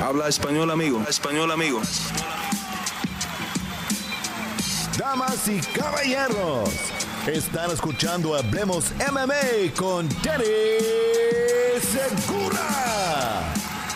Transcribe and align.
Habla 0.00 0.28
español, 0.28 0.70
amigo. 0.70 1.02
español, 1.08 1.50
amigo. 1.50 1.80
Damas 4.96 5.48
y 5.48 5.58
caballeros, 5.76 6.70
están 7.26 7.72
escuchando 7.72 8.36
Hablemos 8.36 8.92
MMA 9.10 9.74
con 9.76 10.08
Danny 10.22 10.44
Segura. 11.80 13.52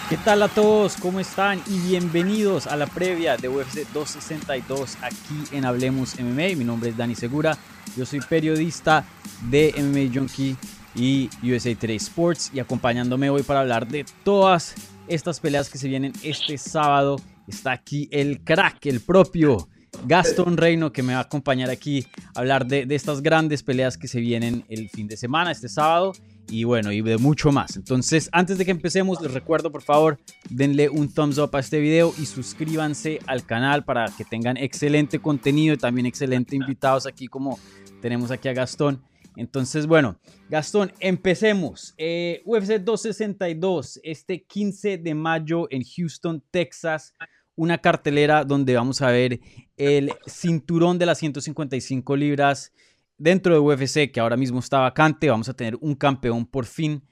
¿Qué 0.09 0.17
tal 0.17 0.43
a 0.43 0.49
todos? 0.49 0.97
¿Cómo 0.97 1.21
están? 1.21 1.63
Y 1.69 1.79
bienvenidos 1.79 2.67
a 2.67 2.77
la 2.77 2.89
previa 2.89 3.37
de 3.37 3.49
UFC 3.49 3.87
262 3.95 4.97
aquí 5.03 5.45
en 5.53 5.65
Hablemos 5.65 6.19
MMA. 6.19 6.57
Mi 6.57 6.65
nombre 6.65 6.91
es 6.91 6.97
Dani 6.97 7.15
Segura. 7.15 7.57
Yo 7.97 8.05
soy 8.07 8.21
periodista 8.21 9.05
de 9.49 9.73
MMA 9.77 10.13
Junkie 10.13 10.57
y 10.97 11.31
USA 11.45 11.75
Today 11.77 11.97
Sports 11.97 12.51
y 12.53 12.59
acompañándome 12.59 13.31
hoy 13.31 13.45
para 13.45 13.61
hablar 13.61 13.87
de 13.87 14.05
todas 14.25 14.75
estas 15.15 15.41
peleas 15.41 15.69
que 15.69 15.79
se 15.79 15.89
vienen 15.89 16.13
este 16.23 16.59
sábado. 16.59 17.17
Está 17.47 17.73
aquí 17.73 18.09
el 18.11 18.43
crack, 18.43 18.87
el 18.87 19.01
propio 19.01 19.69
Gaston 20.07 20.57
Reino, 20.57 20.93
que 20.93 21.03
me 21.03 21.13
va 21.13 21.21
a 21.21 21.23
acompañar 21.23 21.71
aquí 21.71 22.07
a 22.35 22.41
hablar 22.41 22.67
de, 22.67 22.87
estas 22.91 23.23
grandes 23.23 23.63
peleas 23.63 23.99
que 23.99 24.09
se 24.09 24.21
vienen 24.21 24.65
el 24.69 24.89
fin 24.89 25.07
de 25.07 25.17
semana, 25.17 25.51
este 25.51 25.69
sábado. 25.69 26.13
Y 26.49 26.65
bueno, 26.65 26.91
y 26.93 27.03
de 27.03 27.19
mucho 27.19 27.53
más. 27.53 27.77
Entonces, 27.77 28.29
antes 28.33 28.59
de 28.59 28.65
que 28.65 28.73
empecemos, 28.73 29.21
les 29.23 29.33
recuerdo, 29.33 29.71
por 29.71 29.83
favor, 29.83 30.19
denle 30.51 30.89
un 30.89 31.13
thumbs 31.13 31.39
up 31.39 31.51
a 31.55 31.61
este 31.61 31.79
video 31.79 32.13
y 32.19 32.27
suscríbanse 32.27 33.21
al 33.27 33.47
canal 33.47 33.85
para 33.85 34.07
que 34.17 34.25
tengan 34.25 34.57
excelente 34.57 35.21
contenido 35.21 35.75
y 35.75 35.79
también 35.79 36.07
excelente 36.07 36.57
invitados 36.57 37.07
aquí 37.07 37.29
como 37.29 37.59
tenemos 38.01 38.31
aquí 38.31 38.49
a 38.49 38.55
Gastón. 38.55 39.03
Entonces, 39.37 39.87
bueno, 39.87 40.19
Gastón, 40.49 40.93
empecemos. 41.01 41.95
Eh, 41.97 42.43
UFC 42.45 42.79
262, 42.79 44.01
este 44.03 44.45
15 44.45 44.99
de 44.99 45.15
mayo 45.15 45.67
en 45.71 45.83
Houston, 45.85 46.43
Texas. 46.51 47.15
Una 47.55 47.79
cartelera 47.79 48.45
donde 48.45 48.75
vamos 48.75 49.03
a 49.03 49.11
ver 49.11 49.41
el 49.77 50.13
cinturón 50.27 50.99
de 50.99 51.07
las 51.07 51.19
155 51.19 52.17
libras 52.17 52.73
dentro 53.19 53.55
de 53.55 53.61
UFC, 53.61 54.11
que 54.11 54.21
ahora 54.21 54.37
mismo 54.37 54.59
está 54.59 54.81
vacante. 54.81 55.31
Vamos 55.31 55.49
a 55.49 55.55
tener 55.55 55.77
un 55.81 55.95
campeón 55.95 56.47
por 56.47 56.67
fin. 56.67 57.03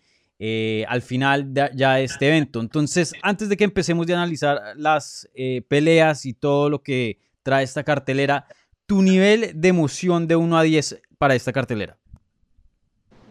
Eh, 0.43 0.87
al 0.89 1.03
final 1.03 1.53
de 1.53 1.71
ya 1.75 2.01
este 2.01 2.29
evento. 2.29 2.61
Entonces, 2.61 3.13
antes 3.23 3.51
de 3.51 3.59
que 3.59 3.65
empecemos 3.65 4.07
de 4.07 4.15
analizar 4.15 4.59
las 4.75 5.29
eh, 5.35 5.61
peleas 5.69 6.25
y 6.25 6.33
todo 6.33 6.71
lo 6.71 6.83
que 6.83 7.19
trae 7.43 7.63
esta 7.63 7.85
cartelera, 7.85 8.47
tu 8.87 9.03
nivel 9.03 9.53
de 9.55 9.69
emoción 9.69 10.27
de 10.27 10.37
1 10.37 10.57
a 10.57 10.63
10 10.63 11.03
para 11.19 11.35
esta 11.35 11.53
cartelera. 11.53 12.00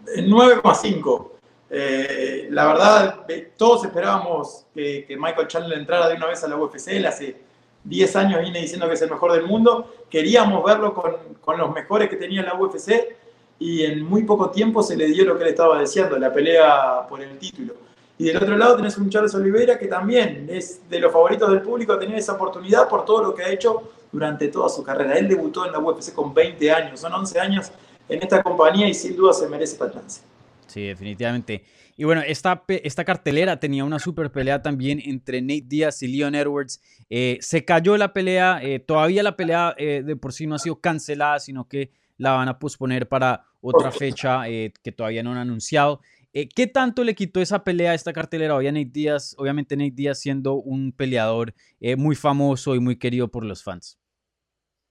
9,5. 0.06 1.32
Eh, 1.72 2.48
la 2.52 2.66
verdad, 2.68 3.26
todos 3.58 3.86
esperábamos 3.86 4.66
que, 4.74 5.06
Michael 5.20 5.48
Chandler 5.48 5.80
entrara 5.80 6.10
de 6.10 6.16
una 6.16 6.28
vez 6.28 6.44
a 6.44 6.48
la 6.48 6.58
UFC. 6.58 6.88
Él 6.90 7.06
hace 7.06 7.36
10 7.84 8.16
años 8.16 8.42
viene 8.42 8.62
diciendo 8.62 8.88
que 8.88 8.96
es 8.96 9.02
el 9.02 9.10
mejor 9.10 9.34
del 9.34 9.46
mundo. 9.46 9.94
Queríamos 10.10 10.64
verlo 10.64 10.94
con, 10.94 11.14
con, 11.42 11.58
los 11.58 11.72
mejores 11.74 12.10
que 12.10 12.16
tenía 12.16 12.44
la 12.44 12.56
UFC 12.56 13.16
y 13.60 13.84
en 13.84 14.04
muy 14.04 14.24
poco 14.24 14.50
tiempo 14.50 14.82
se 14.82 14.96
le 14.96 15.08
dio 15.08 15.26
lo 15.26 15.38
que 15.38 15.44
él 15.44 15.50
estaba 15.50 15.80
deseando, 15.80 16.18
la 16.18 16.34
pelea 16.34 17.06
por 17.08 17.22
el 17.22 17.38
título. 17.38 17.74
Y 18.18 18.26
del 18.26 18.38
otro 18.38 18.58
lado 18.58 18.76
tenés 18.76 18.98
un 18.98 19.10
Charles 19.10 19.34
Oliveira 19.34 19.78
que 19.78 19.88
también 19.88 20.48
es 20.50 20.90
de 20.90 21.00
los 21.00 21.12
favoritos 21.12 21.50
del 21.50 21.62
público 21.62 21.94
a 21.94 22.00
tener 22.00 22.18
esa 22.18 22.34
oportunidad 22.34 22.90
por 22.90 23.06
todo 23.06 23.24
lo 23.24 23.34
que 23.34 23.44
ha 23.44 23.50
hecho 23.50 23.92
durante 24.12 24.50
toda 24.50 24.68
su 24.68 24.84
carrera. 24.84 25.18
Él 25.18 25.30
debutó 25.30 25.66
en 25.66 25.72
la 25.72 25.80
UFC 25.80 26.14
con 26.14 26.34
20 26.34 26.72
años, 26.72 27.00
son 27.00 27.14
11 27.14 27.40
años 27.40 27.72
en 28.10 28.22
esta 28.22 28.44
compañía 28.44 28.88
y 28.88 28.94
sin 28.94 29.16
duda 29.16 29.34
se 29.34 29.48
merece 29.48 29.74
esta 29.74 29.92
chance. 29.92 30.22
Sí, 30.68 30.88
definitivamente. 30.88 31.64
Y 32.00 32.06
bueno, 32.06 32.22
esta, 32.26 32.64
esta 32.70 33.04
cartelera 33.04 33.60
tenía 33.60 33.84
una 33.84 34.00
super 34.00 34.32
pelea 34.32 34.62
también 34.62 35.02
entre 35.04 35.42
Nate 35.42 35.66
Diaz 35.66 36.02
y 36.02 36.08
Leon 36.08 36.34
Edwards. 36.34 36.82
Eh, 37.10 37.38
se 37.42 37.66
cayó 37.66 37.98
la 37.98 38.14
pelea, 38.14 38.62
eh, 38.64 38.80
todavía 38.80 39.22
la 39.22 39.36
pelea 39.36 39.76
eh, 39.78 40.02
de 40.06 40.16
por 40.16 40.32
sí 40.32 40.48
no 40.48 40.56
ha 40.56 40.60
sido 40.60 40.80
cancelada, 40.80 41.40
sino 41.40 41.68
que 41.68 41.92
la 42.18 42.32
van 42.32 42.48
a 42.48 42.58
posponer 42.58 43.10
para 43.10 43.48
otra 43.60 43.92
fecha 43.92 44.44
que 44.46 44.92
todavía 44.96 45.24
no 45.24 45.32
han 45.34 45.40
anunciado. 45.40 46.00
¿Qué 46.32 46.68
tanto 46.68 47.04
le 47.04 47.16
quitó 47.16 47.42
esa 47.42 47.64
pelea 47.66 47.92
a 47.92 47.96
esta 47.96 48.14
cartelera 48.14 48.56
a 48.56 48.62
Nate 48.62 48.90
Diaz? 48.92 49.36
Obviamente 49.38 49.76
Nate 49.76 49.92
Diaz 49.92 50.20
siendo 50.20 50.54
un 50.54 50.94
peleador 50.94 51.54
muy 51.98 52.16
famoso 52.16 52.76
y 52.76 52.80
muy 52.80 52.98
querido 52.98 53.30
por 53.30 53.46
los 53.46 53.64
fans. 53.64 54.00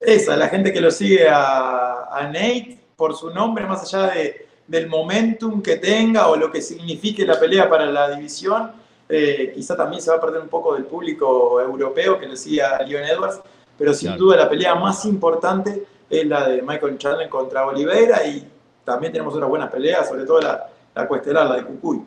Esa, 0.01 0.37
la 0.37 0.49
gente 0.49 0.73
que 0.73 0.81
lo 0.81 0.91
sigue 0.91 1.29
a, 1.29 2.05
a 2.11 2.27
Nate 2.27 2.79
por 2.99 3.15
su 3.15 3.31
nombre, 3.31 3.65
más 3.65 3.83
allá 3.83 4.13
de, 4.13 4.49
del 4.67 4.89
momentum 4.89 5.63
que 5.63 5.77
tenga 5.77 6.27
o 6.27 6.35
lo 6.35 6.51
que 6.51 6.61
signifique 6.61 7.25
la 7.25 7.39
pelea 7.39 7.71
para 7.71 7.87
la 7.87 8.11
división, 8.11 8.73
eh, 9.09 9.53
quizá 9.55 9.77
también 9.77 10.03
se 10.03 10.11
va 10.11 10.17
a 10.17 10.21
perder 10.21 10.43
un 10.43 10.49
poco 10.49 10.75
del 10.75 10.85
público 10.85 11.61
europeo 11.61 12.19
que 12.19 12.27
le 12.27 12.37
sigue 12.37 12.61
a 12.61 12.83
Leon 12.83 13.05
Edwards, 13.05 13.41
pero 13.79 13.95
sin 13.95 14.17
duda 14.17 14.37
la 14.37 14.51
pelea 14.51 14.75
más 14.75 15.05
importante 15.05 15.85
es 16.11 16.27
la 16.27 16.49
de 16.49 16.61
Michael 16.61 16.99
Chandler 16.99 17.29
contra 17.29 17.67
Oliveira 17.69 18.27
y 18.27 18.45
también 18.85 19.13
tenemos 19.13 19.33
otras 19.33 19.49
buenas 19.49 19.71
peleas, 19.71 20.09
sobre 20.09 20.25
todo 20.25 20.41
la, 20.41 20.67
la 20.93 21.07
cuestelar, 21.07 21.47
la 21.47 21.55
de 21.55 21.65
Cucuy. 21.65 22.03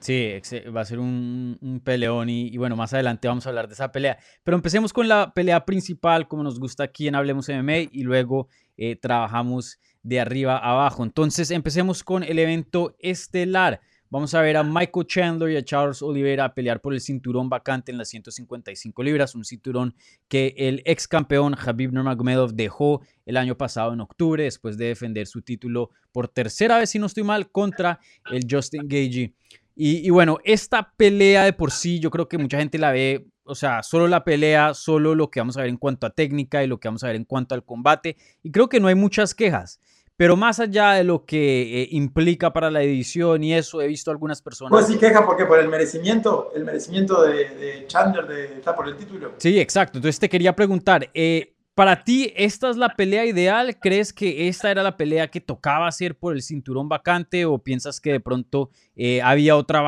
Sí, 0.00 0.40
va 0.74 0.80
a 0.80 0.84
ser 0.84 0.98
un, 0.98 1.80
peleón 1.84 2.30
y, 2.30 2.48
y, 2.48 2.56
bueno, 2.56 2.74
más 2.74 2.92
adelante 2.94 3.28
vamos 3.28 3.46
a 3.46 3.50
hablar 3.50 3.68
de 3.68 3.74
esa 3.74 3.92
pelea. 3.92 4.18
Pero 4.42 4.56
empecemos 4.56 4.92
con 4.92 5.06
la 5.06 5.32
pelea 5.34 5.64
principal, 5.66 6.26
como 6.26 6.42
nos 6.42 6.58
gusta 6.58 6.84
aquí 6.84 7.06
en 7.06 7.14
Hablemos 7.14 7.48
MMA, 7.48 7.90
y 7.92 8.02
luego 8.02 8.48
eh, 8.82 8.96
trabajamos 8.96 9.78
de 10.02 10.20
arriba 10.20 10.56
a 10.56 10.72
abajo. 10.72 11.04
Entonces 11.04 11.50
empecemos 11.50 12.02
con 12.04 12.22
el 12.22 12.38
evento 12.38 12.96
estelar. 12.98 13.80
Vamos 14.12 14.34
a 14.34 14.40
ver 14.40 14.56
a 14.56 14.64
Michael 14.64 15.06
Chandler 15.06 15.52
y 15.52 15.56
a 15.56 15.64
Charles 15.64 16.02
Oliveira 16.02 16.52
pelear 16.52 16.80
por 16.80 16.92
el 16.92 17.00
cinturón 17.00 17.48
vacante 17.48 17.92
en 17.92 17.98
las 17.98 18.08
155 18.08 19.04
libras, 19.04 19.36
un 19.36 19.44
cinturón 19.44 19.94
que 20.26 20.52
el 20.56 20.82
ex 20.84 21.06
campeón 21.06 21.54
Habib 21.54 21.92
Nurmagomedov 21.92 22.52
dejó 22.54 23.02
el 23.24 23.36
año 23.36 23.56
pasado 23.56 23.92
en 23.92 24.00
octubre 24.00 24.42
después 24.42 24.76
de 24.76 24.86
defender 24.86 25.28
su 25.28 25.42
título 25.42 25.90
por 26.10 26.26
tercera 26.26 26.78
vez, 26.78 26.90
si 26.90 26.98
no 26.98 27.06
estoy 27.06 27.22
mal, 27.22 27.52
contra 27.52 28.00
el 28.32 28.44
Justin 28.50 28.88
Gagey. 28.88 29.32
Y, 29.76 30.04
y 30.04 30.10
bueno, 30.10 30.38
esta 30.42 30.92
pelea 30.96 31.44
de 31.44 31.52
por 31.52 31.70
sí 31.70 32.00
yo 32.00 32.10
creo 32.10 32.28
que 32.28 32.36
mucha 32.36 32.58
gente 32.58 32.78
la 32.78 32.90
ve 32.90 33.29
o 33.44 33.54
sea, 33.54 33.82
solo 33.82 34.06
la 34.08 34.24
pelea, 34.24 34.74
solo 34.74 35.14
lo 35.14 35.30
que 35.30 35.40
vamos 35.40 35.56
a 35.56 35.62
ver 35.62 35.70
en 35.70 35.76
cuanto 35.76 36.06
a 36.06 36.10
técnica 36.10 36.62
y 36.62 36.66
lo 36.66 36.78
que 36.78 36.88
vamos 36.88 37.04
a 37.04 37.08
ver 37.08 37.16
en 37.16 37.24
cuanto 37.24 37.54
al 37.54 37.64
combate. 37.64 38.16
Y 38.42 38.50
creo 38.50 38.68
que 38.68 38.80
no 38.80 38.88
hay 38.88 38.94
muchas 38.94 39.34
quejas. 39.34 39.80
Pero 40.16 40.36
más 40.36 40.60
allá 40.60 40.92
de 40.92 41.04
lo 41.04 41.24
que 41.24 41.82
eh, 41.82 41.88
implica 41.92 42.52
para 42.52 42.70
la 42.70 42.82
edición 42.82 43.42
y 43.42 43.54
eso, 43.54 43.80
he 43.80 43.86
visto 43.86 44.10
algunas 44.10 44.42
personas. 44.42 44.70
Pues 44.70 44.86
sí 44.86 44.98
queja 44.98 45.24
porque 45.24 45.46
por 45.46 45.58
el 45.58 45.68
merecimiento, 45.68 46.52
el 46.54 46.64
merecimiento 46.66 47.22
de, 47.22 47.84
Chandler 47.86 48.26
de 48.26 48.44
estar 48.58 48.76
por 48.76 48.86
el 48.86 48.96
título. 48.96 49.32
Sí, 49.38 49.58
exacto. 49.58 49.96
Entonces 49.96 50.20
te 50.20 50.28
quería 50.28 50.54
preguntar, 50.54 51.10
eh, 51.14 51.54
para 51.74 52.04
ti, 52.04 52.32
¿esta 52.36 52.70
es 52.70 52.76
la 52.76 52.94
pelea 52.96 53.24
ideal? 53.24 53.78
¿Crees 53.80 54.12
que 54.12 54.48
esta 54.48 54.70
era 54.70 54.82
la 54.82 54.96
pelea 54.96 55.28
que 55.28 55.40
tocaba 55.40 55.86
hacer 55.86 56.16
por 56.16 56.34
el 56.34 56.42
cinturón 56.42 56.88
vacante 56.88 57.44
o 57.46 57.58
piensas 57.58 58.00
que 58.00 58.12
de 58.12 58.20
pronto 58.20 58.70
eh, 58.96 59.22
había 59.22 59.56
otra 59.56 59.80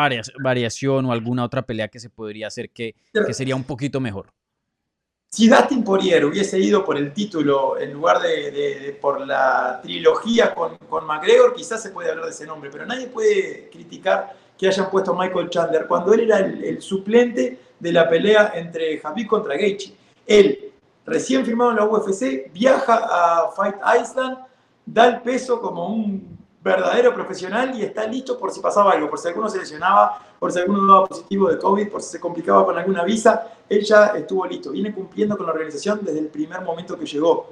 variación 0.43 1.07
o 1.07 1.13
alguna 1.13 1.45
otra 1.45 1.63
pelea 1.63 1.89
que 1.89 2.01
se 2.01 2.11
podría 2.11 2.47
hacer 2.47 2.71
que, 2.71 2.95
que 3.13 3.35
sería 3.35 3.57
un 3.57 3.65
poquito 3.65 4.01
mejor? 4.01 4.33
Si 5.35 5.49
Dustin 5.49 5.83
Poirier 5.83 6.27
hubiese 6.27 6.59
ido 6.59 6.85
por 6.85 6.99
el 6.99 7.11
título 7.15 7.79
en 7.81 7.95
lugar 7.95 8.21
de, 8.21 8.99
por 9.01 9.27
la 9.27 9.81
trilogía 9.83 10.55
con, 10.55 10.77
con, 10.77 11.07
McGregor, 11.07 11.55
quizás 11.55 11.83
se 11.83 11.89
puede 11.89 12.11
hablar 12.11 12.27
de 12.27 12.33
ese 12.33 12.47
nombre, 12.47 12.69
pero 12.71 12.85
nadie 12.85 13.07
puede 13.07 13.71
criticar 13.71 14.37
que 14.59 14.69
hayan 14.69 14.91
puesto 14.91 15.13
a 15.13 15.19
Michael 15.19 15.49
Chandler 15.49 15.87
cuando 15.87 16.13
él 16.13 16.21
era 16.21 16.39
el, 16.41 16.83
suplente 16.83 17.59
de 17.81 17.93
la 17.93 18.11
pelea 18.11 18.53
entre 18.55 18.99
Javi 18.99 19.27
contra 19.27 19.57
Gaethje. 19.57 19.95
Él, 20.27 20.62
recién 21.07 21.45
firmado 21.45 21.71
en 21.71 21.77
la 21.77 21.85
UFC, 21.85 22.53
viaja 22.53 22.95
a 22.95 23.51
Fight 23.53 23.77
Island, 24.01 24.39
da 24.85 25.07
el 25.07 25.23
peso 25.23 25.61
como 25.61 25.89
un 25.89 26.39
verdadero 26.63 27.13
profesional 27.13 27.77
y 27.77 27.83
está 27.83 28.07
listo 28.07 28.39
por 28.39 28.53
si 28.53 28.61
pasaba 28.61 28.93
algo, 28.93 29.11
por 29.11 29.19
si 29.19 29.29
alguno 29.29 29.49
se 29.49 29.59
lesionaba, 29.59 30.21
por 30.39 30.53
si 30.53 30.61
alguno 30.61 30.87
daba 30.87 31.07
positivo 31.07 31.49
de 31.49 31.59
COVID, 31.59 31.89
por 31.89 32.03
si 32.03 32.11
se 32.11 32.21
complicaba 32.21 32.65
con 32.65 32.79
alguna 32.79 33.03
visa, 33.05 33.49
él 33.69 33.83
ya 33.83 34.07
estuvo 34.09 34.47
listo, 34.47 34.71
viene 34.71 34.95
cumpliendo 34.95 35.37
con 35.37 35.47
la 35.47 35.53
organización 35.53 36.01
desde 36.03 36.21
el 36.21 36.27
primer 36.27 36.61
momento 36.63 36.99
que 36.99 37.07
llegó. 37.07 37.51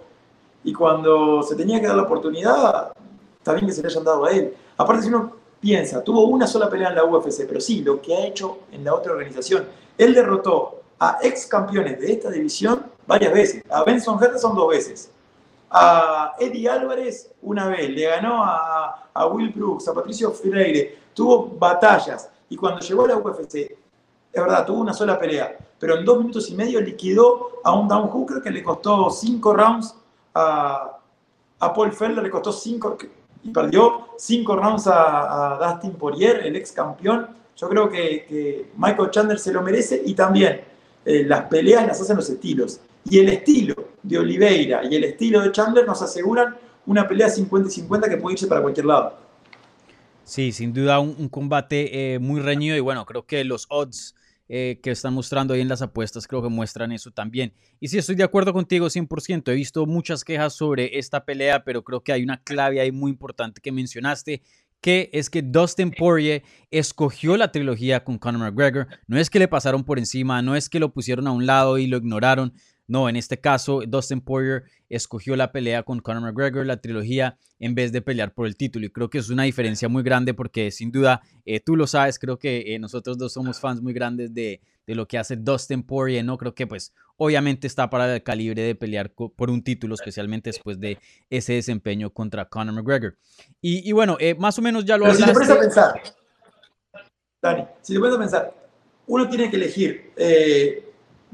Y 0.63 0.73
cuando 0.73 1.43
se 1.43 1.57
tenía 1.57 1.81
que 1.81 1.87
dar 1.87 1.97
la 1.97 2.03
oportunidad, 2.03 2.93
está 3.39 3.55
bien 3.55 3.67
que 3.67 3.73
se 3.73 3.83
le 3.83 3.89
hayan 3.89 4.05
dado 4.05 4.25
a 4.27 4.31
él. 4.31 4.55
Aparte, 4.77 5.03
si 5.03 5.09
uno 5.09 5.33
piensa, 5.59 6.05
tuvo 6.05 6.27
una 6.27 6.47
sola 6.47 6.69
pelea 6.69 6.91
en 6.91 6.97
la 6.97 7.05
UFC, 7.05 7.47
pero 7.49 7.61
sí, 7.61 7.83
lo 7.83 8.01
que 8.01 8.15
ha 8.15 8.27
hecho 8.27 8.61
en 8.71 8.85
la 8.85 8.95
otra 8.95 9.13
organización. 9.13 9.67
Él 9.99 10.15
derrotó 10.15 10.83
a 10.99 11.19
ex 11.23 11.47
campeones 11.47 11.99
de 11.99 12.13
esta 12.13 12.31
división 12.31 12.85
varias 13.11 13.33
veces, 13.33 13.65
a 13.69 13.83
Benson 13.83 14.23
Henderson 14.23 14.55
dos 14.55 14.69
veces, 14.69 15.11
a 15.69 16.33
Eddie 16.39 16.69
Álvarez 16.69 17.33
una 17.43 17.67
vez, 17.67 17.91
le 17.91 18.05
ganó 18.05 18.45
a, 18.45 19.11
a 19.13 19.27
Will 19.27 19.51
Brooks, 19.51 19.89
a 19.89 19.95
Patricio 19.95 20.31
Freire, 20.31 20.97
tuvo 21.13 21.49
batallas. 21.59 22.31
Y 22.49 22.57
cuando 22.57 22.81
llegó 22.81 23.05
a 23.05 23.09
la 23.09 23.17
UFC, 23.17 23.55
es 23.57 23.77
verdad, 24.33 24.65
tuvo 24.65 24.81
una 24.81 24.93
sola 24.93 25.19
pelea, 25.19 25.59
pero 25.81 25.99
en 25.99 26.05
dos 26.05 26.19
minutos 26.19 26.49
y 26.51 26.55
medio 26.55 26.81
liquidó 26.81 27.61
a 27.65 27.75
un 27.75 27.89
down 27.89 28.09
hooker 28.09 28.41
que 28.41 28.51
le 28.51 28.63
costó 28.63 29.11
cinco 29.11 29.55
rounds 29.55 29.93
a, 30.33 30.97
a 31.59 31.75
Paul 31.75 31.93
Felder, 31.93 32.23
le 32.23 32.31
costó 32.31 32.53
cinco 32.53 32.97
y 33.43 33.51
perdió 33.51 34.09
cinco 34.19 34.55
rounds 34.55 34.87
a, 34.87 35.59
Dustin 35.61 35.95
Poirier, 35.95 36.47
el 36.47 36.55
ex 36.55 36.71
campeón. 36.71 37.29
Yo 37.57 37.69
creo 37.69 37.89
que, 37.89 38.71
Michael 38.77 39.11
Chandler 39.11 39.39
se 39.41 39.53
lo 39.53 39.63
merece 39.63 40.01
y 40.05 40.15
también 40.15 40.61
eh, 41.05 41.25
las 41.27 41.47
peleas 41.47 41.87
las 41.87 42.01
hacen 42.01 42.17
los 42.17 42.31
estilos. 42.31 42.81
Y 43.05 43.19
el 43.19 43.29
estilo 43.29 43.75
de 44.03 44.19
Oliveira 44.19 44.83
y 44.85 44.95
el 44.95 45.05
estilo 45.05 45.41
de 45.41 45.53
Chandler 45.53 45.87
nos 45.87 46.03
aseguran 46.03 46.57
una 46.87 47.07
pelea 47.07 47.29
50 47.29 47.69
y 47.69 47.73
50 47.73 48.09
que 48.09 48.17
puede 48.17 48.35
irse 48.35 48.47
para 48.47 48.63
cualquier 48.63 48.87
lado. 48.87 49.19
Sí, 50.25 50.53
sin 50.53 50.73
duda 50.73 51.01
un, 51.01 51.29
combate 51.29 52.15
eh, 52.15 52.19
muy 52.19 52.41
reñido 52.41 52.77
y 52.77 52.81
bueno, 52.81 53.05
creo 53.05 53.27
que 53.27 53.43
los 53.43 53.67
odds 53.69 54.15
eh, 54.49 54.81
que 54.83 54.91
están 54.91 55.15
mostrando 55.15 55.55
ahí 55.55 55.61
en 55.61 55.69
las 55.69 55.81
apuestas 55.83 56.27
creo 56.27 56.43
que 56.43 56.49
muestran 56.49 56.93
eso 56.93 57.11
también. 57.11 57.53
Y 57.79 57.89
sí, 57.89 57.99
estoy 57.99 58.17
de 58.17 58.25
acuerdo 58.25 58.53
contigo 58.53 58.87
100%. 58.87 59.49
He 59.51 59.55
visto 59.55 59.87
muchas 59.87 60.25
quejas 60.25 60.55
sobre 60.55 60.99
esta 60.99 61.25
pelea, 61.25 61.63
pero 61.63 61.85
creo 61.85 62.03
que 62.03 62.13
hay 62.13 62.23
una 62.23 62.43
clave 62.43 62.81
ahí 62.81 62.91
muy 62.91 63.13
importante 63.13 63.61
que 63.61 63.71
mencionaste, 63.71 64.43
que 64.81 65.11
es 65.13 65.31
que 65.31 65.43
Dustin 65.43 65.93
Poirier 65.93 66.43
escogió 66.71 67.37
la 67.37 67.53
trilogía 67.53 68.03
con 68.03 68.19
Conor 68.19 68.41
McGregor. 68.41 68.89
No 69.07 69.19
es 69.19 69.31
que 69.31 69.39
le 69.39 69.47
pasaron 69.47 69.85
por 69.85 69.99
encima, 69.99 70.43
no 70.43 70.57
es 70.57 70.69
que 70.69 70.81
lo 70.81 70.93
pusieron 70.93 71.29
a 71.29 71.33
un 71.33 71.47
lado 71.47 71.79
y 71.79 71.87
lo 71.87 71.99
ignoraron, 71.99 72.53
no, 72.91 73.09
en 73.09 73.15
este 73.15 73.39
caso, 73.39 73.83
Dustin 73.87 74.21
Poirier 74.21 74.65
escogió 74.89 75.37
la 75.37 75.53
pelea 75.53 75.85
con 75.85 76.01
Conor 76.01 76.25
McGregor, 76.25 76.67
la 76.67 76.81
trilogía, 76.81 77.39
en 77.61 77.77
vez 77.77 77.93
de 77.93 78.03
pelear 78.03 78.35
por 78.35 78.49
el 78.49 78.57
título. 78.57 78.85
Y 78.85 78.91
creo 78.91 79.09
que 79.09 79.19
es 79.19 79.31
una 79.31 79.45
diferencia 79.45 79.89
muy 79.89 80.03
grande 80.03 80.35
porque 80.35 80.73
sin 80.73 80.91
duda, 80.91 81.23
eh, 81.47 81.61
tú 81.61 81.77
lo 81.77 81.87
sabes, 81.87 82.19
creo 82.19 82.41
que 82.41 82.75
eh, 82.75 82.81
nosotros 82.81 83.17
dos 83.17 83.33
somos 83.33 83.61
fans 83.61 83.81
muy 83.81 83.93
grandes 83.93 84.35
de, 84.35 84.61
lo 84.87 85.07
que 85.07 85.19
hace 85.19 85.37
Dustin 85.37 85.85
Poirier, 85.85 86.25
¿no? 86.25 86.37
Creo 86.37 86.53
que 86.53 86.67
pues 86.67 86.93
obviamente 87.17 87.69
está 87.69 87.89
para 87.89 88.13
el 88.13 88.25
calibre 88.25 88.63
de 88.63 88.75
pelear 88.75 89.13
por 89.13 89.51
un 89.51 89.63
título, 89.63 89.95
especialmente 89.95 90.51
después 90.51 90.81
de 90.81 90.99
ese 91.31 91.53
desempeño 91.53 92.11
contra 92.11 92.47
Conor 92.47 92.75
McGregor. 92.75 93.17
Y, 93.61 93.93
bueno, 93.93 94.17
eh, 94.19 94.35
más 94.35 94.59
o 94.59 94.63
menos 94.63 94.85
ya 94.85 94.97
lo 94.97 95.05
hablaste. 95.05 95.27
Si 95.27 95.29
te 95.29 95.33
pones 95.33 95.51
a 95.51 95.61
pensar, 95.61 96.03
Dani, 97.41 97.67
si 97.83 97.95
te 97.95 98.01
pones 98.01 98.17
a 98.17 98.19
pensar, 98.19 98.55
uno 99.07 99.29
tiene 99.29 99.49
que 99.49 99.55
elegir 99.55 100.11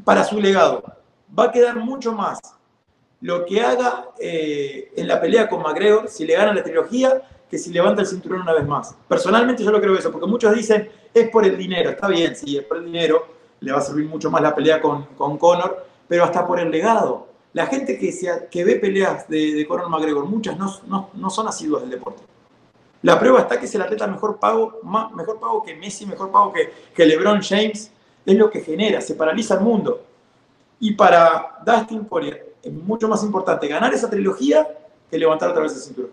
para 0.04 0.22
su 0.22 0.38
legado 0.38 0.95
va 1.36 1.44
a 1.44 1.52
quedar 1.52 1.76
mucho 1.76 2.12
más 2.12 2.40
lo 3.20 3.44
que 3.44 3.60
haga 3.60 4.10
eh, 4.18 4.92
en 4.96 5.08
la 5.08 5.20
pelea 5.20 5.48
con 5.48 5.62
McGregor, 5.62 6.08
si 6.08 6.26
le 6.26 6.34
gana 6.34 6.52
la 6.52 6.62
trilogía, 6.62 7.22
que 7.50 7.58
si 7.58 7.72
levanta 7.72 8.02
el 8.02 8.06
cinturón 8.06 8.42
una 8.42 8.52
vez 8.52 8.66
más. 8.66 8.94
Personalmente 9.08 9.64
yo 9.64 9.70
lo 9.70 9.80
creo 9.80 9.96
eso, 9.96 10.12
porque 10.12 10.26
muchos 10.26 10.54
dicen, 10.54 10.88
es 11.14 11.28
por 11.30 11.44
el 11.44 11.56
dinero, 11.56 11.90
está 11.90 12.08
bien, 12.08 12.36
sí, 12.36 12.58
es 12.58 12.64
por 12.64 12.78
el 12.78 12.86
dinero, 12.86 13.26
le 13.60 13.72
va 13.72 13.78
a 13.78 13.82
servir 13.82 14.06
mucho 14.06 14.30
más 14.30 14.42
la 14.42 14.54
pelea 14.54 14.80
con, 14.80 15.06
con 15.16 15.38
Conor, 15.38 15.86
pero 16.06 16.24
hasta 16.24 16.46
por 16.46 16.60
el 16.60 16.70
legado. 16.70 17.28
La 17.52 17.66
gente 17.66 17.98
que, 17.98 18.14
que 18.50 18.64
ve 18.64 18.76
peleas 18.76 19.28
de, 19.28 19.54
de 19.54 19.66
Conor 19.66 19.88
McGregor, 19.88 20.26
muchas 20.26 20.58
no, 20.58 21.10
no, 21.14 21.30
son 21.30 21.48
asiduas 21.48 21.82
del 21.82 21.90
deporte. 21.90 22.22
La 23.02 23.18
prueba 23.18 23.40
está 23.40 23.58
que 23.58 23.66
es 23.66 23.74
el 23.74 23.82
atleta 23.82 24.06
mejor 24.06 24.38
pago, 24.38 24.80
más, 24.82 25.12
mejor 25.12 25.38
pago 25.38 25.62
que 25.62 25.74
Messi, 25.74 26.04
mejor 26.06 26.30
pago 26.30 26.52
que, 26.52 26.70
que 26.94 27.06
LeBron 27.06 27.40
James, 27.40 27.90
es 28.26 28.36
lo 28.36 28.50
que 28.50 28.60
genera, 28.60 29.00
se 29.00 29.14
paraliza 29.14 29.54
el 29.54 29.60
mundo. 29.60 30.02
Y 30.78 30.92
para 30.92 31.58
Dustin 31.64 32.04
Poirier 32.04 32.54
es 32.62 32.72
mucho 32.72 33.08
más 33.08 33.22
importante 33.22 33.66
ganar 33.68 33.92
esa 33.94 34.10
trilogía 34.10 34.66
que 35.10 35.18
levantar 35.18 35.50
otra 35.50 35.62
vez 35.62 35.74
el 35.74 35.80
cinturón. 35.80 36.10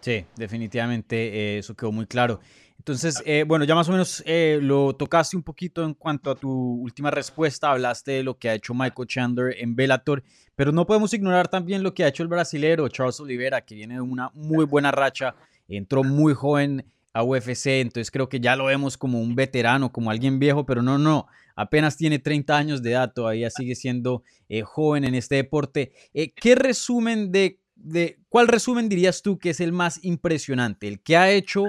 Sí, 0.00 0.24
definitivamente 0.36 1.16
eh, 1.16 1.58
eso 1.58 1.74
quedó 1.74 1.90
muy 1.90 2.06
claro. 2.06 2.40
Entonces, 2.78 3.20
eh, 3.26 3.44
bueno, 3.44 3.64
ya 3.64 3.74
más 3.74 3.88
o 3.88 3.92
menos 3.92 4.22
eh, 4.26 4.60
lo 4.62 4.94
tocaste 4.94 5.36
un 5.36 5.42
poquito 5.42 5.82
en 5.82 5.94
cuanto 5.94 6.30
a 6.30 6.36
tu 6.36 6.50
última 6.50 7.10
respuesta, 7.10 7.72
hablaste 7.72 8.12
de 8.12 8.22
lo 8.22 8.38
que 8.38 8.48
ha 8.48 8.54
hecho 8.54 8.74
Michael 8.74 9.08
Chandler 9.08 9.56
en 9.58 9.74
Bellator, 9.74 10.22
pero 10.54 10.70
no 10.70 10.86
podemos 10.86 11.12
ignorar 11.12 11.48
también 11.48 11.82
lo 11.82 11.94
que 11.94 12.04
ha 12.04 12.08
hecho 12.08 12.22
el 12.22 12.28
brasilero 12.28 12.88
Charles 12.88 13.18
Oliveira, 13.18 13.62
que 13.62 13.74
viene 13.74 13.94
de 13.94 14.00
una 14.02 14.30
muy 14.34 14.64
buena 14.64 14.92
racha, 14.92 15.34
entró 15.68 16.04
muy 16.04 16.34
joven 16.34 16.84
a 17.12 17.24
UFC, 17.24 17.66
entonces 17.80 18.10
creo 18.10 18.28
que 18.28 18.38
ya 18.38 18.54
lo 18.54 18.66
vemos 18.66 18.96
como 18.96 19.20
un 19.20 19.34
veterano, 19.34 19.90
como 19.90 20.10
alguien 20.10 20.38
viejo, 20.38 20.64
pero 20.64 20.82
no, 20.82 20.98
no, 20.98 21.26
apenas 21.56 21.96
tiene 21.96 22.18
30 22.18 22.56
años 22.56 22.82
de 22.82 22.92
edad, 22.92 23.12
todavía 23.12 23.50
sigue 23.50 23.74
siendo 23.74 24.22
eh, 24.48 24.62
joven 24.62 25.04
en 25.04 25.14
este 25.14 25.36
deporte. 25.36 25.92
Eh, 26.14 26.32
¿Qué 26.32 26.54
resumen 26.54 27.32
de, 27.32 27.58
de, 27.74 28.18
cuál 28.28 28.46
resumen 28.46 28.88
dirías 28.88 29.22
tú 29.22 29.38
que 29.38 29.50
es 29.50 29.60
el 29.60 29.72
más 29.72 30.04
impresionante? 30.04 30.86
¿El 30.86 31.00
que 31.00 31.16
ha 31.16 31.30
hecho 31.30 31.64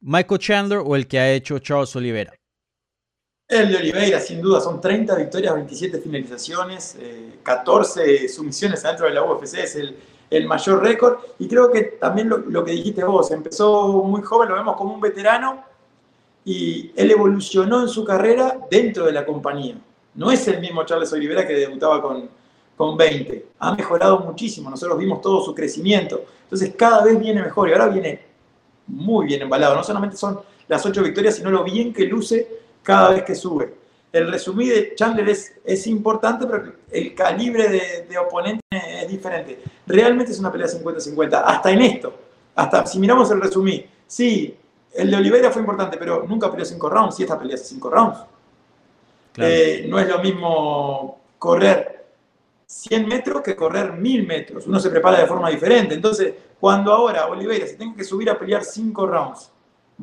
Michael 0.00 0.40
Chandler 0.40 0.80
o 0.84 0.96
el 0.96 1.06
que 1.06 1.18
ha 1.18 1.32
hecho 1.32 1.58
Charles 1.58 1.94
Oliveira? 1.96 2.32
El 3.48 3.70
de 3.70 3.76
Oliveira, 3.76 4.18
sin 4.20 4.40
duda, 4.40 4.60
son 4.60 4.80
30 4.80 5.14
victorias, 5.16 5.54
27 5.54 6.00
finalizaciones, 6.00 6.96
14 7.42 8.24
eh, 8.24 8.28
sumisiones 8.28 8.82
dentro 8.82 9.04
de 9.06 9.12
la 9.12 9.24
UFC, 9.24 9.58
es 9.58 9.76
el, 9.76 9.96
el 10.30 10.46
mayor 10.46 10.82
récord. 10.82 11.18
Y 11.38 11.48
creo 11.48 11.70
que 11.70 11.82
también 12.00 12.30
lo, 12.30 12.38
lo, 12.38 12.64
que 12.64 12.72
dijiste 12.72 13.04
vos, 13.04 13.30
empezó 13.30 14.04
muy 14.04 14.22
joven, 14.22 14.48
lo 14.48 14.54
vemos 14.54 14.76
como 14.76 14.94
un 14.94 15.00
veterano, 15.00 15.64
y 16.44 16.92
él 16.96 17.10
evolucionó 17.10 17.82
en 17.82 17.88
su 17.88 18.04
carrera 18.04 18.58
dentro 18.70 19.06
de 19.06 19.12
la 19.12 19.24
compañía. 19.24 19.76
No 20.14 20.30
es 20.30 20.46
el 20.48 20.60
mismo 20.60 20.84
Charles 20.84 21.12
Oliveira 21.12 21.46
que 21.46 21.54
debutaba 21.54 22.02
con, 22.02 22.28
con 22.76 22.96
20. 22.96 23.46
Ha 23.60 23.74
mejorado 23.74 24.20
muchísimo, 24.20 24.68
nosotros 24.68 24.98
vimos 24.98 25.20
todo 25.20 25.42
su 25.42 25.54
crecimiento. 25.54 26.24
Entonces 26.44 26.74
cada 26.76 27.04
vez 27.04 27.18
viene 27.18 27.42
mejor 27.42 27.68
y 27.68 27.72
ahora 27.72 27.88
viene 27.88 28.20
muy 28.88 29.26
bien 29.26 29.42
embalado. 29.42 29.76
No 29.76 29.84
solamente 29.84 30.16
son 30.16 30.40
las 30.68 30.84
ocho 30.84 31.02
victorias, 31.02 31.36
sino 31.36 31.50
lo 31.50 31.64
bien 31.64 31.92
que 31.92 32.04
luce 32.04 32.48
cada 32.82 33.10
vez 33.10 33.22
que 33.22 33.34
sube. 33.34 33.74
El 34.12 34.30
resumí 34.30 34.68
de 34.68 34.94
Chandler 34.94 35.28
es, 35.30 35.54
es 35.64 35.86
importante, 35.86 36.46
pero 36.46 36.74
el 36.90 37.14
calibre 37.14 37.68
de, 37.68 38.06
de 38.06 38.18
oponente 38.18 38.60
es 38.70 39.08
diferente. 39.08 39.58
Realmente 39.86 40.32
es 40.32 40.38
una 40.38 40.52
pelea 40.52 40.66
50-50, 40.66 41.42
hasta 41.46 41.70
en 41.70 41.80
esto. 41.80 42.14
Hasta 42.54 42.84
si 42.84 42.98
miramos 42.98 43.30
el 43.30 43.40
resumí, 43.40 43.86
sí, 44.06 44.54
el 44.94 45.10
de 45.10 45.16
Oliveira 45.16 45.50
fue 45.50 45.62
importante, 45.62 45.96
pero 45.96 46.24
nunca 46.26 46.50
peleó 46.50 46.64
cinco 46.64 46.88
rounds, 46.88 47.18
y 47.20 47.22
esta 47.22 47.38
pelea 47.38 47.56
hace 47.56 47.64
cinco 47.64 47.90
rounds. 47.90 48.18
Eh, 49.36 49.86
no 49.88 49.98
es 49.98 50.08
lo 50.08 50.18
mismo 50.18 51.20
correr 51.38 52.04
100 52.66 53.06
metros 53.06 53.42
que 53.42 53.56
correr 53.56 53.92
1000 53.92 54.26
metros. 54.26 54.66
Uno 54.66 54.80
se 54.80 54.90
prepara 54.90 55.18
de 55.20 55.26
forma 55.26 55.50
diferente. 55.50 55.94
Entonces, 55.94 56.34
cuando 56.58 56.92
ahora 56.92 57.26
Oliveira 57.26 57.66
se 57.66 57.74
tenga 57.74 57.96
que 57.96 58.04
subir 58.04 58.30
a 58.30 58.38
pelear 58.38 58.64
cinco 58.64 59.06
rounds, 59.06 59.50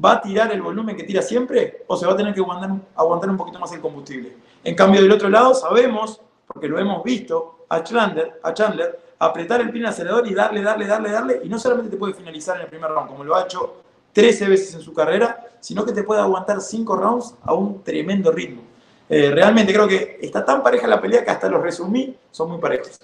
¿va 0.04 0.14
a 0.14 0.22
tirar 0.22 0.52
el 0.52 0.62
volumen 0.62 0.96
que 0.96 1.04
tira 1.04 1.22
siempre 1.22 1.84
o 1.88 1.98
se 1.98 2.06
va 2.06 2.14
a 2.14 2.18
tener 2.18 2.34
que 2.34 2.42
aguantar, 2.42 3.30
un 3.30 3.38
poquito 3.38 3.60
más 3.60 3.72
el 3.74 3.82
combustible? 3.82 4.36
En 4.64 4.76
cambio, 4.76 5.02
del 5.02 5.12
otro 5.12 5.30
lado, 5.30 5.54
sabemos, 5.54 6.22
porque 6.46 6.68
lo 6.68 6.78
hemos 6.80 7.04
visto, 7.04 7.66
a 7.70 7.84
Chandler, 7.84 8.40
a 8.44 8.54
Chandler 8.54 9.00
apretar 9.20 9.62
el 9.62 9.76
el 9.76 9.86
acelerador 9.86 10.28
y 10.28 10.34
darle, 10.34 10.62
darle, 10.62 10.88
darle, 10.88 11.12
darle, 11.12 11.42
y 11.44 11.50
no 11.50 11.60
solamente 11.60 11.92
te 11.92 11.98
puede 11.98 12.14
finalizar 12.14 12.56
en 12.56 12.64
el 12.64 12.68
primer 12.68 12.90
round, 12.90 13.10
como 13.10 13.24
lo 13.24 13.36
ha 13.36 13.44
hecho 13.44 13.82
13 14.14 14.48
veces 14.48 14.76
en 14.76 14.82
su 14.82 14.94
carrera, 14.94 15.46
sino 15.60 15.86
que 15.86 15.92
te 15.92 16.04
puede 16.04 16.22
aguantar 16.22 16.62
5 16.62 16.96
rounds 16.96 17.36
a 17.44 17.54
un 17.54 17.84
tremendo 17.84 18.32
ritmo. 18.32 18.62
Eh, 19.10 19.32
realmente 19.32 19.74
creo 19.74 19.88
que 19.88 20.20
está 20.22 20.46
tan 20.46 20.62
pareja 20.62 20.88
la 20.88 21.02
pelea 21.02 21.24
que 21.24 21.32
hasta 21.32 21.50
los 21.50 21.62
resumí, 21.62 22.16
son 22.32 22.52
muy 22.52 22.60
parejos. 22.60 23.00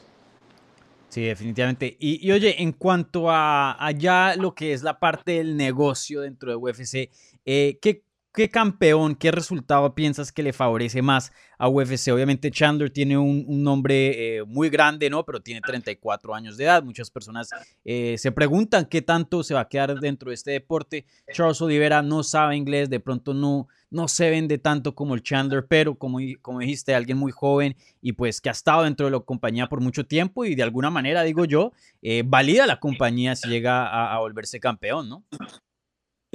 Sí, 1.10 1.24
definitivamente. 1.24 1.96
Y, 1.98 2.30
oye, 2.32 2.62
en 2.62 2.74
cuanto 2.74 3.32
a 3.32 3.84
allá 3.84 4.36
lo 4.36 4.54
que 4.54 4.74
es 4.74 4.84
la 4.84 5.00
parte 5.00 5.34
del 5.34 5.56
negocio 5.56 6.22
dentro 6.22 6.52
de 6.52 6.58
UFC, 6.58 7.10
eh, 7.46 7.80
¿qué, 7.82 8.04
¿qué, 8.36 8.50
campeón, 8.50 9.16
qué 9.16 9.32
resultado 9.32 9.96
piensas 9.96 10.32
que 10.32 10.44
le 10.44 10.54
favorece 10.54 11.02
más 11.02 11.32
a 11.58 11.70
UFC? 11.70 12.12
Obviamente 12.12 12.52
Chandler 12.52 12.90
tiene 12.90 13.18
un, 13.18 13.46
nombre 13.64 14.38
eh, 14.38 14.44
muy 14.44 14.70
grande, 14.70 15.10
¿no? 15.10 15.24
Pero 15.26 15.42
tiene 15.42 15.62
34 15.62 16.36
años 16.36 16.58
de 16.58 16.66
edad. 16.66 16.84
Muchas 16.84 17.10
personas 17.10 17.50
eh, 17.84 18.16
se 18.18 18.32
preguntan 18.32 18.86
qué 18.86 19.02
tanto 19.02 19.44
se 19.44 19.54
va 19.54 19.62
a 19.62 19.70
quedar 19.70 20.00
dentro 20.00 20.30
de 20.30 20.36
este 20.36 20.52
deporte. 20.52 21.06
Charles 21.34 21.62
Oliveira 21.62 22.02
no 22.02 22.24
sabe 22.24 22.56
inglés, 22.56 22.90
de 22.90 23.00
pronto 23.00 23.34
no, 23.34 23.68
no 23.90 24.08
se 24.08 24.30
vende 24.30 24.58
tanto 24.58 24.94
como 24.94 25.16
el 25.16 25.24
Chandler, 25.24 25.66
pero 25.68 25.96
como, 25.96 26.20
como 26.42 26.60
dijiste, 26.60 26.94
alguien 26.94 27.18
muy 27.18 27.32
joven 27.32 27.76
y 28.02 28.14
pues 28.14 28.42
que 28.42 28.50
ha 28.50 28.52
estado 28.52 28.84
dentro 28.84 29.06
de 29.06 29.12
la 29.12 29.20
compañía 29.20 29.68
por 29.68 29.82
mucho 29.82 30.06
tiempo 30.06 30.46
y 30.46 30.56
de 30.56 30.64
alguna 30.64 30.90
manera, 30.90 31.24
digo 31.24 31.46
yo, 31.46 31.72
eh, 32.02 32.24
valida 32.26 32.68
la 32.68 32.80
compañía 32.80 33.36
si 33.36 33.48
llega 33.50 33.88
a, 33.88 34.14
a 34.14 34.20
volverse 34.20 34.60
campeón, 34.60 35.10
¿no? 35.10 35.24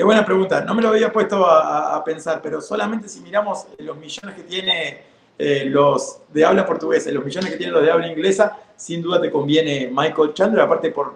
Qué 0.01 0.05
buena 0.05 0.25
pregunta. 0.25 0.63
No 0.63 0.75
me 0.75 0.81
lo 0.81 0.89
había 0.89 1.13
puesto 1.13 1.45
a, 1.45 2.03
pensar, 2.03 2.41
pero 2.43 2.63
solamente 2.63 3.07
si 3.07 3.21
miramos 3.21 3.67
los 3.77 3.99
millones 3.99 4.35
que 4.35 4.45
tiene 4.45 5.03
eh, 5.39 5.67
los 5.67 6.21
de 6.33 6.43
habla 6.43 6.65
portuguesa, 6.65 7.11
los 7.11 7.23
millones 7.23 7.51
que 7.51 7.59
tienen 7.59 7.75
los 7.75 7.83
de 7.83 7.91
habla 7.91 8.11
inglesa, 8.11 8.57
sin 8.77 9.03
duda 9.03 9.21
te 9.21 9.31
conviene 9.31 9.91
Michael 9.93 10.33
Chandler, 10.33 10.63
aparte 10.63 10.91
por, 10.91 11.13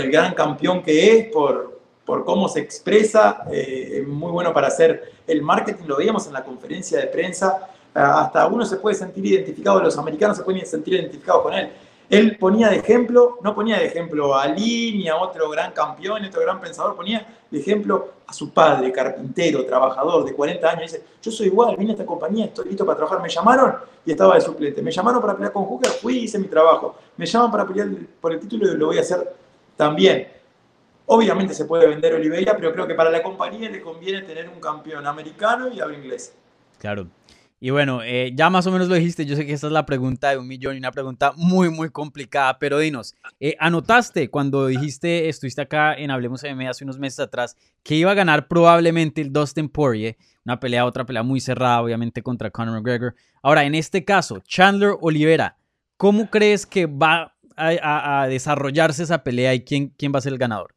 el 0.00 0.10
gran 0.10 0.32
campeón 0.32 0.82
que 0.82 1.18
es, 1.18 1.26
por, 1.30 1.82
cómo 2.24 2.48
se 2.48 2.60
expresa, 2.60 3.42
eh, 3.52 3.98
es 4.00 4.08
muy 4.08 4.32
bueno 4.32 4.54
para 4.54 4.68
hacer 4.68 5.12
el 5.26 5.42
marketing, 5.42 5.84
lo 5.86 5.98
veíamos 5.98 6.26
en 6.28 6.32
la 6.32 6.42
conferencia 6.42 6.98
de 7.00 7.08
prensa, 7.08 7.68
hasta 7.92 8.46
uno 8.46 8.64
se 8.64 8.78
puede 8.78 8.96
sentir 8.96 9.26
identificado, 9.26 9.82
los 9.82 9.98
americanos 9.98 10.38
se 10.38 10.44
pueden 10.44 10.64
sentir 10.64 10.94
identificados 10.94 11.42
con 11.42 11.52
él. 11.52 11.68
Él 12.10 12.38
ponía 12.38 12.68
de 12.70 12.76
ejemplo, 12.76 13.38
no 13.42 13.54
ponía 13.54 13.78
de 13.78 13.86
ejemplo 13.86 14.34
a 14.34 14.44
Ali 14.44 14.96
ni 14.96 15.08
a 15.08 15.16
otro 15.16 15.50
gran 15.50 15.72
campeón, 15.72 16.24
otro 16.24 16.40
gran 16.40 16.58
pensador, 16.58 16.96
ponía 16.96 17.26
de 17.50 17.58
ejemplo 17.58 18.12
a 18.26 18.32
su 18.32 18.50
padre, 18.50 18.90
carpintero, 18.90 19.66
trabajador 19.66 20.24
de 20.24 20.32
40 20.32 20.70
años. 20.70 20.82
Dice, 20.92 21.04
yo 21.20 21.30
soy 21.30 21.48
igual, 21.48 21.76
vine 21.76 21.90
a 21.90 21.92
esta 21.92 22.06
compañía, 22.06 22.46
estoy 22.46 22.68
listo 22.68 22.86
para 22.86 22.96
trabajar. 22.96 23.20
Me 23.20 23.28
llamaron 23.28 23.74
y 24.06 24.10
estaba 24.10 24.36
de 24.36 24.40
suplente. 24.40 24.80
Me 24.80 24.90
llamaron 24.90 25.20
para 25.20 25.34
pelear 25.34 25.52
con 25.52 25.64
Hooker, 25.64 25.90
fui 25.90 26.18
y 26.18 26.24
hice 26.24 26.38
mi 26.38 26.46
trabajo. 26.46 26.96
Me 27.16 27.26
llaman 27.26 27.50
para 27.50 27.66
pelear 27.66 27.88
por 28.20 28.32
el 28.32 28.40
título 28.40 28.72
y 28.72 28.76
lo 28.76 28.86
voy 28.86 28.98
a 28.98 29.02
hacer 29.02 29.34
también. 29.76 30.28
Obviamente 31.04 31.52
se 31.52 31.66
puede 31.66 31.86
vender 31.86 32.14
Oliveira, 32.14 32.56
pero 32.56 32.72
creo 32.72 32.86
que 32.86 32.94
para 32.94 33.10
la 33.10 33.22
compañía 33.22 33.68
le 33.68 33.82
conviene 33.82 34.22
tener 34.22 34.48
un 34.48 34.60
campeón 34.60 35.06
americano 35.06 35.68
y 35.68 35.80
habla 35.80 35.96
inglés. 35.96 36.34
Claro. 36.78 37.06
Y 37.60 37.70
bueno, 37.70 38.02
eh, 38.04 38.32
ya 38.36 38.50
más 38.50 38.66
o 38.68 38.70
menos 38.70 38.88
lo 38.88 38.94
dijiste, 38.94 39.26
yo 39.26 39.34
sé 39.34 39.44
que 39.44 39.52
esta 39.52 39.66
es 39.66 39.72
la 39.72 39.84
pregunta 39.84 40.30
de 40.30 40.38
un 40.38 40.46
millón 40.46 40.76
y 40.76 40.78
una 40.78 40.92
pregunta 40.92 41.32
muy, 41.36 41.70
muy 41.70 41.90
complicada, 41.90 42.56
pero 42.60 42.78
dinos, 42.78 43.16
eh, 43.40 43.56
¿anotaste 43.58 44.30
cuando 44.30 44.68
dijiste, 44.68 45.28
estuviste 45.28 45.62
acá 45.62 45.94
en 45.94 46.12
Hablemos 46.12 46.44
MMA 46.44 46.70
hace 46.70 46.84
unos 46.84 47.00
meses 47.00 47.18
atrás, 47.18 47.56
que 47.82 47.96
iba 47.96 48.12
a 48.12 48.14
ganar 48.14 48.46
probablemente 48.46 49.20
el 49.20 49.32
Dustin 49.32 49.68
Poirier, 49.68 50.16
una 50.44 50.60
pelea, 50.60 50.86
otra 50.86 51.04
pelea 51.04 51.24
muy 51.24 51.40
cerrada, 51.40 51.82
obviamente, 51.82 52.22
contra 52.22 52.50
Conor 52.50 52.76
McGregor? 52.76 53.16
Ahora, 53.42 53.64
en 53.64 53.74
este 53.74 54.04
caso, 54.04 54.40
Chandler 54.46 54.94
Olivera, 55.00 55.56
¿cómo 55.96 56.30
crees 56.30 56.64
que 56.64 56.86
va 56.86 57.34
a, 57.56 58.26
desarrollarse 58.28 59.02
esa 59.02 59.24
pelea 59.24 59.52
y 59.52 59.64
quién, 59.64 59.92
quién 59.98 60.12
va 60.14 60.18
a 60.18 60.22
ser 60.22 60.32
el 60.32 60.38
ganador? 60.38 60.76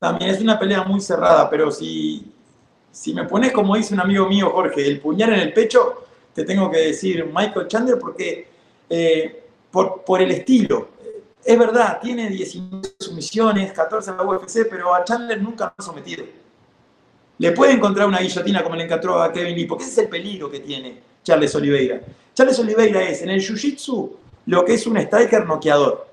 También 0.00 0.30
es 0.30 0.40
una 0.40 0.58
pelea 0.58 0.82
muy 0.82 1.00
cerrada, 1.00 1.48
pero 1.48 1.70
si 1.70 2.32
si 2.96 3.12
me 3.12 3.24
pones, 3.24 3.52
como 3.52 3.76
dice 3.76 3.92
un 3.92 4.00
amigo 4.00 4.26
mío, 4.26 4.48
Jorge, 4.50 4.86
el 4.86 5.00
puñal 5.00 5.34
en 5.34 5.40
el 5.40 5.52
pecho, 5.52 6.06
te 6.32 6.44
tengo 6.44 6.70
que 6.70 6.78
decir 6.78 7.26
Michael 7.26 7.68
Chandler 7.68 7.98
porque 7.98 8.48
eh, 8.88 9.42
por, 9.70 10.02
por, 10.02 10.22
el 10.22 10.30
estilo. 10.30 10.88
Es 11.44 11.58
verdad, 11.58 12.00
tiene 12.00 12.30
19 12.30 12.94
sumisiones, 12.98 13.72
14 13.72 14.12
en 14.12 14.16
la 14.16 14.22
UFC, 14.22 14.66
pero 14.70 14.94
a 14.94 15.04
Chandler 15.04 15.42
nunca 15.42 15.66
lo 15.66 15.74
ha 15.76 15.82
sometido. 15.82 16.24
Le 17.36 17.52
puede 17.52 17.72
encontrar 17.74 18.08
una 18.08 18.20
guillotina 18.20 18.62
como 18.62 18.76
le 18.76 18.84
encontró 18.84 19.20
a 19.20 19.30
Kevin 19.30 19.54
Lee, 19.54 19.66
porque 19.66 19.84
ese 19.84 19.92
es 19.92 19.98
el 19.98 20.08
peligro 20.08 20.50
que 20.50 20.60
tiene 20.60 20.98
Charles 21.22 21.54
Oliveira. 21.54 22.00
Charles 22.32 22.58
Oliveira 22.58 23.02
es 23.02 23.20
en 23.20 23.28
el 23.28 23.42
Jiu-Jitsu 23.42 24.10
lo 24.46 24.64
que 24.64 24.72
es 24.72 24.86
un 24.86 24.96
striker 24.96 25.44
noqueador. 25.44 26.06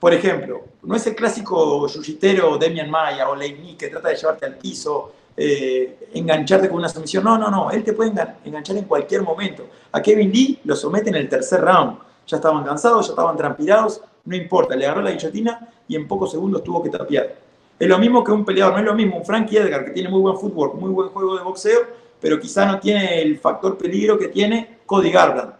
Por 0.00 0.14
ejemplo, 0.14 0.64
no 0.84 0.96
es 0.96 1.06
el 1.06 1.14
clásico 1.14 1.86
jiu-jitero 1.86 2.56
Demian 2.56 2.90
Maya 2.90 3.28
o 3.28 3.36
Leigny 3.36 3.74
que 3.74 3.88
trata 3.88 4.08
de 4.08 4.16
llevarte 4.16 4.46
al 4.46 4.56
piso 4.56 5.12
eh, 5.36 6.08
engancharte 6.14 6.68
con 6.68 6.78
una 6.78 6.88
sumisión. 6.88 7.24
No, 7.24 7.36
no, 7.36 7.50
no. 7.50 7.70
Él 7.70 7.82
te 7.82 7.92
puede 7.92 8.12
enganchar 8.44 8.76
en 8.76 8.84
cualquier 8.84 9.22
momento. 9.22 9.66
A 9.92 10.00
Kevin 10.00 10.30
Lee 10.30 10.60
lo 10.64 10.76
somete 10.76 11.10
en 11.10 11.16
el 11.16 11.28
tercer 11.28 11.60
round. 11.60 11.98
Ya 12.26 12.36
estaban 12.36 12.64
cansados, 12.64 13.06
ya 13.06 13.12
estaban 13.12 13.36
transpirados. 13.36 14.00
No 14.24 14.36
importa. 14.36 14.76
Le 14.76 14.86
agarró 14.86 15.02
la 15.02 15.10
guillotina 15.10 15.68
y 15.88 15.96
en 15.96 16.06
pocos 16.06 16.30
segundos 16.30 16.62
tuvo 16.62 16.82
que 16.82 16.90
tapiar. 16.90 17.34
Es 17.78 17.88
lo 17.88 17.98
mismo 17.98 18.22
que 18.22 18.32
un 18.32 18.44
peleador. 18.44 18.74
No 18.74 18.78
es 18.78 18.84
lo 18.84 18.94
mismo 18.94 19.16
un 19.18 19.24
Frankie 19.24 19.58
Edgar 19.58 19.84
que 19.84 19.90
tiene 19.90 20.08
muy 20.08 20.20
buen 20.20 20.36
fútbol, 20.36 20.74
muy 20.74 20.90
buen 20.90 21.08
juego 21.08 21.36
de 21.36 21.42
boxeo, 21.42 21.80
pero 22.20 22.38
quizá 22.38 22.66
no 22.66 22.78
tiene 22.78 23.20
el 23.20 23.38
factor 23.38 23.76
peligro 23.76 24.16
que 24.16 24.28
tiene 24.28 24.78
Cody 24.86 25.10
Garbrandt. 25.10 25.56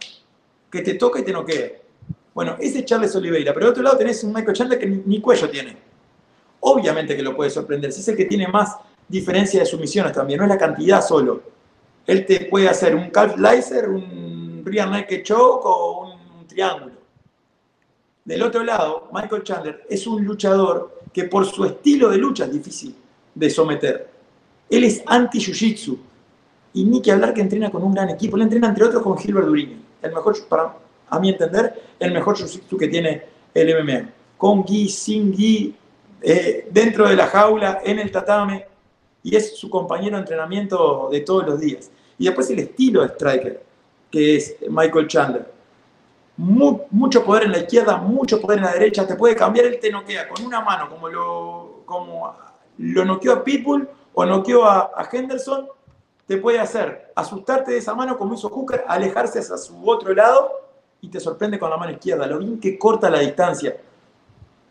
Que 0.71 0.81
te 0.81 0.95
toca 0.95 1.19
y 1.19 1.23
te 1.23 1.31
noquea. 1.31 1.71
Bueno, 2.33 2.55
ese 2.59 2.79
es 2.79 2.85
Charles 2.85 3.15
Oliveira. 3.15 3.53
Pero 3.53 3.67
de 3.67 3.71
otro 3.71 3.83
lado 3.83 3.97
tenés 3.97 4.23
un 4.23 4.33
Michael 4.33 4.55
Chandler 4.55 4.79
que 4.79 4.87
ni 4.87 5.21
cuello 5.21 5.49
tiene. 5.49 5.77
Obviamente 6.61 7.15
que 7.15 7.21
lo 7.21 7.35
puede 7.35 7.49
sorprender. 7.49 7.91
Si 7.91 8.01
es 8.01 8.07
el 8.07 8.17
que 8.17 8.25
tiene 8.25 8.47
más 8.47 8.75
diferencia 9.07 9.59
de 9.59 9.65
sumisiones 9.65 10.13
también, 10.13 10.39
no 10.39 10.45
es 10.45 10.49
la 10.49 10.57
cantidad 10.57 11.01
solo. 11.01 11.41
Él 12.05 12.25
te 12.25 12.45
puede 12.45 12.69
hacer 12.69 12.95
un 12.95 13.09
calf 13.09 13.37
laser, 13.37 13.89
un 13.89 14.63
rear 14.63 14.89
naked 14.89 15.23
choke 15.23 15.65
o 15.65 16.13
un, 16.39 16.47
triángulo. 16.47 16.95
Del 18.23 18.41
otro 18.43 18.63
lado, 18.63 19.09
Michael 19.11 19.43
Chandler 19.43 19.85
es 19.89 20.07
un 20.07 20.23
luchador 20.23 21.01
que 21.11 21.25
por 21.25 21.45
su 21.45 21.65
estilo 21.65 22.09
de 22.09 22.17
lucha 22.17 22.45
es 22.45 22.51
difícil 22.51 22.95
de 23.33 23.49
someter. 23.49 24.09
Él 24.69 24.83
es 24.83 25.03
anti-jiu-jitsu. 25.05 25.97
Y 26.73 26.85
ni 26.85 27.01
que 27.01 27.11
hablar 27.11 27.33
que 27.33 27.41
entrena 27.41 27.69
con 27.69 27.83
un 27.83 27.93
gran 27.93 28.09
equipo. 28.09 28.35
Él 28.37 28.43
entrena 28.43 28.67
entre 28.69 28.85
otros 28.85 29.03
con 29.03 29.17
Gilbert 29.17 29.47
Durini. 29.47 29.81
El 30.01 30.13
mejor, 30.13 30.35
para 30.47 30.75
a 31.09 31.19
mi 31.19 31.29
entender, 31.29 31.81
el 31.99 32.11
mejor 32.11 32.35
jiu-jitsu 32.37 32.77
que 32.77 32.87
tiene 32.87 33.23
el 33.53 33.83
MMA. 33.83 34.09
Con 34.37 34.63
gi, 34.63 34.89
sin 34.89 35.33
gi, 35.33 35.75
eh, 36.21 36.67
dentro 36.71 37.07
de 37.07 37.15
la 37.15 37.27
jaula, 37.27 37.81
en 37.83 37.99
el 37.99 38.11
tatame 38.11 38.65
y 39.25 39.35
es 39.35 39.57
su 39.57 39.71
compañero 39.71 40.17
de 40.17 40.21
entrenamiento 40.21 41.09
de 41.11 41.21
todos 41.21 41.47
los 41.47 41.59
días. 41.59 41.89
Y 42.15 42.25
después 42.25 42.47
el 42.51 42.59
estilo 42.59 43.01
de 43.01 43.07
striker, 43.07 43.63
que 44.11 44.35
es 44.35 44.55
Michael 44.69 45.07
Chandler. 45.07 45.51
mucho 46.37 47.25
poder 47.25 47.43
en 47.43 47.53
la 47.53 47.57
izquierda, 47.57 47.97
mucho 47.97 48.39
poder 48.39 48.59
en 48.59 48.65
la 48.65 48.73
derecha, 48.73 49.07
te 49.07 49.15
puede 49.15 49.35
cambiar, 49.35 49.65
él 49.65 49.79
te 49.81 49.89
noquea 49.89 50.29
con 50.29 50.45
una 50.45 50.61
mano, 50.61 50.87
como 50.87 51.09
lo, 51.09 51.81
como 51.85 52.35
lo 52.77 53.03
noqueó 53.03 53.33
a 53.33 53.43
People 53.43 53.87
o 54.13 54.25
noqueó 54.25 54.63
a, 54.63 54.91
a 54.95 55.09
Henderson, 55.11 55.69
te 56.27 56.37
puede 56.37 56.59
hacer 56.59 57.11
asustarte 57.15 57.71
de 57.71 57.79
esa 57.79 57.95
mano 57.95 58.19
como 58.19 58.35
hizo 58.35 58.49
Hooker, 58.49 58.85
alejarse 58.87 59.39
hacia 59.39 59.57
su 59.57 59.89
otro 59.89 60.13
lado 60.13 60.51
y 61.01 61.09
te 61.09 61.19
sorprende 61.19 61.57
con 61.57 61.71
la 61.71 61.77
mano 61.77 61.93
izquierda, 61.93 62.27
lo 62.27 62.37
bien 62.37 62.59
que 62.59 62.77
corta 62.77 63.09
la 63.09 63.21
distancia. 63.21 63.75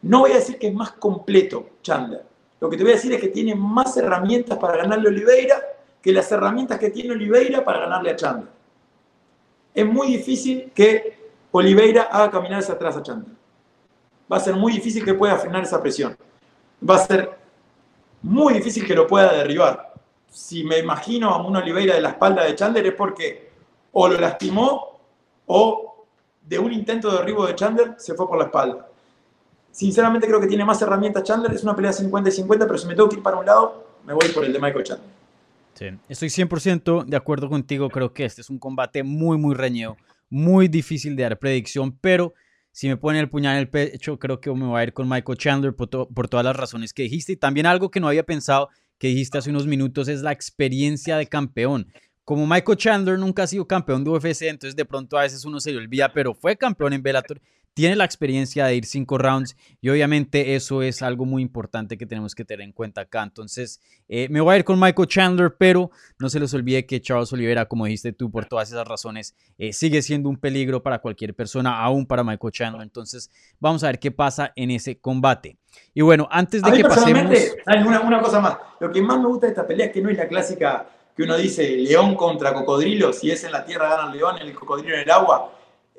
No 0.02 0.20
voy 0.20 0.30
a 0.30 0.36
decir 0.36 0.60
que 0.60 0.68
es 0.68 0.74
más 0.74 0.92
completo 0.92 1.70
Chandler, 1.82 2.24
lo 2.60 2.70
que 2.70 2.76
te 2.76 2.82
voy 2.82 2.92
a 2.92 2.96
decir 2.96 3.12
es 3.12 3.20
que 3.20 3.28
tiene 3.28 3.54
más 3.54 3.96
herramientas 3.96 4.58
para 4.58 4.76
ganarle 4.76 5.08
a 5.08 5.12
Oliveira 5.12 5.60
que 6.00 6.12
las 6.12 6.30
herramientas 6.30 6.78
que 6.78 6.90
tiene 6.90 7.12
Oliveira 7.12 7.64
para 7.64 7.80
ganarle 7.80 8.10
a 8.10 8.16
Chandler. 8.16 8.48
Es 9.74 9.86
muy 9.86 10.08
difícil 10.08 10.70
que 10.74 11.30
Oliveira 11.50 12.02
haga 12.02 12.30
caminar 12.30 12.60
hacia 12.60 12.74
atrás 12.74 12.96
a 12.96 13.02
Chandler. 13.02 13.34
Va 14.30 14.36
a 14.36 14.40
ser 14.40 14.54
muy 14.54 14.72
difícil 14.72 15.04
que 15.04 15.14
pueda 15.14 15.36
frenar 15.36 15.62
esa 15.62 15.82
presión. 15.82 16.16
Va 16.88 16.96
a 16.96 16.98
ser 16.98 17.30
muy 18.22 18.54
difícil 18.54 18.86
que 18.86 18.94
lo 18.94 19.06
pueda 19.06 19.32
derribar. 19.32 19.92
Si 20.30 20.64
me 20.64 20.78
imagino 20.78 21.30
a 21.30 21.46
un 21.46 21.56
Oliveira 21.56 21.94
de 21.94 22.00
la 22.00 22.10
espalda 22.10 22.44
de 22.44 22.54
Chandler 22.54 22.86
es 22.86 22.94
porque 22.94 23.50
o 23.92 24.08
lo 24.08 24.18
lastimó 24.18 24.98
o 25.46 26.06
de 26.42 26.58
un 26.58 26.72
intento 26.72 27.10
de 27.10 27.18
derribo 27.18 27.46
de 27.46 27.54
Chandler 27.54 27.94
se 27.98 28.14
fue 28.14 28.28
por 28.28 28.38
la 28.38 28.44
espalda. 28.44 28.88
Sinceramente 29.74 30.28
creo 30.28 30.40
que 30.40 30.46
tiene 30.46 30.64
más 30.64 30.80
herramientas 30.82 31.24
Chandler. 31.24 31.52
Es 31.52 31.64
una 31.64 31.74
pelea 31.74 31.92
50 31.92 32.28
y 32.28 32.32
50, 32.32 32.64
pero 32.64 32.78
si 32.78 32.86
me 32.86 32.94
tengo 32.94 33.08
que 33.08 33.16
ir 33.16 33.22
para 33.24 33.38
un 33.38 33.44
lado, 33.44 33.84
me 34.06 34.12
voy 34.12 34.28
por 34.28 34.44
el 34.44 34.52
de 34.52 34.60
Michael 34.60 34.84
Chandler. 34.84 35.10
Sí, 35.74 35.86
estoy 36.08 36.28
100% 36.28 37.04
de 37.04 37.16
acuerdo 37.16 37.48
contigo. 37.48 37.90
Creo 37.90 38.12
que 38.12 38.24
este 38.24 38.40
es 38.40 38.50
un 38.50 38.60
combate 38.60 39.02
muy, 39.02 39.36
muy 39.36 39.56
reñido, 39.56 39.96
muy 40.30 40.68
difícil 40.68 41.16
de 41.16 41.24
dar 41.24 41.40
predicción, 41.40 41.98
pero 42.00 42.34
si 42.70 42.86
me 42.86 42.96
pone 42.96 43.18
el 43.18 43.28
puñal 43.28 43.54
en 43.54 43.58
el 43.62 43.68
pecho, 43.68 44.16
creo 44.20 44.40
que 44.40 44.52
me 44.52 44.64
voy 44.64 44.80
a 44.80 44.84
ir 44.84 44.92
con 44.92 45.08
Michael 45.08 45.38
Chandler 45.38 45.74
por, 45.74 45.88
por 45.88 46.28
todas 46.28 46.44
las 46.44 46.54
razones 46.54 46.92
que 46.92 47.02
dijiste. 47.02 47.32
Y 47.32 47.36
también 47.36 47.66
algo 47.66 47.90
que 47.90 47.98
no 47.98 48.06
había 48.06 48.22
pensado 48.22 48.68
que 48.98 49.08
dijiste 49.08 49.38
hace 49.38 49.50
unos 49.50 49.66
minutos 49.66 50.06
es 50.06 50.22
la 50.22 50.30
experiencia 50.30 51.16
de 51.16 51.26
campeón. 51.26 51.92
Como 52.22 52.46
Michael 52.46 52.78
Chandler 52.78 53.18
nunca 53.18 53.42
ha 53.42 53.48
sido 53.48 53.66
campeón 53.66 54.04
de 54.04 54.10
UFC, 54.10 54.42
entonces 54.42 54.76
de 54.76 54.84
pronto 54.84 55.18
a 55.18 55.22
veces 55.22 55.44
uno 55.44 55.58
se 55.58 55.72
le 55.72 55.78
olvida, 55.78 56.12
pero 56.12 56.32
fue 56.32 56.56
campeón 56.56 56.92
en 56.92 57.02
Bellator 57.02 57.40
tiene 57.74 57.96
la 57.96 58.04
experiencia 58.04 58.66
de 58.66 58.76
ir 58.76 58.86
cinco 58.86 59.18
rounds 59.18 59.56
y 59.80 59.88
obviamente 59.88 60.54
eso 60.54 60.80
es 60.80 61.02
algo 61.02 61.24
muy 61.24 61.42
importante 61.42 61.98
que 61.98 62.06
tenemos 62.06 62.34
que 62.34 62.44
tener 62.44 62.64
en 62.64 62.72
cuenta 62.72 63.02
acá. 63.02 63.24
Entonces, 63.24 63.80
eh, 64.08 64.28
me 64.30 64.40
voy 64.40 64.54
a 64.54 64.58
ir 64.58 64.64
con 64.64 64.78
Michael 64.78 65.08
Chandler, 65.08 65.56
pero 65.58 65.90
no 66.18 66.28
se 66.28 66.38
les 66.38 66.54
olvide 66.54 66.86
que 66.86 67.02
Charles 67.02 67.32
Oliveira, 67.32 67.66
como 67.66 67.84
dijiste 67.84 68.12
tú, 68.12 68.30
por 68.30 68.46
todas 68.46 68.70
esas 68.70 68.86
razones, 68.86 69.34
eh, 69.58 69.72
sigue 69.72 70.00
siendo 70.02 70.28
un 70.28 70.36
peligro 70.36 70.82
para 70.82 71.00
cualquier 71.00 71.34
persona, 71.34 71.82
aún 71.82 72.06
para 72.06 72.22
Michael 72.22 72.52
Chandler. 72.52 72.82
Entonces, 72.82 73.30
vamos 73.58 73.82
a 73.82 73.88
ver 73.88 73.98
qué 73.98 74.12
pasa 74.12 74.52
en 74.54 74.70
ese 74.70 75.00
combate. 75.00 75.58
Y 75.92 76.02
bueno, 76.02 76.28
antes 76.30 76.62
de 76.62 76.72
que 76.72 76.84
pasemos... 76.84 77.36
Una, 77.84 78.00
una 78.00 78.20
cosa 78.20 78.40
más, 78.40 78.56
lo 78.78 78.92
que 78.92 79.02
más 79.02 79.18
me 79.18 79.26
gusta 79.26 79.46
de 79.46 79.52
esta 79.52 79.66
pelea 79.66 79.86
es 79.86 79.92
que 79.92 80.00
no 80.00 80.10
es 80.10 80.16
la 80.16 80.28
clásica 80.28 80.88
que 81.16 81.24
uno 81.24 81.36
dice 81.36 81.68
león 81.76 82.14
contra 82.14 82.52
cocodrilo, 82.54 83.12
si 83.12 83.30
es 83.30 83.42
en 83.44 83.52
la 83.52 83.64
tierra 83.64 83.88
gana 83.88 84.12
el 84.12 84.18
león, 84.18 84.36
el 84.40 84.52
cocodrilo 84.54 84.94
en 84.94 85.02
el 85.02 85.10
agua 85.10 85.52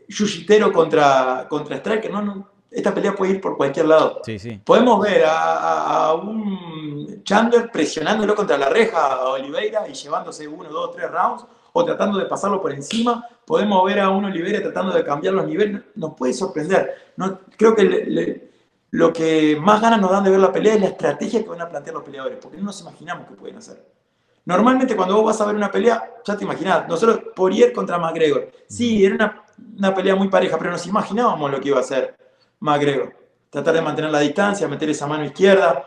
Yujitero 0.07 0.71
contra, 0.71 1.47
contra 1.49 1.77
Striker, 1.77 2.11
no, 2.11 2.21
no, 2.21 2.49
esta 2.75 2.93
pelea 2.93 3.15
puede 3.15 3.33
ir 3.33 3.41
por 3.41 3.55
cualquier 3.55 3.85
lado. 3.85 4.21
Sí, 4.25 4.37
sí. 4.37 4.61
Podemos 4.63 4.99
ver 5.01 5.23
a, 5.25 6.13
un 6.13 7.23
Chandler 7.23 7.71
presionándolo 7.71 8.35
contra 8.35 8.57
la 8.57 8.69
reja 8.69 9.13
a 9.13 9.29
Oliveira 9.29 9.87
y 9.87 9.93
llevándose 9.93 10.47
uno, 10.47 10.69
dos, 10.69 10.93
tres 10.93 11.09
rounds, 11.09 11.45
o 11.71 11.85
tratando 11.85 12.17
de 12.17 12.25
pasarlo 12.25 12.61
por 12.61 12.73
encima. 12.73 13.25
Podemos 13.45 13.85
ver 13.85 14.01
a 14.01 14.09
un 14.09 14.25
Oliveira 14.25 14.61
tratando 14.61 14.93
de 14.93 15.03
cambiar 15.05 15.33
los 15.33 15.47
niveles. 15.47 15.83
Nos 15.95 16.15
puede 16.15 16.33
sorprender. 16.33 17.13
No, 17.15 17.39
creo 17.57 17.75
que 17.75 18.49
lo 18.91 19.13
que 19.13 19.57
más 19.59 19.81
ganas 19.81 20.01
nos 20.01 20.11
dan 20.11 20.23
de 20.23 20.31
ver 20.31 20.39
la 20.39 20.51
pelea 20.51 20.75
es 20.75 20.81
la 20.81 20.87
estrategia 20.87 21.43
que 21.43 21.49
van 21.49 21.61
a 21.61 21.69
plantear 21.69 21.95
los 21.95 22.03
peleadores, 22.03 22.39
porque 22.41 22.57
no 22.57 22.63
nos 22.63 22.81
imaginamos 22.81 23.27
qué 23.27 23.35
pueden 23.35 23.57
hacer. 23.57 23.85
Normalmente 24.45 24.95
cuando 24.95 25.15
vos 25.15 25.25
vas 25.25 25.41
a 25.41 25.45
ver 25.45 25.55
una 25.55 25.71
pelea, 25.71 26.13
ya 26.23 26.37
te 26.37 26.43
imaginás, 26.43 26.87
nosotros 26.87 27.19
Poirier 27.35 27.73
contra 27.73 27.97
McGregor. 27.97 28.51
Sí, 28.67 29.03
era 29.03 29.15
una 29.15 29.45
una 29.77 29.93
pelea 29.93 30.15
muy 30.15 30.27
pareja, 30.29 30.57
pero 30.57 30.71
nos 30.71 30.85
imaginábamos 30.85 31.51
lo 31.51 31.59
que 31.59 31.69
iba 31.69 31.77
a 31.77 31.81
hacer 31.81 32.15
McGregor. 32.59 33.15
Tratar 33.49 33.75
de 33.75 33.81
mantener 33.81 34.11
la 34.11 34.19
distancia, 34.19 34.67
meter 34.67 34.89
esa 34.89 35.07
mano 35.07 35.25
izquierda. 35.25 35.85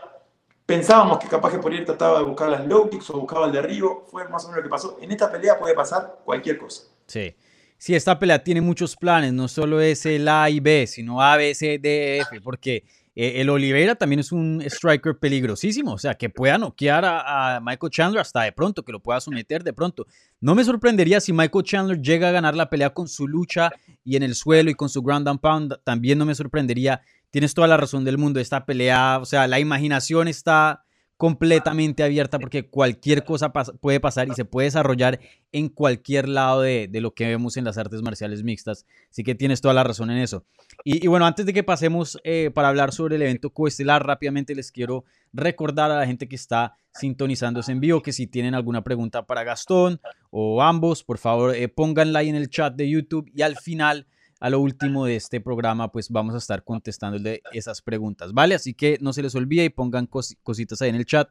Pensábamos 0.65 1.19
que 1.19 1.29
capaz 1.29 1.51
que 1.51 1.59
por 1.59 1.73
ir 1.73 1.85
trataba 1.85 2.19
de 2.19 2.25
buscar 2.25 2.51
las 2.51 2.67
low 2.67 2.89
kicks 2.89 3.11
o 3.11 3.21
buscaba 3.21 3.47
el 3.47 3.53
derribo. 3.53 4.07
Fue 4.11 4.29
más 4.29 4.45
o 4.45 4.49
menos 4.49 4.59
lo 4.59 4.63
que 4.63 4.71
pasó. 4.71 4.99
En 5.01 5.11
esta 5.11 5.31
pelea 5.31 5.59
puede 5.59 5.75
pasar 5.75 6.21
cualquier 6.25 6.59
cosa. 6.59 6.85
Sí. 7.07 7.35
Sí, 7.81 7.95
esta 7.95 8.19
pelea 8.19 8.43
tiene 8.43 8.61
muchos 8.61 8.97
planes, 8.97 9.33
no 9.33 9.47
solo 9.47 9.81
es 9.81 10.05
el 10.05 10.27
A 10.27 10.51
y 10.51 10.59
B, 10.59 10.85
sino 10.89 11.23
A, 11.23 11.37
B, 11.37 11.55
C, 11.55 11.79
D, 11.79 12.19
F, 12.19 12.41
porque 12.41 12.83
eh, 13.21 13.41
el 13.41 13.51
Oliveira 13.51 13.97
también 13.97 14.21
es 14.21 14.31
un 14.31 14.63
striker 14.65 15.19
peligrosísimo, 15.19 15.95
o 15.95 15.99
sea, 15.99 16.15
que 16.15 16.31
pueda 16.31 16.57
noquear 16.57 17.05
a, 17.05 17.59
Michael 17.61 17.91
Chandler 17.91 18.21
hasta 18.21 18.43
de 18.43 18.53
pronto, 18.53 18.85
que 18.85 18.93
lo 18.93 19.03
pueda 19.03 19.21
someter 19.21 19.65
de 19.65 19.73
pronto. 19.73 20.07
No 20.41 20.55
me 20.55 20.63
sorprendería 20.63 21.21
si 21.21 21.33
Michael 21.33 21.65
Chandler 21.65 22.01
llega 22.01 22.29
a 22.29 22.31
ganar 22.31 22.55
la 22.55 22.71
pelea 22.71 22.91
con 22.91 23.09
su 23.09 23.27
lucha 23.27 23.73
y 24.05 24.15
en 24.15 24.23
el 24.23 24.37
suelo 24.37 24.71
y 24.71 24.77
con 24.77 24.89
su 24.89 25.03
ground 25.03 25.27
and 25.27 25.41
pound. 25.41 25.81
También 25.83 26.17
no 26.17 26.27
me 26.27 26.37
sorprendería 26.37 27.03
tienes 27.33 27.55
toda 27.55 27.67
la 27.67 27.77
razón 27.77 28.05
del 28.05 28.19
mundo. 28.19 28.39
Esta 28.39 28.65
pelea, 28.65 29.19
o 29.21 29.25
sea, 29.25 29.49
la 29.49 29.59
imaginación 29.59 30.29
está 30.29 30.85
completamente 31.19 32.05
abierta 32.05 32.39
porque 32.39 32.69
cualquier 32.69 33.25
cosa 33.25 33.53
puede 33.53 33.99
pasar 33.99 34.29
y 34.29 34.35
se 34.35 34.45
puede 34.45 34.67
desarrollar 34.67 35.19
en 35.51 35.69
cualquier 35.69 36.29
lado 36.29 36.63
de, 36.63 36.89
lo 36.93 37.13
que 37.13 37.27
vemos 37.27 37.57
en 37.57 37.65
las 37.65 37.77
artes 37.77 38.03
marciales 38.03 38.45
mixtas. 38.45 38.87
Así 39.11 39.25
que 39.25 39.35
tienes 39.35 39.61
toda 39.61 39.75
la 39.75 39.83
razón 39.83 40.13
en 40.13 40.19
eso. 40.19 40.47
Y, 40.85 41.09
bueno, 41.09 41.27
antes 41.27 41.45
de 41.45 41.53
que 41.53 41.65
pasemos 41.65 42.21
eh, 42.23 42.53
para 42.55 42.69
hablar 42.69 42.93
sobre 42.93 43.17
el 43.17 43.23
evento 43.23 43.51
coestelar, 43.51 44.07
rápidamente 44.07 44.55
les 44.55 44.71
quiero 44.71 45.05
recordar 45.33 45.91
a 45.91 45.99
la 45.99 46.07
gente 46.07 46.29
que 46.29 46.37
está 46.37 46.77
sintonizándose 46.95 47.73
en 47.73 47.81
vivo 47.81 48.01
que 48.01 48.13
si 48.13 48.29
tienen 48.29 48.55
alguna 48.55 48.85
pregunta 48.85 49.27
para 49.27 49.43
Gastón 49.43 50.01
o 50.31 50.63
ambos, 50.63 51.03
por 51.03 51.19
favor 51.19 51.55
eh, 51.55 51.69
pónganla 51.69 52.21
ahí 52.21 52.29
en 52.29 52.37
el 52.37 52.49
chat 52.49 52.75
de 52.75 52.89
YouTube 52.89 53.29
y 53.35 53.43
al 53.43 53.57
final 53.57 54.07
a 54.41 54.51
lo 54.51 54.61
último 54.61 55.05
de 55.05 55.17
este 55.17 55.41
programa, 55.41 55.91
pues 55.91 56.11
vamos 56.11 56.35
a 56.35 56.39
estar 56.39 56.63
contestándole 56.63 57.43
esas 57.53 57.83
preguntas, 57.83 58.33
¿vale? 58.33 58.55
Así 58.55 58.75
que 58.75 58.99
no 59.01 59.13
se 59.13 59.23
les 59.23 59.35
olvide 59.35 59.65
y 59.65 59.71
pongan 59.71 60.07
cositas 60.07 60.81
ahí 60.83 60.91
en 60.91 60.97
el 60.97 61.07
chat 61.07 61.29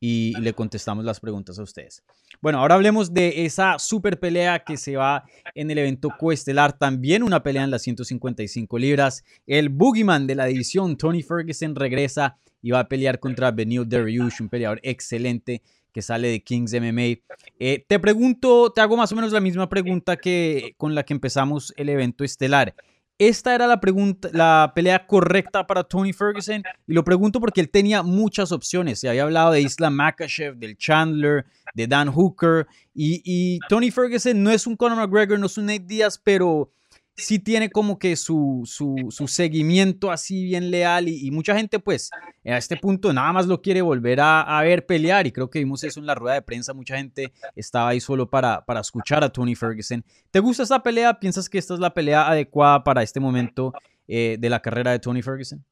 y, 0.00 0.34
le 0.40 0.54
contestamos 0.54 1.04
las 1.04 1.20
preguntas 1.20 1.58
a 1.58 1.62
ustedes. 1.62 2.02
Bueno, 2.40 2.58
ahora 2.58 2.74
hablemos 2.74 3.12
de 3.12 3.44
esa 3.44 3.78
super 3.78 4.18
pelea 4.18 4.64
que 4.64 4.78
se 4.78 4.96
va 4.96 5.24
en 5.54 5.70
el 5.70 5.78
evento 5.78 6.08
coestelar, 6.18 6.72
también 6.72 7.22
una 7.22 7.42
pelea 7.42 7.64
en 7.64 7.70
las 7.70 7.82
155 7.82 8.78
libras. 8.78 9.24
El 9.46 9.68
boogeyman 9.68 10.26
de 10.26 10.34
la 10.34 10.46
división, 10.46 10.96
Tony 10.96 11.22
Ferguson, 11.22 11.74
regresa 11.76 12.38
y 12.62 12.70
va 12.70 12.80
a 12.80 12.88
pelear 12.88 13.20
contra 13.20 13.50
Benil 13.50 13.88
Dariush, 13.88 14.40
un 14.40 14.48
peleador 14.48 14.80
excelente 14.82 15.62
que 15.92 16.02
sale 16.02 16.28
de 16.28 16.42
Kings 16.42 16.72
MMA. 16.72 17.20
Eh, 17.58 17.84
te 17.86 17.98
pregunto, 17.98 18.70
te 18.72 18.80
hago 18.80 18.96
más 18.96 19.12
o 19.12 19.16
menos 19.16 19.32
la 19.32 19.40
misma 19.40 19.68
pregunta 19.68 20.16
que 20.16 20.74
con 20.76 20.94
la 20.94 21.02
que 21.04 21.14
empezamos 21.14 21.72
el 21.76 21.88
evento 21.88 22.24
estelar. 22.24 22.74
Esta 23.18 23.54
era 23.54 23.66
la 23.66 23.80
pregunta, 23.80 24.30
la 24.32 24.72
pelea 24.74 25.06
correcta 25.06 25.66
para 25.66 25.84
Tony 25.84 26.14
Ferguson 26.14 26.62
y 26.86 26.94
lo 26.94 27.04
pregunto 27.04 27.38
porque 27.38 27.60
él 27.60 27.68
tenía 27.68 28.02
muchas 28.02 28.50
opciones. 28.50 28.98
Se 29.00 29.10
había 29.10 29.24
hablado 29.24 29.52
de 29.52 29.60
Isla 29.60 29.90
Makashev, 29.90 30.56
del 30.56 30.78
Chandler, 30.78 31.44
de 31.74 31.86
Dan 31.86 32.10
Hooker 32.10 32.66
y, 32.94 33.20
y 33.22 33.58
Tony 33.68 33.90
Ferguson 33.90 34.42
no 34.42 34.50
es 34.50 34.66
un 34.66 34.74
Conor 34.74 34.96
McGregor, 34.96 35.38
no 35.38 35.46
es 35.46 35.58
un 35.58 35.66
Nate 35.66 35.84
Diaz, 35.86 36.18
pero 36.24 36.72
sí 37.20 37.38
tiene 37.38 37.70
como 37.70 37.98
que 37.98 38.16
su, 38.16 38.62
su, 38.64 39.28
seguimiento 39.28 40.10
así 40.10 40.44
bien 40.44 40.70
leal 40.70 41.08
y, 41.08 41.30
mucha 41.30 41.54
gente 41.54 41.78
pues 41.78 42.10
a 42.44 42.56
este 42.56 42.76
punto 42.76 43.12
nada 43.12 43.32
más 43.32 43.46
lo 43.46 43.62
quiere 43.62 43.82
volver 43.82 44.18
a, 44.20 44.60
ver 44.62 44.86
pelear 44.86 45.26
y 45.26 45.32
creo 45.32 45.50
que 45.50 45.60
vimos 45.60 45.84
eso 45.84 46.00
en 46.00 46.06
la 46.06 46.14
rueda 46.14 46.34
de 46.34 46.42
prensa, 46.42 46.74
mucha 46.74 46.96
gente 46.96 47.32
estaba 47.54 47.90
ahí 47.90 48.00
solo 48.00 48.28
para, 48.28 48.64
para 48.64 48.80
escuchar 48.80 49.22
a 49.22 49.28
Tony 49.28 49.54
Ferguson. 49.54 50.04
¿Te 50.30 50.40
gusta 50.40 50.62
esta 50.62 50.82
pelea? 50.82 51.18
¿Piensas 51.18 51.48
que 51.48 51.58
esta 51.58 51.74
es 51.74 51.80
la 51.80 51.94
pelea 51.94 52.28
adecuada 52.28 52.82
para 52.82 53.02
este 53.02 53.20
momento 53.20 53.72
eh, 54.08 54.36
de 54.38 54.50
la 54.50 54.60
carrera 54.60 54.90
de 54.92 54.98
Tony 54.98 55.22
Ferguson? 55.22 55.64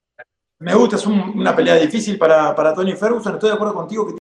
Me 0.60 0.74
gusta, 0.74 0.96
es 0.96 1.06
una 1.06 1.54
pelea 1.54 1.76
difícil 1.76 2.18
para, 2.18 2.54
para 2.54 2.74
Tony 2.74 2.94
Ferguson, 2.94 3.34
estoy 3.34 3.50
de 3.50 3.54
acuerdo 3.54 3.74
contigo 3.74 4.06
que 4.06 4.18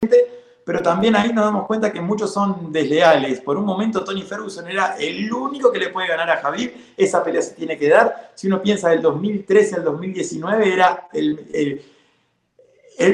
pero 0.66 0.82
también 0.82 1.16
ahí 1.16 1.34
nos 1.34 1.46
damos 1.46 1.66
cuenta 1.66 1.92
que 1.92 2.02
muchos 2.02 2.34
son 2.34 2.72
desleales. 2.72 3.42
Por 3.42 3.58
un 3.58 3.66
momento 3.66 4.04
Tony 4.04 4.22
Ferguson 4.22 4.68
era 4.68 4.96
el 4.98 5.32
único 5.32 5.72
que 5.72 5.80
le 5.80 5.90
puede 5.90 6.08
ganar 6.08 6.30
a 6.30 6.38
Javier, 6.38 6.74
esa 6.96 7.24
pelea 7.24 7.42
se 7.42 7.56
tiene 7.56 7.78
que 7.78 7.90
dar. 7.90 8.32
Si 8.36 8.48
uno 8.48 8.62
piensa 8.62 8.90
del 8.90 9.02
2013 9.02 9.76
al 9.76 9.84
2019, 9.84 10.74
era 10.74 11.08
el, 11.14 11.82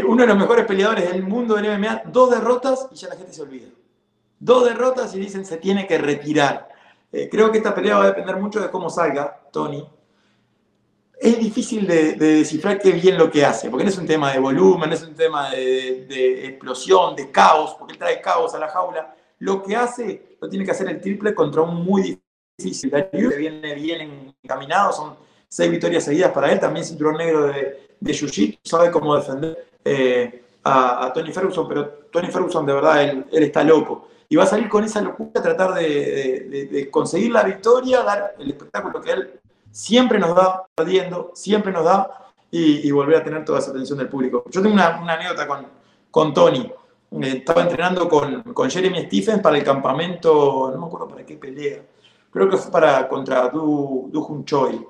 uno 0.05 0.21
de 0.21 0.27
los 0.27 0.37
mejores 0.37 0.65
peleadores 0.65 1.09
del 1.09 1.23
mundo 1.23 1.55
del 1.55 1.77
MMA, 1.77 2.03
dos 2.05 2.31
derrotas 2.31 2.87
y 2.91 2.95
ya 2.95 3.07
la 3.07 3.15
gente 3.15 3.33
se 3.33 3.41
olvida. 3.41 3.67
Dos 4.39 4.65
derrotas 4.65 5.15
y 5.15 5.19
dicen 5.19 5.45
se 5.45 5.57
tiene 5.57 5.87
que 5.87 5.97
retirar. 5.97 6.67
Eh, 7.11 7.29
creo 7.31 7.51
que 7.51 7.59
esta 7.59 7.73
pelea 7.73 7.97
va 7.97 8.03
a 8.03 8.07
depender 8.07 8.35
mucho 8.35 8.59
de 8.59 8.69
cómo 8.69 8.89
salga 8.89 9.39
Tony, 9.51 9.87
es 11.19 11.39
difícil 11.39 11.87
de, 11.87 12.13
descifrar 12.13 12.79
qué 12.79 12.91
bien 12.91 13.17
lo 13.17 13.31
que 13.31 13.43
hace, 13.43 13.69
porque 13.69 13.83
no 13.83 13.89
es 13.89 13.97
un 13.97 14.05
tema 14.05 14.31
de 14.31 14.39
volumen, 14.39 14.89
no 14.89 14.95
es 14.95 15.03
un 15.03 15.15
tema 15.15 15.49
de, 15.49 16.45
explosión, 16.45 17.15
de 17.15 17.31
caos, 17.31 17.75
porque 17.77 17.93
él 17.93 17.99
trae 17.99 18.21
caos 18.21 18.53
a 18.53 18.59
la 18.59 18.67
jaula. 18.67 19.15
Lo 19.39 19.63
que 19.63 19.75
hace 19.75 20.37
lo 20.39 20.49
tiene 20.49 20.65
que 20.65 20.71
hacer 20.71 20.87
el 20.89 21.01
triple 21.01 21.33
contra 21.33 21.61
un 21.61 21.83
muy 21.83 22.21
difícil. 22.57 22.91
que 22.91 23.37
viene 23.37 23.73
bien 23.75 24.35
encaminado, 24.43 24.93
son 24.93 25.15
seis 25.47 25.71
victorias 25.71 26.03
seguidas 26.03 26.31
para 26.31 26.51
él, 26.51 26.59
también 26.59 26.85
cinturón 26.85 27.17
negro 27.17 27.47
de, 27.47 27.95
de 27.99 28.13
jiu 28.13 28.27
sabe 28.63 28.91
cómo 28.91 29.15
defender 29.15 29.69
eh, 29.83 30.43
a, 30.63 31.11
Tony 31.13 31.31
Ferguson, 31.31 31.67
pero 31.67 31.87
Tony 32.11 32.27
Ferguson 32.27 32.65
de 32.65 32.73
verdad, 32.73 33.03
él, 33.03 33.25
está 33.31 33.63
loco. 33.63 34.09
Y 34.29 34.35
va 34.35 34.43
a 34.43 34.47
salir 34.47 34.67
con 34.67 34.83
esa 34.83 35.01
locura 35.01 35.31
a 35.35 35.41
tratar 35.41 35.73
de 35.73 36.89
conseguir 36.91 37.31
la 37.31 37.43
victoria, 37.43 38.03
dar 38.03 38.35
el 38.37 38.49
espectáculo 38.49 39.01
que 39.01 39.11
él 39.11 39.39
siempre 39.77 40.17
nos 40.17 40.35
da, 40.35 40.65
perdiendo, 40.73 41.31
siempre 41.35 41.71
nos 41.71 41.85
da 41.85 42.09
y, 42.49 42.89
volver 42.89 43.17
a 43.17 43.23
tener 43.23 43.45
toda 43.45 43.59
esa 43.59 43.69
atención 43.69 43.99
del 43.99 44.09
público. 44.09 44.43
Yo 44.49 44.61
tengo 44.61 44.73
una, 44.73 44.97
anécdota 44.97 45.47
con, 45.47 45.67
con 46.09 46.33
Tony. 46.33 46.71
Eh, 47.11 47.33
estaba 47.37 47.61
entrenando 47.61 48.09
con, 48.09 48.41
con, 48.53 48.71
Jeremy 48.71 49.05
Stephens 49.05 49.39
para 49.39 49.55
el 49.55 49.63
campamento, 49.63 50.71
no 50.73 50.79
me 50.79 50.87
acuerdo 50.87 51.07
para 51.07 51.23
qué 51.23 51.35
pelea, 51.37 51.81
creo 52.31 52.49
que 52.49 52.57
fue 52.57 52.71
para 52.71 53.07
contra 53.07 53.49
Du, 53.49 54.09
du 54.11 54.43
Choi. 54.45 54.83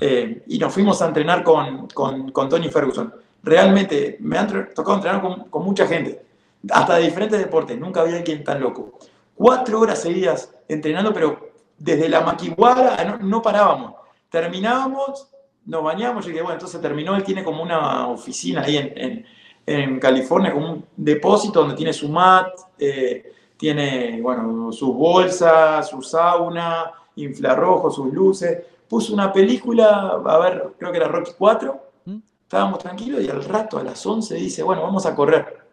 Eh, 0.00 0.44
y 0.46 0.58
nos 0.58 0.72
fuimos 0.72 1.00
a 1.00 1.06
entrenar 1.06 1.42
con, 1.42 1.88
con, 1.88 2.30
con, 2.30 2.48
Tony 2.48 2.68
Ferguson. 2.68 3.14
Realmente 3.42 4.18
me 4.20 4.36
han 4.36 4.46
tocado 4.74 4.96
entrenar 4.96 5.22
con, 5.22 5.44
con, 5.44 5.64
mucha 5.64 5.86
gente, 5.86 6.22
hasta 6.70 6.96
de 6.96 7.04
diferentes 7.04 7.38
deportes, 7.38 7.78
nunca 7.78 8.02
había 8.02 8.16
alguien 8.16 8.44
tan 8.44 8.60
loco. 8.60 8.98
Cuatro 9.34 9.80
horas 9.80 10.02
seguidas 10.02 10.54
entrenando, 10.68 11.14
pero 11.14 11.50
desde 11.78 12.10
la 12.10 12.20
maquiguara 12.20 13.02
no, 13.04 13.18
no 13.18 13.42
parábamos 13.42 14.03
Terminábamos, 14.34 15.28
nos 15.64 15.84
bañamos 15.84 16.26
y 16.26 16.32
que 16.32 16.40
bueno, 16.42 16.54
entonces 16.54 16.80
terminó, 16.80 17.14
él 17.14 17.22
tiene 17.22 17.44
como 17.44 17.62
una 17.62 18.08
oficina 18.08 18.62
ahí 18.62 18.78
en, 18.78 19.24
en, 19.64 20.00
California, 20.00 20.52
como 20.52 20.72
un 20.72 20.84
depósito 20.96 21.60
donde 21.60 21.76
tiene 21.76 21.92
su 21.92 22.08
mat, 22.08 22.48
eh, 22.76 23.32
tiene, 23.56 24.20
bueno, 24.20 24.72
sus 24.72 24.92
bolsas, 24.92 25.88
su 25.88 26.02
sauna, 26.02 26.90
infrarrojos, 27.14 27.94
sus 27.94 28.12
luces. 28.12 28.58
Puso 28.88 29.14
una 29.14 29.32
película, 29.32 30.20
a 30.26 30.38
ver, 30.38 30.74
creo 30.80 30.90
que 30.90 30.98
era 30.98 31.06
Rocky 31.06 31.30
4, 31.38 31.80
¿Mm? 32.06 32.18
estábamos 32.42 32.80
tranquilos 32.80 33.22
y 33.22 33.30
al 33.30 33.44
rato, 33.44 33.78
a 33.78 33.84
las 33.84 34.04
11, 34.04 34.34
dice, 34.34 34.64
bueno, 34.64 34.82
vamos 34.82 35.06
a 35.06 35.14
correr. 35.14 35.64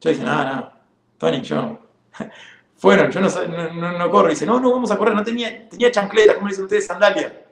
Yo 0.00 0.08
dije, 0.08 0.24
nada, 0.24 0.44
nada, 0.44 0.80
Tony, 1.18 1.42
yo 1.42 1.56
no. 1.56 1.78
Fueron, 2.76 3.10
yo 3.10 3.20
no, 3.20 3.28
no, 3.74 3.98
no, 3.98 4.10
corro. 4.10 4.30
dice, 4.30 4.46
no, 4.46 4.58
no, 4.58 4.72
vamos 4.72 4.90
a 4.90 4.96
correr, 4.96 5.14
no 5.14 5.22
tenía, 5.22 5.68
tenía 5.68 5.90
chancleta, 5.90 6.36
como 6.36 6.48
dicen 6.48 6.64
ustedes, 6.64 6.86
sandalia 6.86 7.42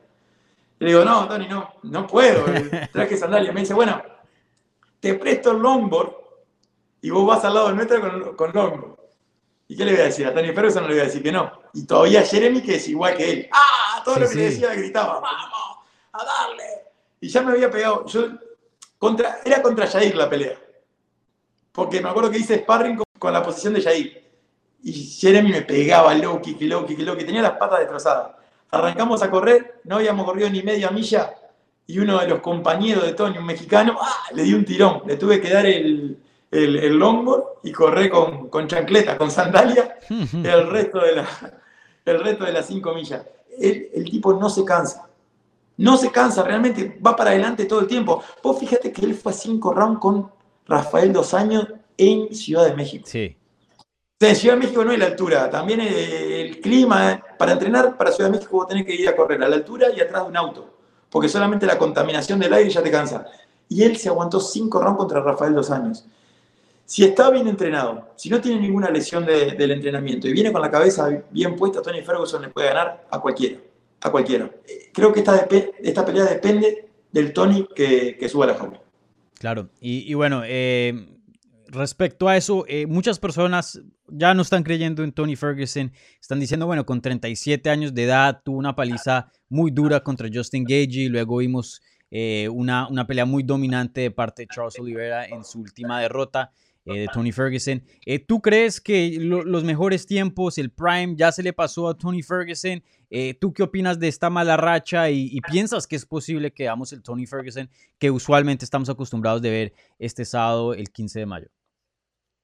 le 0.81 0.89
digo, 0.89 1.05
no, 1.05 1.29
Tony, 1.29 1.47
no, 1.47 1.75
no 1.83 2.07
puedo. 2.07 2.45
Traje 2.93 3.17
sandalias. 3.17 3.55
Me 3.55 3.61
dice, 3.61 3.75
bueno, 3.75 4.03
te 4.99 5.15
presto 5.15 5.51
el 5.51 5.59
longboard 5.59 6.13
y 7.03 7.11
vos 7.11 7.27
vas 7.27 7.45
al 7.45 7.55
lado 7.55 7.73
nuestro 7.73 8.01
con, 8.01 8.35
con 8.35 8.53
longboard. 8.53 9.01
¿Y 9.69 9.77
qué 9.77 9.85
le 9.85 9.93
voy 9.93 10.01
a 10.01 10.05
decir? 10.05 10.27
A 10.27 10.35
Tony 10.35 10.53
Ferguson 10.53 10.83
no 10.83 10.89
le 10.89 10.95
voy 10.95 11.03
a 11.03 11.05
decir 11.05 11.23
que 11.23 11.31
no. 11.31 11.53
Y 11.75 11.87
todavía 11.87 12.23
Jeremy, 12.23 12.63
que 12.63 12.77
es 12.77 12.89
igual 12.89 13.15
que 13.15 13.31
él. 13.31 13.49
¡Ah! 13.53 14.03
Todo 14.05 14.21
lo 14.21 14.29
que 14.29 14.35
le 14.35 14.43
decía 14.45 14.75
gritaba, 14.75 15.21
¡vamos! 15.21 15.87
¡A 16.13 16.25
darle! 16.25 16.65
Y 17.21 17.29
ya 17.29 17.43
me 17.43 17.53
había 17.53 17.71
pegado. 17.71 18.07
Yo, 18.07 18.31
contra, 18.99 19.39
era 19.45 19.63
contra 19.63 19.87
Jair 19.87 20.17
la 20.17 20.31
pelea. 20.31 20.59
Porque 21.73 22.01
me 22.01 22.09
acuerdo 22.09 22.31
que 22.31 22.39
hice 22.39 22.59
sparring 22.59 23.01
con, 23.19 23.33
la 23.33 23.43
posición 23.43 23.75
de 23.75 23.83
Jair. 23.83 24.31
Y 24.83 24.93
Jeremy 24.93 25.53
me 25.53 25.63
pegaba 25.63 26.15
low 26.15 26.41
kick, 26.41 26.59
low 26.63 26.87
kick, 26.87 26.99
low 27.01 27.17
kick. 27.17 27.27
Tenía 27.27 27.43
las 27.43 27.59
patas 27.59 27.81
destrozadas. 27.81 28.40
Arrancamos 28.71 29.23
a 29.23 29.31
correr, 29.31 29.81
no 29.85 29.97
habíamos 29.97 30.25
corrido 30.25 30.49
ni 30.51 30.63
media 30.63 30.91
milla 30.91 31.35
y 31.91 31.99
uno 31.99 32.21
de 32.21 32.29
los 32.29 32.41
compañeros 32.41 33.05
de 33.05 33.15
Tony, 33.15 33.39
un 33.39 33.47
mexicano, 33.47 33.99
¡ah! 34.01 34.29
le 34.33 34.45
dio 34.45 34.57
un 34.57 34.65
tirón. 34.65 35.03
Le 35.07 35.17
tuve 35.17 35.41
que 35.41 35.51
dar 35.51 35.67
el, 35.67 36.17
el, 36.51 36.97
longboard 36.97 37.43
y 37.65 37.73
correr 37.73 38.09
con, 38.09 38.49
con 38.49 38.69
chancleta, 38.69 39.19
con 39.19 39.31
sandalia, 39.31 39.97
el 40.09 40.71
resto 40.71 41.01
de, 41.01 41.17
la, 41.17 41.29
el 42.05 42.21
resto 42.23 42.45
de 42.45 42.53
las 42.53 42.67
cinco 42.67 42.95
millas. 42.95 43.25
El, 43.59 44.05
tipo 44.09 44.33
no 44.35 44.49
se 44.49 44.65
cansa. 44.65 45.09
No 45.77 45.97
se 45.97 46.13
cansa, 46.13 46.45
realmente 46.45 46.99
va 47.05 47.17
para 47.17 47.31
adelante 47.31 47.65
todo 47.65 47.81
el 47.81 47.87
tiempo. 47.87 48.23
Vos 48.43 48.59
fíjate 48.59 48.93
que 48.93 49.05
él 49.05 49.15
fue 49.15 49.33
a 49.33 49.35
cinco 49.35 49.73
rounds 49.73 49.99
con 49.99 50.31
Rafael 50.67 51.13
Dos 51.13 51.35
Años 51.35 51.67
en 51.97 52.33
Ciudad 52.35 52.67
de 52.67 52.75
México. 52.77 53.05
Sí. 53.09 53.37
En 54.23 54.37
Ciudad 54.37 54.55
de 54.55 54.61
México 54.61 54.85
no 54.85 54.93
es 54.93 54.99
la 54.99 55.07
altura, 55.07 55.49
también 55.49 55.81
el 55.81 56.61
clima. 56.61 57.25
Para 57.39 57.53
entrenar 57.53 57.97
para 57.97 58.13
Ciudad 58.13 58.29
de 58.29 58.37
México 58.37 58.59
vos 58.59 58.69
tenés 58.69 58.85
que 58.85 58.95
ir 58.95 59.09
a 59.09 59.17
correr 59.17 59.43
a 59.43 59.49
la 59.49 59.57
altura 59.57 59.89
y 59.97 59.99
atrás 59.99 60.25
de 60.25 60.29
un 60.29 60.37
auto, 60.37 60.77
porque 61.09 61.27
solamente 61.27 61.65
la 61.65 61.79
contaminación 61.79 62.39
del 62.39 62.53
aire 62.53 62.69
ya 62.69 62.83
te 62.83 62.91
cansa. 62.91 63.25
Y 63.67 63.83
él 63.83 63.97
se 63.97 64.11
aguantó 64.11 64.39
cinco 64.39 64.79
rounds 64.83 64.99
contra 64.99 65.23
Rafael 65.23 65.55
dos 65.55 65.71
años. 65.71 66.05
Si 66.85 67.03
está 67.03 67.31
bien 67.31 67.49
entrenado, 67.49 68.11
si 68.17 68.29
no 68.29 68.43
tiene 68.43 68.61
ninguna 68.61 68.91
lesión 68.91 69.25
del 69.25 69.71
entrenamiento 69.71 70.29
y 70.29 70.35
viene 70.35 70.53
con 70.53 70.61
la 70.61 70.71
cabeza 70.71 71.09
bien 71.31 71.57
puesta, 71.57 71.81
Tony 71.81 72.03
Ferguson 72.03 72.43
le 72.43 72.49
puede 72.49 72.69
ganar 72.69 73.07
a 73.11 73.21
cualquiera. 73.21 73.59
A 74.03 74.11
cualquiera. 74.11 74.51
Creo 74.93 75.15
que 75.15 75.21
esta, 75.21 75.49
esta 75.79 76.05
pelea 76.05 76.25
depende 76.25 76.91
del 77.11 77.33
Tony 77.33 77.67
que, 77.75 78.29
suba 78.29 78.45
a 78.45 78.49
la 78.49 78.55
jaula. 78.55 78.83
Claro, 79.39 79.71
y, 79.81 80.13
bueno, 80.13 80.43
eh, 80.45 81.09
respecto 81.69 82.29
a 82.29 82.37
eso, 82.37 82.65
eh, 82.69 82.87
muchas 82.87 83.19
personas 83.19 83.81
ya 84.13 84.35
no 84.35 84.43
están 84.43 84.63
creyendo 84.63 85.03
en 85.05 85.13
Tony 85.13 85.37
Ferguson. 85.37 85.93
Están 86.21 86.41
diciendo, 86.41 86.67
bueno, 86.67 86.85
con 86.87 87.01
37 87.01 87.71
años 87.71 87.95
de 87.95 88.05
edad 88.05 88.43
tuvo 88.45 88.59
una 88.59 88.75
paliza 88.75 89.31
muy 89.49 89.71
dura 89.71 90.01
contra 90.01 90.29
Justin 90.33 90.65
Gagey. 90.65 91.09
Luego 91.09 91.39
vimos 91.39 91.83
eh, 92.11 92.49
una, 92.49 92.89
una 92.89 93.07
pelea 93.07 93.25
muy 93.25 93.43
dominante 93.43 94.03
de 94.03 94.11
parte 94.11 94.43
de 94.43 94.49
Charles 94.49 94.79
Oliveira 94.79 95.27
en 95.27 95.45
su 95.45 95.61
última 95.61 96.01
derrota. 96.01 96.53
de 96.85 97.07
Tony 97.13 97.31
Ferguson. 97.31 97.85
¿Tú 98.27 98.41
crees 98.41 98.81
que 98.81 99.17
los 99.21 99.63
mejores 99.63 100.07
tiempos, 100.07 100.59
el 100.59 100.71
prime, 100.71 101.15
ya 101.17 101.31
se 101.31 101.43
le 101.43 101.53
pasó 101.53 101.89
a 101.89 101.97
Tony 101.97 102.23
Ferguson? 102.23 102.83
¿Tú 103.39 103.53
qué 103.53 103.63
opinas 103.63 104.01
de 104.01 104.09
esta 104.09 104.29
mala 104.29 104.57
racha 104.57 105.09
y, 105.09 105.41
piensas 105.53 105.87
que 105.87 105.95
es 105.95 106.05
posible 106.05 106.53
que 106.53 106.65
veamos 106.65 106.93
el 106.93 107.03
Tony 107.03 107.27
Ferguson 107.27 107.69
que 107.99 108.11
usualmente 108.11 108.65
estamos 108.65 108.89
acostumbrados 108.89 109.41
de 109.41 109.51
ver 109.51 109.73
este 110.01 110.25
sábado, 110.25 110.75
el 110.75 110.91
15 110.91 111.21
de 111.21 111.27
mayo? 111.27 111.49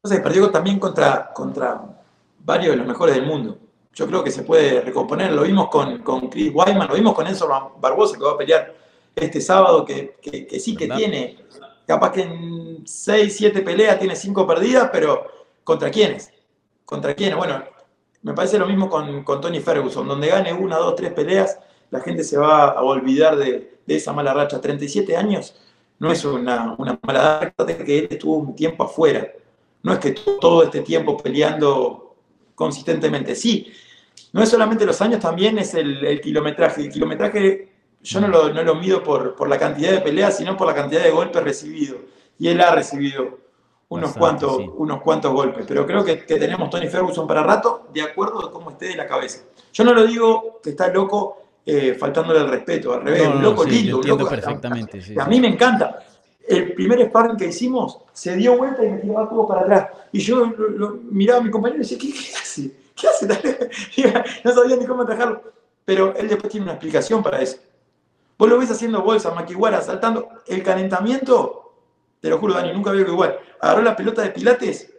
Se 0.07 0.21
perdió 0.21 0.51
también 0.51 0.79
contra, 0.79 1.33
contra 1.33 1.83
varios 2.41 2.73
de 2.73 2.77
los 2.77 2.87
mejores 2.87 3.15
del 3.15 3.27
mundo. 3.27 3.59
Yo 3.93 4.07
creo 4.07 4.23
que 4.23 4.31
se 4.31 4.43
puede 4.43 4.81
recomponer. 4.83 5.33
Lo 5.33 5.43
vimos 5.43 5.69
con, 5.69 5.99
con 6.03 6.29
Chris 6.29 6.53
Wyman, 6.55 6.89
lo 6.89 6.95
vimos 6.95 7.15
con 7.15 7.27
Enzo 7.27 7.49
Barbosa, 7.81 8.17
que 8.19 8.25
va 8.25 8.33
a 8.33 8.39
pelear 8.39 8.75
este 9.15 9.41
sábado, 9.41 9.85
que, 9.85 10.17
que, 10.21 10.61
sí 10.61 10.77
que 10.77 10.89
tiene, 10.89 11.39
capaz 11.87 12.13
que 12.13 12.23
en 12.23 12.87
6, 12.87 13.35
7 13.35 13.63
peleas 13.63 13.99
tiene 13.99 14.15
5 14.15 14.47
perdidas, 14.47 14.91
pero 14.93 15.27
¿contra 15.65 15.91
quiénes? 15.91 16.31
¿Contra 16.85 17.15
quiénes? 17.15 17.39
Bueno, 17.39 17.65
me 18.23 18.35
parece 18.35 18.59
lo 18.59 18.67
mismo 18.67 18.91
con, 18.91 19.25
con 19.25 19.41
Tony 19.41 19.61
Ferguson, 19.61 20.07
donde 20.07 20.29
gane 20.29 20.53
una, 20.53 20.77
dos, 20.77 20.95
tres 20.97 21.13
peleas, 21.15 21.59
la 21.91 22.01
gente 22.01 22.25
se 22.25 22.37
va 22.37 22.69
a 22.71 22.83
olvidar 22.83 23.37
de, 23.37 23.79
de 23.87 23.97
esa 23.97 24.13
mala 24.13 24.35
racha. 24.35 24.61
37 24.61 25.17
años 25.17 25.57
no 25.99 26.13
es 26.13 26.23
una, 26.25 26.75
una 26.77 26.99
mala 27.03 27.41
racha, 27.57 27.85
que 27.85 28.01
él 28.01 28.09
estuvo 28.11 28.37
un 28.37 28.55
tiempo 28.55 28.85
afuera 28.85 29.33
no 29.87 29.93
es 29.93 30.01
que 30.01 30.11
todo 30.41 30.65
este 30.65 30.81
tiempo 30.81 31.17
peleando 31.17 32.17
consistentemente. 32.57 33.37
Sí, 33.37 33.73
no 34.33 34.43
es 34.43 34.49
solamente 34.49 34.85
los 34.85 35.01
años, 35.01 35.21
también 35.21 35.61
es 35.61 35.75
el, 35.75 36.21
kilometraje. 36.21 36.81
El 36.81 36.91
kilometraje 36.91 37.69
yo 38.03 38.21
no 38.21 38.27
lo, 38.27 38.53
no 38.53 38.65
lo 38.65 38.75
mido 38.75 39.05
por, 39.05 39.37
por, 39.37 39.49
la 39.49 39.57
cantidad 39.61 39.93
de 39.93 40.01
peleas, 40.01 40.39
sino 40.39 40.57
por 40.57 40.67
la 40.67 40.75
cantidad 40.75 41.05
de 41.05 41.13
golpes 41.13 41.41
recibidos. 41.41 41.99
Y 42.37 42.49
él 42.49 42.61
ha 42.63 42.75
recibido 42.75 43.39
unos, 43.89 44.17
cuantos, 44.17 44.59
unos 44.75 45.03
cuantos 45.03 45.33
golpes. 45.33 45.65
Pero 45.69 45.87
creo 45.87 46.05
que, 46.05 46.27
que, 46.27 46.35
tenemos 46.35 46.69
Tony 46.69 46.89
Ferguson 46.89 47.29
para 47.29 47.45
rato, 47.45 47.87
de 47.95 48.03
acuerdo 48.03 48.45
a 48.45 48.51
cómo 48.51 48.73
esté 48.73 48.87
de 48.87 48.97
la 48.97 49.07
cabeza. 49.07 49.45
Yo 49.73 49.85
no 49.85 49.95
lo 49.95 50.05
digo 50.05 50.59
que 50.65 50.71
está 50.71 50.89
loco 50.89 51.45
eh, 51.65 51.95
faltándole 51.95 52.41
el 52.41 52.49
respeto, 52.49 52.93
al 52.93 53.03
revés, 53.03 53.29
un 53.29 53.41
loco 53.41 53.65
lindo. 53.65 54.01
loco, 54.03 54.29
perfectamente. 54.29 55.01
a 55.17 55.27
mí 55.27 55.41
me 55.41 55.47
encanta 55.47 56.06
el 56.49 56.75
primer 56.75 57.05
sparring 57.09 57.37
que 57.37 57.47
hicimos, 57.47 57.99
se 58.13 58.37
dio 58.37 58.57
vuelta 58.57 58.85
y 58.85 58.91
me 58.91 58.99
tiraba 58.99 59.29
todo 59.29 59.47
para 59.47 59.63
atrás. 59.63 59.89
Y 60.13 60.21
yo 60.21 60.53
miraba 61.11 61.41
a 61.41 61.43
mi 61.43 61.51
compañero 61.51 61.83
y 61.83 61.87
decía, 61.87 61.99
¿qué, 61.99 62.09
hace? 62.37 62.77
¿Qué 62.95 63.09
hace? 63.09 64.43
no 64.45 64.53
sabía 64.53 64.77
ni 64.77 64.87
cómo 64.87 65.03
atajarlo. 65.03 65.43
Pero 65.85 66.15
él 66.17 66.29
después 66.29 66.51
tiene 66.51 66.65
una 66.65 66.73
explicación 66.75 67.23
para 67.23 67.41
eso. 67.41 67.59
Vos 68.39 68.49
lo 68.49 68.59
ves 68.59 68.71
haciendo 68.71 69.03
bolsa, 69.03 69.31
maquiguara, 69.33 69.81
saltando. 69.81 70.29
El 70.47 70.63
calentamiento, 70.63 71.75
te 72.21 72.29
lo 72.29 72.39
juro, 72.39 72.55
Dani, 72.55 72.73
nunca 72.73 72.91
veo 72.91 73.05
que 73.05 73.13
igual. 73.13 73.39
Agarró 73.61 73.83
la 73.83 73.97
pelota 73.97 74.23
de 74.23 74.31
pilates 74.31 74.93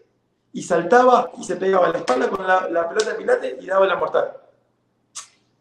y 0.53 0.63
saltaba 0.63 1.31
y 1.37 1.43
se 1.43 1.55
pegaba 1.55 1.89
la 1.89 1.99
espalda 1.99 2.29
con 2.29 2.45
la, 2.45 2.69
la 2.69 2.89
pelota 2.89 3.11
de 3.11 3.15
pilates 3.15 3.55
y 3.61 3.67
daba 3.67 3.85
la 3.85 3.95
mortal 3.95 4.31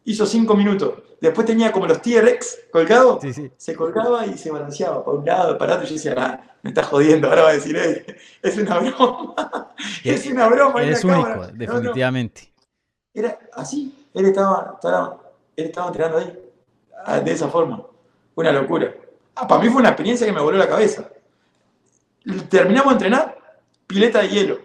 hizo 0.06 0.24
cinco 0.24 0.56
minutos. 0.56 0.94
Después 1.20 1.46
tenía 1.46 1.72
como 1.72 1.86
los 1.86 2.00
T-Rex 2.00 2.66
colgados, 2.70 3.20
se 3.56 3.74
colgaba 3.74 4.26
y 4.26 4.38
se 4.38 4.50
balanceaba 4.50 5.04
para 5.04 5.18
un 5.18 5.24
lado, 5.24 5.58
para 5.58 5.74
otro. 5.74 5.84
Y 5.84 5.88
yo 5.88 5.94
decía, 5.94 6.14
ah, 6.16 6.40
me 6.62 6.70
está 6.70 6.82
jodiendo, 6.82 7.28
ahora 7.28 7.42
va 7.42 7.48
a 7.50 7.52
decir, 7.52 7.76
es 8.42 8.56
una 8.56 8.78
broma. 8.78 9.34
es 10.04 10.26
una 10.26 10.48
broma. 10.48 10.82
Es 10.82 11.04
único, 11.04 11.46
definitivamente. 11.52 12.52
Era 13.12 13.38
así, 13.54 14.06
él 14.14 14.26
estaba, 14.26 14.72
estaba, 14.74 15.18
él 15.56 15.64
estaba 15.66 15.86
entrenando 15.88 16.18
ahí, 16.18 16.38
ah, 17.04 17.20
de 17.20 17.32
esa 17.32 17.48
forma. 17.48 17.82
Una 18.34 18.52
locura. 18.52 18.94
Ah, 19.34 19.48
para 19.48 19.62
mí 19.62 19.68
fue 19.70 19.80
una 19.80 19.88
experiencia 19.88 20.26
que 20.26 20.32
me 20.32 20.40
voló 20.40 20.58
la 20.58 20.68
cabeza. 20.68 21.08
Terminamos 22.48 22.88
de 22.88 22.92
entrenar, 22.92 23.38
pileta 23.86 24.20
de 24.20 24.28
hielo. 24.28 24.58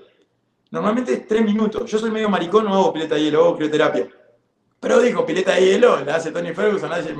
Normalmente 0.69 1.13
es 1.13 1.27
tres 1.27 1.43
minutos. 1.43 1.89
Yo 1.89 1.97
soy 1.97 2.11
medio 2.11 2.29
maricón, 2.29 2.65
no 2.65 2.73
hago 2.73 2.93
pileta 2.93 3.15
de 3.15 3.23
hielo, 3.23 3.45
hago 3.45 3.55
crioterapia. 3.55 4.07
Pero 4.81 4.99
dijo, 4.99 5.25
pileta 5.25 5.53
de 5.53 5.61
hielo, 5.61 6.03
la 6.03 6.15
hace 6.15 6.31
Tony 6.31 6.55
Ferguson, 6.55 6.89
la 6.89 6.95
hace 6.95 7.15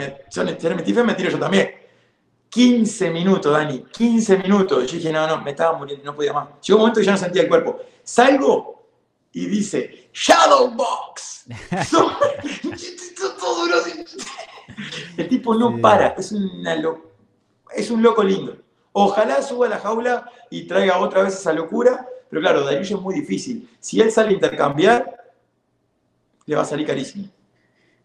Jeremy 0.59 0.81
Tiffen, 0.81 1.05
me 1.05 1.13
tiro 1.13 1.29
yo 1.29 1.37
también. 1.37 1.69
15 2.49 3.11
minutos, 3.11 3.53
Dani, 3.53 3.85
15 3.91 4.39
minutos. 4.39 4.91
Yo 4.91 4.97
dije, 4.97 5.13
no, 5.13 5.27
no, 5.27 5.41
me 5.41 5.51
estaba 5.51 5.77
muriendo, 5.77 6.03
no 6.03 6.15
podía 6.15 6.33
más. 6.33 6.47
Llegó 6.59 6.77
un 6.77 6.81
momento 6.81 6.99
que 6.99 7.05
ya 7.05 7.11
no 7.11 7.19
sentía 7.19 7.43
el 7.43 7.47
cuerpo. 7.47 7.79
Salgo 8.03 8.87
y 9.31 9.45
dice, 9.45 10.09
Shadowbox. 10.11 11.45
el 15.17 15.29
tipo 15.29 15.53
no 15.53 15.79
para, 15.79 16.15
es, 16.17 16.31
una 16.31 16.75
es 17.75 17.91
un 17.91 18.01
loco 18.01 18.23
lindo. 18.23 18.57
Ojalá 18.91 19.39
suba 19.43 19.67
a 19.67 19.69
la 19.69 19.79
jaula 19.79 20.25
y 20.49 20.63
traiga 20.63 20.97
otra 20.97 21.21
vez 21.21 21.35
esa 21.35 21.53
locura, 21.53 22.07
pero 22.27 22.41
claro, 22.41 22.63
Darius 22.63 22.89
es 22.89 22.99
muy 22.99 23.13
difícil. 23.13 23.69
Si 23.79 24.01
él 24.01 24.11
sale 24.11 24.29
a 24.29 24.33
intercambiar, 24.33 25.15
le 26.47 26.55
va 26.55 26.63
a 26.63 26.65
salir 26.65 26.87
carísimo. 26.87 27.29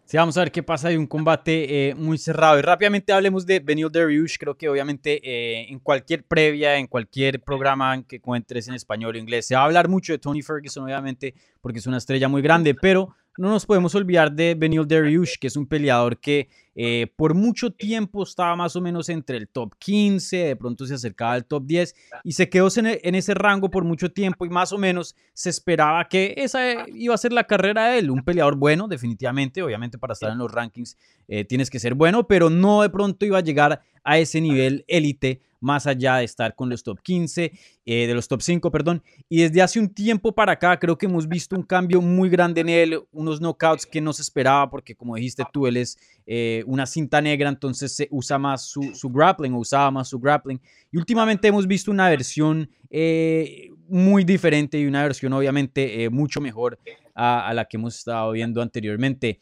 Sí, 0.06 0.16
vamos 0.16 0.36
a 0.36 0.42
ver 0.42 0.52
qué 0.52 0.62
pasa 0.62 0.88
de 0.88 0.96
un 0.96 1.08
combate 1.08 1.88
eh, 1.88 1.94
muy 1.96 2.16
cerrado. 2.16 2.60
Y 2.60 2.62
rápidamente 2.62 3.12
hablemos 3.12 3.44
de 3.44 3.58
Benil 3.58 3.90
Dariush. 3.90 4.36
Creo 4.38 4.56
que 4.56 4.68
obviamente 4.68 5.20
eh, 5.20 5.66
en 5.68 5.80
cualquier 5.80 6.22
previa, 6.22 6.76
en 6.76 6.86
cualquier 6.86 7.42
programa 7.42 8.00
que 8.04 8.16
encuentres 8.16 8.68
en 8.68 8.74
español 8.74 9.16
o 9.16 9.18
inglés, 9.18 9.48
se 9.48 9.56
va 9.56 9.62
a 9.62 9.64
hablar 9.64 9.88
mucho 9.88 10.12
de 10.12 10.20
Tony 10.20 10.42
Ferguson, 10.42 10.84
obviamente, 10.84 11.34
porque 11.60 11.80
es 11.80 11.88
una 11.88 11.96
estrella 11.96 12.28
muy 12.28 12.40
grande, 12.40 12.72
pero 12.76 13.16
no 13.36 13.50
nos 13.50 13.66
podemos 13.66 13.96
olvidar 13.96 14.30
de 14.30 14.54
Benil 14.54 14.86
Dariush, 14.86 15.38
que 15.40 15.48
es 15.48 15.56
un 15.56 15.66
peleador 15.66 16.20
que 16.20 16.50
eh, 16.78 17.06
por 17.16 17.32
mucho 17.32 17.70
tiempo 17.70 18.22
estaba 18.22 18.54
más 18.54 18.76
o 18.76 18.82
menos 18.82 19.08
entre 19.08 19.38
el 19.38 19.48
top 19.48 19.74
15, 19.78 20.36
de 20.36 20.56
pronto 20.56 20.84
se 20.84 20.92
acercaba 20.92 21.32
al 21.32 21.46
top 21.46 21.64
10 21.64 21.94
y 22.22 22.32
se 22.32 22.50
quedó 22.50 22.68
en, 22.76 23.14
ese 23.14 23.32
rango 23.32 23.70
por 23.70 23.84
mucho 23.84 24.12
tiempo 24.12 24.44
y 24.44 24.50
más 24.50 24.72
o 24.72 24.78
menos 24.78 25.16
se 25.32 25.48
esperaba 25.48 26.06
que 26.06 26.34
esa 26.36 26.86
iba 26.90 27.14
a 27.14 27.18
ser 27.18 27.32
la 27.32 27.44
carrera 27.44 27.88
de 27.88 28.00
él. 28.00 28.10
Un 28.10 28.22
peleador 28.22 28.56
bueno, 28.56 28.88
definitivamente, 28.88 29.62
obviamente 29.62 29.96
para 29.96 30.12
estar 30.12 30.30
en 30.30 30.36
los 30.36 30.52
rankings 30.52 30.98
eh, 31.28 31.46
tienes 31.46 31.70
que 31.70 31.80
ser 31.80 31.94
bueno, 31.94 32.26
pero 32.26 32.50
no 32.50 32.82
de 32.82 32.90
pronto 32.90 33.24
iba 33.24 33.38
a 33.38 33.42
llegar 33.42 33.80
a 34.04 34.18
ese 34.18 34.42
nivel 34.42 34.84
élite 34.86 35.40
más 35.60 35.86
allá 35.86 36.16
de 36.16 36.24
estar 36.24 36.54
con 36.54 36.68
los 36.68 36.82
top 36.82 37.00
15, 37.02 37.52
eh, 37.84 38.06
de 38.06 38.14
los 38.14 38.28
top 38.28 38.42
5, 38.42 38.70
perdón. 38.70 39.02
Y 39.28 39.42
desde 39.42 39.62
hace 39.62 39.80
un 39.80 39.88
tiempo 39.88 40.32
para 40.32 40.52
acá 40.52 40.78
creo 40.78 40.96
que 40.96 41.06
hemos 41.06 41.28
visto 41.28 41.56
un 41.56 41.62
cambio 41.62 42.00
muy 42.00 42.28
grande 42.28 42.60
en 42.60 42.68
él, 42.68 43.00
unos 43.12 43.40
knockouts 43.40 43.86
que 43.86 44.00
no 44.00 44.12
se 44.12 44.22
esperaba, 44.22 44.70
porque 44.70 44.94
como 44.94 45.16
dijiste 45.16 45.44
tú, 45.52 45.66
él 45.66 45.76
es 45.78 45.98
eh, 46.26 46.62
una 46.66 46.86
cinta 46.86 47.20
negra, 47.20 47.48
entonces 47.48 47.94
se 47.94 48.08
usa 48.10 48.38
más 48.38 48.62
su, 48.62 49.10
grappling 49.10 49.54
o 49.54 49.58
usaba 49.58 49.90
más 49.90 50.08
su 50.08 50.18
grappling. 50.18 50.60
Y 50.92 50.98
últimamente 50.98 51.48
hemos 51.48 51.66
visto 51.66 51.90
una 51.90 52.08
versión 52.08 52.70
eh, 52.90 53.70
muy 53.88 54.24
diferente 54.24 54.78
y 54.78 54.86
una 54.86 55.02
versión 55.02 55.32
obviamente 55.32 56.08
mucho 56.10 56.40
mejor 56.40 56.78
a, 57.14 57.52
la 57.54 57.64
que 57.64 57.76
hemos 57.76 57.96
estado 57.96 58.32
viendo 58.32 58.60
anteriormente. 58.60 59.40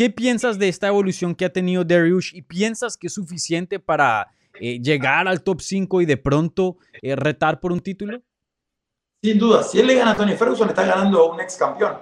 ¿Qué 0.00 0.08
piensas 0.08 0.58
de 0.58 0.68
esta 0.68 0.88
evolución 0.88 1.34
que 1.34 1.44
ha 1.44 1.52
tenido 1.52 1.84
Dariush 1.84 2.34
y 2.34 2.42
piensas 2.42 2.96
que 2.96 3.08
es 3.08 3.12
suficiente 3.12 3.78
para 3.78 4.28
eh, 4.58 4.80
llegar 4.80 5.28
al 5.28 5.42
top 5.42 5.60
5 5.60 6.00
y 6.00 6.06
de 6.06 6.16
pronto 6.16 6.78
eh, 7.02 7.16
retar 7.16 7.60
por 7.60 7.70
un 7.70 7.80
título? 7.80 8.22
Sin 9.22 9.38
duda, 9.38 9.62
si 9.62 9.78
él 9.78 9.86
le 9.86 9.96
gana 9.96 10.12
a 10.12 10.16
Tony 10.16 10.34
Ferguson, 10.36 10.68
está 10.70 10.86
ganando 10.86 11.20
a 11.20 11.34
un 11.34 11.40
ex 11.40 11.56
campeón. 11.56 11.98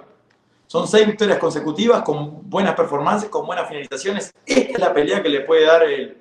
Son 0.69 0.87
seis 0.87 1.07
victorias 1.07 1.39
consecutivas 1.39 2.03
con 2.03 2.47
buenas 2.47 2.75
performances, 2.75 3.27
con 3.27 3.43
buenas 3.47 3.67
finalizaciones. 3.67 4.31
Esta 4.45 4.71
es 4.71 4.79
la 4.79 4.93
pelea 4.93 5.23
que 5.23 5.29
le 5.29 5.41
puede 5.41 5.65
dar 5.65 5.81
el, 5.81 6.15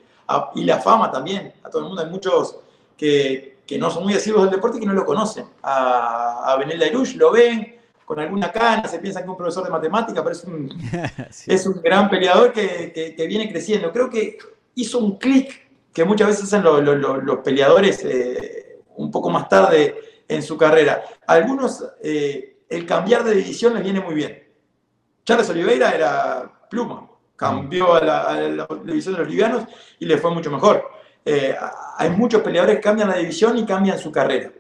y 0.55 0.65
la 0.65 0.79
fama 0.79 1.11
también 1.11 1.53
a 1.63 1.69
todo 1.69 1.83
el 1.83 1.89
mundo. 1.89 2.01
Hay 2.03 2.09
muchos 2.09 2.57
que, 2.97 3.59
que 3.67 3.77
no 3.77 3.91
son 3.91 4.05
muy 4.05 4.15
asiduos 4.15 4.45
del 4.45 4.53
deporte 4.53 4.79
y 4.79 4.81
que 4.81 4.87
no 4.87 4.95
lo 4.95 5.05
conocen. 5.05 5.45
A, 5.63 6.51
a 6.51 6.57
Benel 6.57 6.79
Dairush 6.79 7.17
lo 7.17 7.31
ven 7.31 7.77
con 8.07 8.21
alguna 8.21 8.51
cana, 8.51 8.89
se 8.89 9.01
piensa 9.01 9.21
que 9.21 9.25
es 9.25 9.31
un 9.31 9.37
profesor 9.37 9.65
de 9.65 9.71
matemática, 9.71 10.25
pero 10.25 10.35
es 10.35 10.43
un, 10.45 10.73
es 11.47 11.67
un 11.67 11.83
gran 11.83 12.09
peleador 12.09 12.51
que, 12.51 12.91
que, 12.91 13.15
que, 13.15 13.27
viene 13.27 13.51
creciendo. 13.53 13.93
Creo 13.93 14.09
que 14.09 14.39
hizo 14.77 14.99
un 14.99 15.19
clic 15.19 15.69
que 15.93 16.07
muchas 16.07 16.27
veces 16.27 16.45
hacen 16.45 16.65
los 16.65 17.39
peleadores 17.41 18.03
eh, 18.03 18.79
un 18.97 19.11
poco 19.11 19.29
más 19.29 19.47
tarde 19.47 19.95
en 20.27 20.43
su 20.43 20.57
carrera. 20.57 21.05
algunos 21.27 21.85
eh, 22.03 22.58
el 22.69 22.87
cambiar 22.87 23.25
de 23.25 23.35
división 23.35 23.75
les 23.75 23.83
viene 23.83 24.01
muy 24.01 24.15
bien. 24.15 24.43
Charles 25.25 25.51
Oliveira 25.51 25.93
era 25.93 26.51
pluma, 26.71 27.09
cambió 27.37 27.95
a 27.95 28.01
la, 28.01 28.67
división 28.85 29.15
de 29.15 29.21
los 29.21 29.29
livianos 29.29 29.65
y 29.99 30.07
le 30.07 30.19
fue 30.19 30.31
mucho 30.33 30.51
mejor. 30.51 30.91
Eh, 31.25 31.55
hay 31.97 32.11
muchos 32.11 32.43
peleadores 32.43 32.77
que 32.77 32.83
cambian 32.83 33.09
la 33.09 33.17
división 33.17 33.59
y 33.59 33.67
cambian 33.67 33.99
su 33.99 34.11
carrera. 34.11 34.51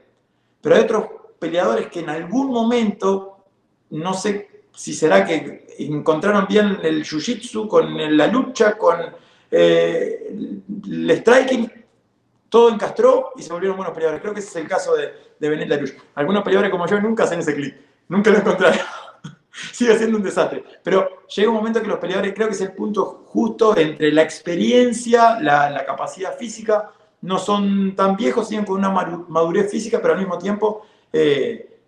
Pero 0.60 0.74
hay 0.74 0.82
otros 0.82 1.06
peleadores 1.38 1.88
que 1.88 2.00
en 2.00 2.10
algún 2.10 2.50
momento, 2.50 3.44
no 3.90 4.14
sé 4.14 4.64
si 4.74 4.92
será 4.92 5.24
que 5.24 5.66
encontraron 5.78 6.46
bien 6.48 6.78
el 6.82 7.04
jiu-jitsu 7.04 7.68
con 7.68 8.16
la 8.16 8.26
lucha, 8.26 8.76
con 8.76 8.98
eh, 9.50 10.28
el 10.86 11.10
striking, 11.10 11.72
todo 12.48 12.70
encastró 12.70 13.32
y 13.36 13.42
se 13.42 13.52
volvieron 13.52 13.76
buenos 13.76 13.94
peleadores. 13.94 14.20
Creo 14.20 14.34
que 14.34 14.40
ese 14.40 14.50
es 14.50 14.56
el 14.56 14.68
caso 14.68 14.94
de, 14.94 15.12
de 15.38 15.48
Benet 15.48 16.02
Algunos 16.14 16.42
peleadores 16.42 16.70
como 16.70 16.86
yo 16.86 17.00
nunca 17.00 17.24
hacen 17.24 17.40
ese 17.40 17.54
clic, 17.54 17.74
nunca 18.08 18.30
lo 18.30 18.38
encontraron. 18.38 18.78
sigue 19.72 19.96
siendo 19.96 20.16
un 20.16 20.22
desastre. 20.22 20.64
Pero 20.82 21.26
llega 21.26 21.50
un 21.50 21.56
momento 21.56 21.80
que 21.80 21.88
los 21.88 21.98
peleadores, 21.98 22.34
creo 22.34 22.48
que 22.48 22.54
es 22.54 22.60
el 22.60 22.72
punto 22.72 23.24
justo 23.26 23.76
entre 23.76 24.12
la 24.12 24.22
experiencia, 24.22 25.40
la, 25.40 25.84
capacidad 25.86 26.36
física, 26.36 26.90
no 27.22 27.38
son 27.38 27.94
tan 27.96 28.16
viejos, 28.16 28.48
siguen 28.48 28.64
con 28.64 28.78
una 28.78 28.90
madurez 28.90 29.70
física, 29.70 30.00
pero 30.00 30.14
al 30.14 30.20
mismo 30.20 30.38
tiempo 30.38 30.86
eh, 31.12 31.80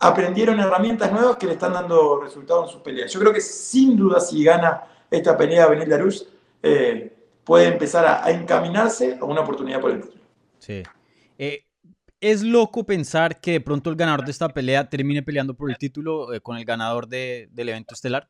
aprendieron 0.00 0.58
herramientas 0.58 1.12
nuevas 1.12 1.36
que 1.36 1.46
le 1.46 1.52
están 1.52 1.72
dando 1.72 2.20
resultados 2.20 2.66
en 2.66 2.72
sus 2.72 2.82
peleas. 2.82 3.12
Yo 3.12 3.20
creo 3.20 3.32
que 3.32 3.40
sin 3.40 3.96
duda 3.96 4.18
si 4.18 4.42
gana 4.42 4.82
esta 5.10 5.36
pelea 5.36 5.66
Benel 5.66 5.88
Darush, 5.88 6.22
eh, 6.62 7.12
puede 7.44 7.66
empezar 7.66 8.06
a, 8.06 8.30
encaminarse 8.30 9.18
a 9.20 9.24
una 9.24 9.40
oportunidad 9.40 9.80
por 9.80 9.90
el 9.90 10.00
título. 10.00 10.22
Sí. 10.58 10.82
Eh, 11.38 11.64
es 12.20 12.42
loco 12.42 12.84
pensar 12.84 13.40
que 13.40 13.52
de 13.52 13.60
pronto 13.60 13.90
el 13.90 13.96
ganador 13.96 14.24
de 14.24 14.30
esta 14.30 14.48
pelea 14.50 14.88
termine 14.88 15.22
peleando 15.22 15.54
por 15.54 15.70
el 15.70 15.78
título 15.78 16.32
eh, 16.32 16.40
con 16.40 16.56
el 16.56 16.64
ganador 16.64 17.08
del 17.08 17.48
evento 17.56 17.94
estelar. 17.94 18.28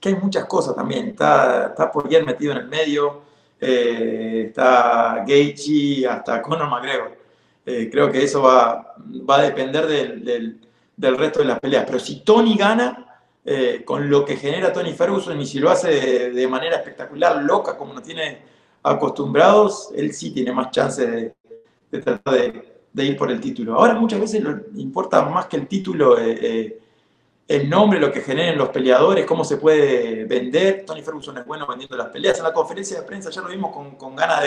Que 0.00 0.10
hay 0.10 0.14
muchas 0.16 0.44
cosas 0.46 0.74
también. 0.74 1.08
Está, 1.08 1.68
está 1.68 1.90
Poirier 1.90 2.24
metido 2.24 2.52
en 2.52 2.58
el 2.58 2.68
medio, 2.68 3.22
eh, 3.60 4.46
está 4.48 5.24
Gaethje, 5.26 6.06
hasta 6.08 6.42
Conor 6.42 6.68
McGregor. 6.68 7.16
Eh, 7.64 7.88
creo 7.90 8.10
que 8.10 8.24
eso 8.24 8.42
va, 8.42 8.94
va 9.28 9.36
a 9.36 9.42
depender 9.42 9.86
del, 9.86 10.60
del, 10.96 11.18
resto 11.18 11.40
de 11.40 11.44
las 11.44 11.60
peleas. 11.60 11.84
Pero 11.86 11.98
si 11.98 12.20
Tony 12.20 12.56
gana, 12.56 13.04
con 13.86 14.10
lo 14.10 14.26
que 14.26 14.36
genera 14.36 14.74
Tony 14.74 14.92
Ferguson 14.92 15.40
y 15.40 15.46
si 15.46 15.58
lo 15.58 15.70
hace 15.70 15.88
de, 15.88 16.30
de 16.32 16.48
manera 16.48 16.76
espectacular, 16.76 17.42
loca, 17.42 17.78
como 17.78 17.94
nos 17.94 18.02
tiene 18.02 18.42
acostumbrados, 18.82 19.90
él 19.96 20.12
sí 20.12 20.32
tiene 20.32 20.52
más 20.52 20.70
chances 20.70 21.10
de, 21.10 21.34
de 21.90 22.00
tratar 22.00 22.34
de, 22.92 23.04
ir 23.04 23.16
por 23.16 23.30
el 23.30 23.40
título. 23.40 23.74
Ahora 23.74 23.94
muchas 23.94 24.20
veces 24.20 24.42
lo, 24.42 24.56
importa 24.76 25.22
más 25.22 25.46
que 25.46 25.56
el 25.56 25.66
título 25.66 26.18
eh, 26.18 26.38
eh, 26.40 26.78
el 27.48 27.70
nombre, 27.70 27.98
lo 27.98 28.12
que 28.12 28.20
generen 28.20 28.58
los 28.58 28.68
peleadores, 28.68 29.24
cómo 29.24 29.42
se 29.42 29.56
puede 29.56 30.24
vender. 30.24 30.84
Tony 30.84 31.02
Ferguson 31.02 31.38
es 31.38 31.46
bueno 31.46 31.66
vendiendo 31.66 31.96
las 31.96 32.08
peleas. 32.08 32.36
En 32.38 32.44
la 32.44 32.52
conferencia 32.52 33.00
de 33.00 33.06
prensa 33.06 33.30
ya 33.30 33.40
lo 33.40 33.48
vimos 33.48 33.74
con, 33.96 34.14
ganas 34.14 34.44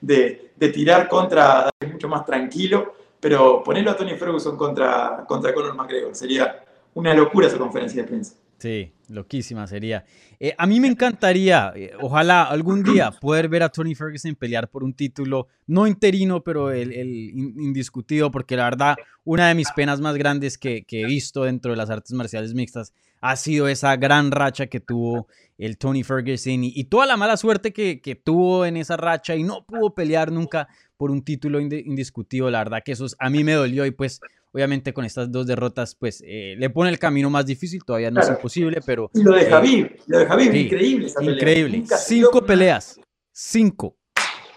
de, 0.00 0.52
tirar 0.72 1.08
contra, 1.08 1.68
mucho 1.90 2.08
más 2.08 2.24
tranquilo, 2.24 2.94
pero 3.18 3.62
ponerlo 3.64 3.90
a 3.90 3.96
Tony 3.96 4.14
Ferguson 4.14 4.56
contra, 4.56 5.24
contra 5.26 5.52
Conor 5.52 5.74
McGregor 5.74 6.14
sería 6.14 6.64
una 6.94 7.12
locura 7.12 7.48
esa 7.48 7.58
conferencia 7.58 8.02
de 8.02 8.08
prensa. 8.08 8.36
Sí, 8.64 8.94
loquísima 9.10 9.66
sería. 9.66 10.06
Eh, 10.40 10.54
a 10.56 10.66
mí 10.66 10.80
me 10.80 10.88
encantaría, 10.88 11.70
eh, 11.76 11.92
ojalá 12.00 12.44
algún 12.44 12.82
día, 12.82 13.10
poder 13.10 13.46
ver 13.50 13.62
a 13.62 13.68
Tony 13.68 13.94
Ferguson 13.94 14.34
pelear 14.36 14.70
por 14.70 14.82
un 14.82 14.94
título, 14.94 15.48
no 15.66 15.86
interino, 15.86 16.42
pero 16.42 16.70
el, 16.70 16.90
indiscutido, 16.94 18.30
porque 18.30 18.56
la 18.56 18.64
verdad, 18.64 18.96
una 19.22 19.48
de 19.48 19.54
mis 19.54 19.70
penas 19.72 20.00
más 20.00 20.16
grandes 20.16 20.56
que, 20.56 20.86
he 20.88 21.04
visto 21.04 21.42
dentro 21.42 21.72
de 21.72 21.76
las 21.76 21.90
artes 21.90 22.12
marciales 22.12 22.54
mixtas 22.54 22.94
ha 23.20 23.36
sido 23.36 23.68
esa 23.68 23.96
gran 23.96 24.30
racha 24.30 24.66
que 24.68 24.80
tuvo 24.80 25.28
el 25.58 25.76
Tony 25.76 26.02
Ferguson 26.02 26.64
y, 26.64 26.84
toda 26.84 27.04
la 27.04 27.18
mala 27.18 27.36
suerte 27.36 27.74
que, 27.74 28.22
tuvo 28.24 28.64
en 28.64 28.78
esa 28.78 28.96
racha 28.96 29.36
y 29.36 29.42
no 29.42 29.66
pudo 29.66 29.94
pelear 29.94 30.32
nunca 30.32 30.68
por 30.96 31.10
un 31.10 31.22
título 31.22 31.60
indiscutido. 31.60 32.50
La 32.50 32.60
verdad 32.60 32.82
que 32.82 32.92
eso 32.92 33.04
a 33.18 33.28
mí 33.28 33.44
me 33.44 33.52
dolió 33.52 33.84
y 33.84 33.90
pues 33.90 34.22
Obviamente 34.54 34.94
con 34.94 35.04
estas 35.04 35.32
dos 35.32 35.48
derrotas, 35.48 35.96
pues 35.96 36.22
eh, 36.24 36.54
le 36.56 36.70
pone 36.70 36.88
el 36.88 37.00
camino 37.00 37.28
más 37.28 37.44
difícil, 37.44 37.84
todavía 37.84 38.12
no 38.12 38.20
es 38.20 38.28
imposible, 38.28 38.80
pero... 38.86 39.10
Y 39.12 39.24
lo 39.24 39.32
de 39.32 39.46
Javier, 39.46 39.86
eh, 39.86 40.00
lo 40.06 40.18
de 40.20 40.26
Javier, 40.26 40.54
increíble 40.54 41.06
esa 41.06 41.24
Increíble, 41.24 41.82
cinco 41.98 42.46
peleas, 42.46 43.00
cinco. 43.32 43.96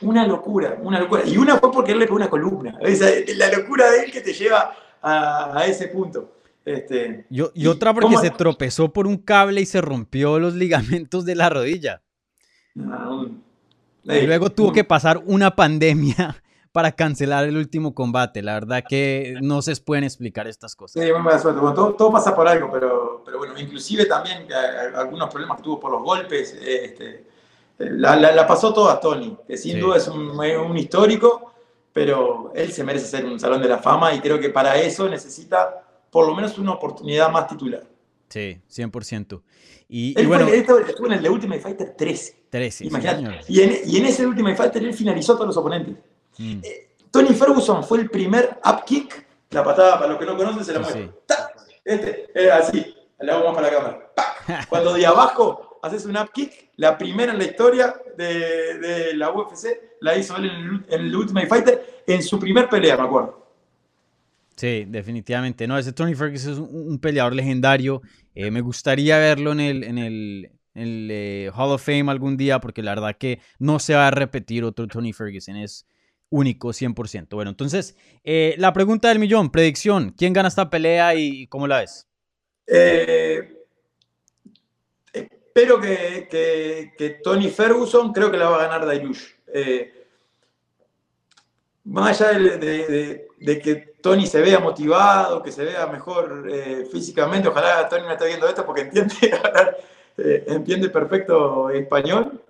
Una 0.02 0.28
locura, 0.28 0.78
una 0.84 1.00
locura. 1.00 1.24
Y 1.26 1.38
una 1.38 1.58
fue 1.58 1.72
porque 1.72 1.94
él 1.94 1.98
le 1.98 2.06
pegó 2.06 2.16
una 2.16 2.30
columna. 2.30 2.78
la 2.80 3.52
locura 3.58 3.90
de 3.90 4.04
él 4.04 4.12
que 4.12 4.22
te 4.22 4.34
lleva 4.34 4.72
a, 5.02 5.66
ese 5.66 5.88
punto. 5.88 6.32
Este, 6.64 7.26
y, 7.32 7.66
otra 7.66 7.92
porque 7.92 8.18
se 8.18 8.30
tropezó 8.30 8.94
por 8.94 9.08
un 9.08 9.18
cable 9.18 9.62
y 9.62 9.66
se 9.66 9.82
rompió 9.82 10.38
los 10.38 10.54
ligamentos 10.54 11.26
de 11.26 11.34
la 11.34 11.50
rodilla. 11.50 12.04
y 12.76 14.28
luego 14.28 14.52
tuvo 14.52 14.72
que 14.72 14.84
pasar 14.84 15.24
una 15.26 15.56
pandemia 15.56 16.44
para 16.78 16.92
cancelar 16.92 17.46
el 17.46 17.58
último 17.58 17.96
combate. 17.96 18.44
La 18.44 18.54
verdad 18.54 18.84
que 18.88 19.34
no 19.42 19.64
se 19.64 19.76
pueden 19.78 20.04
explicar 20.04 20.46
estas 20.48 20.76
cosas. 20.76 21.04
Sí, 21.04 21.12
muy 21.12 21.40
suerte. 21.40 21.60
todo, 21.74 22.12
pasa 22.12 22.36
por 22.36 22.48
algo, 22.48 22.70
pero, 22.72 23.24
pero 23.26 23.40
bueno, 23.40 23.58
inclusive 23.58 24.06
también 24.06 24.44
eh, 24.44 24.94
algunos 24.96 25.28
problemas 25.32 25.58
que 25.58 25.64
tuvo 25.64 25.80
por 25.80 25.92
los 25.92 26.04
golpes. 26.04 26.56
Este, 26.62 27.26
la, 27.80 28.46
pasó 28.46 28.76
toda 28.76 29.00
Tony, 29.00 29.36
que 29.48 29.58
sin 29.58 29.80
duda 29.80 29.98
es 29.98 30.08
un, 30.08 30.78
histórico, 30.78 31.52
pero 31.92 32.52
él 32.54 32.72
se 32.72 32.84
merece 32.84 33.08
ser 33.08 33.26
un 33.26 33.40
salón 33.40 33.60
de 33.60 33.70
la 33.70 33.80
fama 33.80 34.14
y 34.14 34.20
creo 34.20 34.40
que 34.40 34.50
para 34.52 34.80
eso 34.80 35.10
necesita 35.10 35.84
por 36.12 36.28
lo 36.28 36.36
menos 36.36 36.60
una 36.60 36.74
oportunidad 36.74 37.32
más 37.32 37.48
titular. 37.48 37.82
Sí, 38.30 38.62
100%. 38.70 39.42
Y, 39.90 40.22
y 40.22 40.26
bueno, 40.28 40.48
estuvo 40.48 41.08
en 41.08 41.14
el 41.14 41.24
de 41.24 41.30
Ultimate 41.32 41.60
Fighter 41.60 41.96
13. 41.98 42.44
13, 42.52 42.86
Imagínate. 42.86 43.46
y, 43.48 43.62
en, 43.62 43.80
y 43.84 43.98
en 43.98 44.06
ese 44.06 44.28
Ultimate 44.28 44.56
Fighter 44.56 44.84
él 44.84 44.94
finalizó 44.94 45.34
a 45.34 45.38
todos 45.38 45.48
los 45.48 45.58
oponentes. 45.58 45.96
Mm. 46.38 46.60
Eh, 46.64 46.88
Tony 47.12 47.34
Ferguson 47.34 47.84
fue 47.84 48.00
el 48.00 48.10
primer 48.10 48.60
up 48.66 48.84
kick, 48.86 49.26
la 49.50 49.64
patada, 49.64 49.98
para 49.98 50.10
los 50.10 50.20
que 50.20 50.26
no 50.26 50.38
conocen, 50.38 50.64
se 50.64 50.74
la 50.74 50.80
muestro. 50.80 51.24
Este, 51.84 52.28
eh, 52.36 52.52
así, 52.52 52.96
le 53.20 53.32
hago 53.32 53.46
más 53.46 53.56
para 53.56 53.68
la 53.68 53.74
cámara. 53.74 54.66
Cuando 54.70 54.94
de 54.94 55.06
abajo 55.06 55.80
haces 55.82 56.06
un 56.06 56.18
up 56.18 56.32
kick, 56.34 56.72
la 56.76 56.98
primera 56.98 57.32
en 57.32 57.40
la 57.40 57.46
historia 57.46 57.96
de, 58.18 59.14
la 59.16 59.32
UFC 59.32 59.68
la 60.02 60.18
hizo 60.18 60.36
él 60.38 60.86
en 60.90 61.02
el, 61.02 61.16
Ultimate 61.16 61.48
Fighter 61.48 62.04
en 62.06 62.22
su 62.22 62.40
primer 62.40 62.70
pelea, 62.70 62.98
me 62.98 63.04
acuerdo. 63.04 63.48
Sí, 64.56 64.86
definitivamente. 64.88 65.68
No, 65.68 65.78
ese 65.78 65.94
Tony 65.94 66.16
Ferguson 66.16 66.54
es 66.54 66.60
un, 66.60 67.00
peleador 67.00 67.36
legendario. 67.36 68.02
Eh, 68.34 68.50
me 68.52 68.62
gustaría 68.62 69.18
verlo 69.20 69.52
en 69.52 69.60
el, 69.60 69.84
en 69.84 69.98
el, 69.98 71.52
Hall 71.56 71.72
of 71.72 71.84
Fame 71.84 72.12
algún 72.12 72.38
día, 72.38 72.60
porque 72.60 72.84
la 72.84 72.96
verdad 72.96 73.16
que 73.18 73.40
no 73.60 73.80
se 73.80 73.96
va 73.96 74.08
a 74.08 74.12
repetir 74.12 74.64
otro 74.64 74.88
Tony 74.88 75.14
Ferguson. 75.14 75.56
Es, 75.58 75.88
único 76.30 76.70
100%. 76.70 77.30
Bueno, 77.32 77.52
entonces, 77.52 77.96
eh, 78.24 78.56
la 78.58 78.74
pregunta 78.74 79.10
del 79.10 79.20
millón, 79.20 79.52
predicción, 79.52 80.14
¿quién 80.18 80.34
gana 80.34 80.48
esta 80.48 80.70
pelea 80.70 81.16
y 81.16 81.48
cómo 81.48 81.68
la 81.68 81.80
ves? 81.80 82.08
Eh, 82.66 83.66
espero 85.14 85.80
que, 85.80 87.20
Tony 87.24 87.50
Ferguson, 87.50 88.12
creo 88.12 88.30
que 88.30 88.38
la 88.38 88.50
va 88.50 88.58
a 88.58 88.68
ganar 88.68 88.86
Dariush. 88.86 89.24
Eh, 89.54 89.94
más 91.86 92.22
allá 92.22 92.38
de, 92.38 93.28
que 93.40 93.76
Tony 94.02 94.28
se 94.28 94.42
vea 94.42 94.60
motivado, 94.60 95.42
que 95.42 95.52
se 95.52 95.64
vea 95.64 95.88
mejor 95.88 96.52
físicamente, 96.92 97.48
ojalá 97.48 97.88
Tony 97.88 98.06
me 98.06 98.14
esté 98.14 98.28
viendo 98.28 98.48
esto 98.48 98.66
porque 98.66 98.82
entiende, 98.82 99.16
entiende 100.48 100.90
perfecto 100.90 101.70
español, 101.70 102.44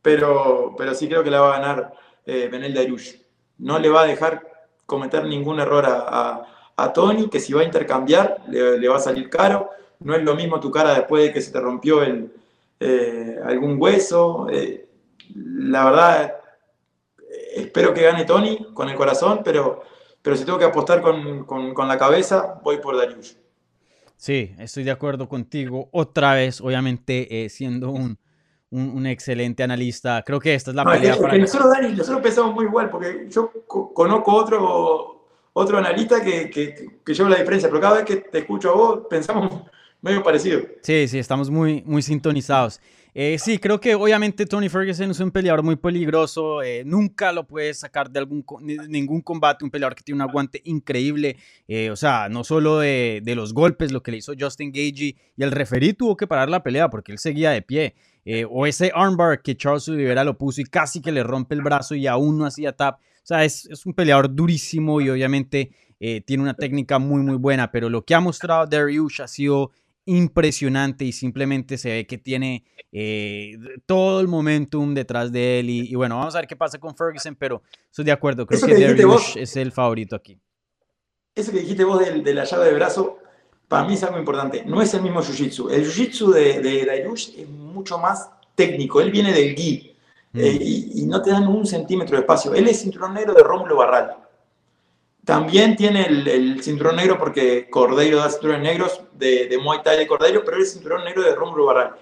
pero, 0.00 0.76
pero 0.78 0.94
sí 0.94 1.08
creo 1.08 1.24
que 1.24 1.30
la 1.30 1.40
va 1.40 1.56
a 1.56 1.58
ganar 1.58 1.94
Benel 2.24 2.72
Dariush 2.72 3.23
no 3.58 3.78
le 3.78 3.88
va 3.88 4.02
a 4.02 4.06
dejar 4.06 4.42
cometer 4.86 5.24
ningún 5.24 5.60
error 5.60 5.84
a, 5.86 6.46
Tony, 6.92 7.28
que 7.28 7.40
si 7.40 7.52
va 7.52 7.60
a 7.60 7.64
intercambiar 7.64 8.42
le, 8.48 8.88
va 8.88 8.96
a 8.96 9.00
salir 9.00 9.30
caro. 9.30 9.70
No 10.00 10.14
es 10.14 10.22
lo 10.22 10.34
mismo 10.34 10.60
tu 10.60 10.70
cara 10.70 10.94
después 10.94 11.24
de 11.24 11.32
que 11.32 11.40
se 11.40 11.52
te 11.52 11.60
rompió 11.60 12.02
el, 12.02 12.32
eh, 12.80 13.38
algún 13.44 13.80
hueso. 13.80 14.48
Eh, 14.50 14.86
la 15.34 15.84
verdad, 15.84 16.34
espero 17.54 17.94
que 17.94 18.02
gane 18.02 18.24
Tony 18.24 18.66
con 18.74 18.88
el 18.88 18.96
corazón, 18.96 19.40
pero, 19.44 19.82
pero 20.20 20.36
si 20.36 20.44
tengo 20.44 20.58
que 20.58 20.64
apostar 20.64 21.00
con, 21.00 21.88
la 21.88 21.98
cabeza, 21.98 22.60
voy 22.62 22.78
por 22.78 22.96
Darius. 22.96 23.36
Sí, 24.16 24.54
estoy 24.58 24.84
de 24.84 24.90
acuerdo 24.90 25.28
contigo. 25.28 25.88
Otra 25.92 26.34
vez, 26.34 26.60
obviamente, 26.60 27.44
eh, 27.44 27.48
siendo 27.48 27.90
un, 27.90 28.18
un, 28.70 29.06
excelente 29.06 29.62
analista. 29.62 30.22
Creo 30.24 30.40
que 30.40 30.54
esta 30.54 30.70
es 30.70 30.76
la 30.76 30.84
pelea 30.84 31.16
para... 31.16 31.38
nosotros, 31.38 31.70
Dani, 31.70 31.94
nosotros 31.94 32.22
pensamos 32.22 32.54
muy 32.54 32.64
igual, 32.66 32.90
porque 32.90 33.26
yo 33.28 33.52
conozco 33.66 34.34
otro, 34.34 35.28
otro 35.52 35.78
analista 35.78 36.22
que, 36.22 36.50
que, 36.50 37.00
que 37.04 37.14
lleva 37.14 37.30
la 37.30 37.36
diferencia, 37.36 37.68
pero 37.68 37.80
cada 37.80 37.96
vez 37.96 38.04
que 38.04 38.16
te 38.16 38.38
escucho 38.38 38.70
a 38.70 38.74
vos, 38.74 39.00
pensamos 39.08 39.62
medio 40.00 40.22
parecido. 40.22 40.62
Sí, 40.82 41.08
sí, 41.08 41.18
estamos 41.18 41.50
muy, 41.50 41.82
muy 41.86 42.02
sintonizados. 42.02 42.80
Eh, 43.16 43.38
sí, 43.38 43.58
creo 43.58 43.80
que 43.80 43.94
obviamente 43.94 44.44
Tony 44.44 44.68
Ferguson 44.68 45.12
es 45.12 45.20
un 45.20 45.30
peleador 45.30 45.62
muy 45.62 45.76
peligroso. 45.76 46.62
Eh, 46.62 46.82
nunca 46.84 47.32
lo 47.32 47.46
puedes 47.46 47.78
sacar 47.78 48.10
de 48.10 48.18
algún, 48.18 48.44
ningún 48.88 49.20
combate. 49.20 49.64
Un 49.64 49.70
peleador 49.70 49.94
que 49.94 50.02
tiene 50.02 50.16
un 50.16 50.28
aguante 50.28 50.60
increíble. 50.64 51.36
Eh, 51.68 51.90
o 51.90 51.96
sea, 51.96 52.28
no 52.28 52.42
solo 52.42 52.80
de, 52.80 53.20
de, 53.22 53.36
los 53.36 53.54
golpes, 53.54 53.92
lo 53.92 54.02
que 54.02 54.10
le 54.10 54.16
hizo 54.16 54.32
Justin 54.38 54.72
Gagey. 54.72 55.16
Y 55.36 55.42
el 55.44 55.52
referí 55.52 55.92
tuvo 55.92 56.16
que 56.16 56.26
parar 56.26 56.50
la 56.50 56.64
pelea 56.64 56.90
porque 56.90 57.12
él 57.12 57.18
seguía 57.18 57.52
de 57.52 57.62
pie. 57.62 57.94
Eh, 58.24 58.46
o 58.50 58.66
ese 58.66 58.90
armbar 58.92 59.42
que 59.42 59.56
Charles 59.56 59.88
Oliveira 59.88 60.24
lo 60.24 60.36
puso 60.36 60.60
y 60.60 60.64
casi 60.64 61.00
que 61.00 61.12
le 61.12 61.22
rompe 61.22 61.54
el 61.54 61.62
brazo 61.62 61.94
y 61.94 62.08
aún 62.08 62.36
no 62.36 62.46
hacía 62.46 62.72
tap. 62.72 62.98
O 62.98 63.26
sea, 63.26 63.44
es, 63.44 63.68
un 63.86 63.94
peleador 63.94 64.34
durísimo 64.34 65.00
y 65.00 65.08
obviamente 65.08 65.70
tiene 66.26 66.42
una 66.42 66.52
técnica 66.52 66.98
muy, 66.98 67.22
muy 67.22 67.36
buena, 67.36 67.70
pero 67.70 67.88
lo 67.88 68.04
que 68.04 68.14
ha 68.14 68.20
mostrado 68.20 68.66
Dariush 68.66 69.22
ha 69.22 69.28
sido 69.28 69.70
impresionante 70.06 71.04
y 71.04 71.12
simplemente 71.12 71.78
se 71.78 71.90
ve 71.90 72.06
que 72.06 72.18
tiene 72.18 72.64
eh, 72.92 73.56
todo 73.86 74.20
el 74.20 74.28
momentum 74.28 74.94
detrás 74.94 75.32
de 75.32 75.60
él 75.60 75.70
y, 75.70 75.94
bueno, 75.94 76.18
vamos 76.18 76.34
a 76.34 76.38
ver 76.38 76.46
qué 76.46 76.56
pasa 76.56 76.78
con 76.78 76.94
Ferguson, 76.94 77.34
pero 77.36 77.62
estoy 77.90 78.04
de 78.04 78.12
acuerdo, 78.12 78.46
creo 78.46 78.60
que, 78.60 78.74
Dariush 78.74 79.38
es 79.38 79.56
el 79.56 79.72
favorito 79.72 80.14
aquí. 80.14 80.38
Eso 81.34 81.50
que 81.50 81.60
dijiste 81.60 81.84
vos 81.84 81.98
de, 81.98 82.20
de 82.20 82.34
la 82.34 82.44
llave 82.44 82.66
de 82.66 82.74
brazo, 82.74 83.18
para 83.68 83.88
mí 83.88 83.94
es 83.94 84.02
algo 84.04 84.18
importante. 84.18 84.64
No 84.64 84.80
es 84.82 84.94
el 84.94 85.02
mismo 85.02 85.20
Jiu-Jitsu. 85.20 85.70
El 85.70 85.84
Jiu-Jitsu 85.84 86.32
de, 86.32 86.60
de 86.60 87.12
es 87.12 87.48
mucho 87.48 87.98
más 87.98 88.30
técnico. 88.54 89.00
Él 89.00 89.10
viene 89.10 89.32
del 89.32 89.54
Gi 89.56 89.96
mm. 90.32 90.38
eh, 90.38 90.58
y, 90.60 91.02
y, 91.02 91.06
no 91.06 91.22
te 91.22 91.30
dan 91.30 91.48
un 91.48 91.66
centímetro 91.66 92.16
de 92.16 92.20
espacio. 92.20 92.54
Él 92.54 92.68
es 92.68 92.80
cinturón 92.80 93.14
negro 93.14 93.34
de 93.34 93.42
Rómulo 93.42 93.76
Barral. 93.76 94.16
También 95.24 95.74
tiene 95.76 96.06
el, 96.06 96.62
cinturón 96.62 96.96
negro 96.96 97.18
porque 97.18 97.68
Cordeiro 97.70 98.18
da 98.18 98.28
cinturones 98.30 98.62
negros 98.62 99.00
de, 99.12 99.46
de 99.48 99.58
Muay 99.58 99.82
Thai 99.82 99.98
de 99.98 100.06
Cordeiro, 100.06 100.44
pero 100.44 100.58
es 100.58 100.72
cinturón 100.72 101.04
negro 101.04 101.22
de 101.22 101.34
Rómulo 101.34 101.66
Barral. 101.66 101.94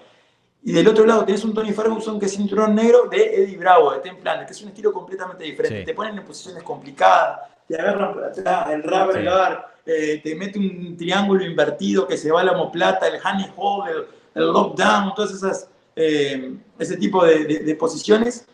Y 0.65 0.71
del 0.71 0.87
otro 0.87 1.05
lado 1.05 1.25
tienes 1.25 1.43
un 1.43 1.53
Tony 1.53 1.73
Ferguson 1.73 2.19
que 2.19 2.25
es 2.25 2.33
cinturón 2.33 2.73
negro 2.73 3.07
de 3.09 3.43
Eddie 3.43 3.57
Bravo, 3.57 3.91
de 3.91 3.99
Templan, 3.99 4.45
que 4.45 4.53
es 4.53 4.61
un 4.61 4.69
estilo 4.69 4.93
completamente 4.93 5.43
diferente. 5.43 5.83
Te 5.83 5.93
ponen 5.93 6.17
en 6.17 6.23
posiciones 6.23 6.63
complicadas, 6.63 7.41
te 7.67 7.75
agarran 7.79 8.13
por 8.13 8.23
atrás, 8.23 8.69
el 8.71 8.83
rubber 8.83 9.23
guard, 9.25 9.59
eh, 9.85 10.21
te 10.23 10.35
mete 10.35 10.59
un 10.59 10.95
triángulo 10.95 11.43
invertido 11.43 12.07
que 12.07 12.17
se 12.17 12.31
va 12.31 12.41
a 12.41 12.43
la 12.45 12.53
homoplata, 12.53 13.07
el 13.07 13.19
honey 13.23 13.51
hold, 13.57 14.05
el, 14.35 14.45
lockdown, 14.45 15.13
todas 15.13 15.33
esas, 15.33 15.69
eh, 15.97 16.55
ese 16.79 16.95
tipo 16.95 17.25
de, 17.25 17.75
posiciones 17.77 18.47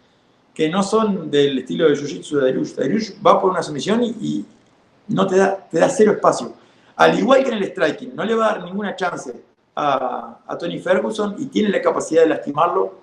que 0.54 0.68
no 0.68 0.82
son 0.82 1.30
del 1.30 1.60
estilo 1.60 1.88
de 1.88 1.96
Jiu-Jitsu 1.96 2.38
de 2.38 2.42
Dariush. 2.42 2.74
Dariush 2.74 3.12
va 3.26 3.40
por 3.40 3.52
una 3.52 3.62
sumisión 3.62 4.04
y, 4.04 4.46
no 5.10 5.28
te 5.28 5.38
da, 5.38 5.68
te 5.70 5.80
da 5.80 5.90
cero 5.90 6.14
espacio. 6.14 6.54
Al 6.96 7.18
igual 7.18 7.44
que 7.44 7.52
en 7.52 7.58
el 7.58 7.64
striking, 7.66 8.16
no 8.16 8.24
le 8.24 8.36
va 8.36 8.46
a 8.46 8.54
dar 8.56 8.64
ninguna 8.64 8.96
chance 8.96 9.34
a, 9.76 10.40
a 10.46 10.58
Tony 10.58 10.80
Ferguson 10.80 11.36
y 11.38 11.46
tiene 11.48 11.70
la 11.70 11.82
capacidad 11.82 12.24
de 12.24 12.30
lastimarlo 12.30 12.94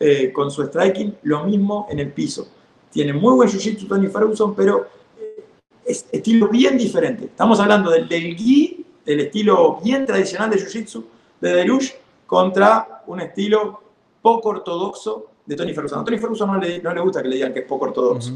eh, 0.00 0.32
con 0.32 0.50
su 0.50 0.64
striking, 0.64 1.16
lo 1.22 1.44
mismo 1.44 1.86
en 1.90 1.98
el 1.98 2.12
piso. 2.12 2.48
Tiene 2.90 3.12
muy 3.12 3.34
buen 3.34 3.48
jiu-jitsu 3.48 3.86
Tony 3.86 4.08
Ferguson, 4.08 4.54
pero 4.54 4.86
eh, 5.18 5.44
es 5.84 6.06
estilo 6.10 6.48
bien 6.48 6.76
diferente. 6.76 7.26
Estamos 7.26 7.60
hablando 7.60 7.90
del, 7.90 8.08
del 8.08 8.36
gi, 8.36 8.84
del 9.04 9.20
estilo 9.20 9.80
bien 9.82 10.06
tradicional 10.06 10.50
de 10.50 10.56
jiu-jitsu 10.56 11.04
de 11.40 11.54
Deluge, 11.54 12.00
contra 12.26 13.02
un 13.06 13.20
estilo 13.20 13.82
poco 14.22 14.48
ortodoxo 14.50 15.26
de 15.44 15.56
Tony 15.56 15.74
Ferguson. 15.74 16.00
A 16.00 16.04
Tony 16.04 16.18
Ferguson 16.18 16.50
no 16.50 16.58
le, 16.58 16.80
no 16.80 16.94
le 16.94 17.00
gusta 17.00 17.22
que 17.22 17.28
le 17.28 17.34
digan 17.34 17.52
que 17.52 17.60
es 17.60 17.66
poco 17.66 17.84
ortodoxo. 17.86 18.32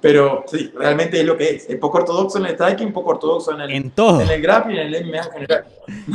Pero 0.00 0.44
sí, 0.46 0.72
realmente 0.74 1.20
es 1.20 1.26
lo 1.26 1.36
que 1.36 1.56
es. 1.56 1.68
Es 1.68 1.76
poco 1.76 1.98
ortodoxo 1.98 2.38
en 2.38 2.46
el 2.46 2.54
striking, 2.54 2.92
poco 2.92 3.10
ortodoxo 3.10 3.52
en 3.52 3.60
el, 3.60 3.70
en 3.70 3.90
todo. 3.90 4.20
En 4.20 4.30
el 4.30 4.40
grappling 4.40 4.76
y 4.76 4.80
en 4.80 4.94
el 4.94 5.06
MMA 5.06 5.16
en 5.18 5.32
general. 5.32 5.64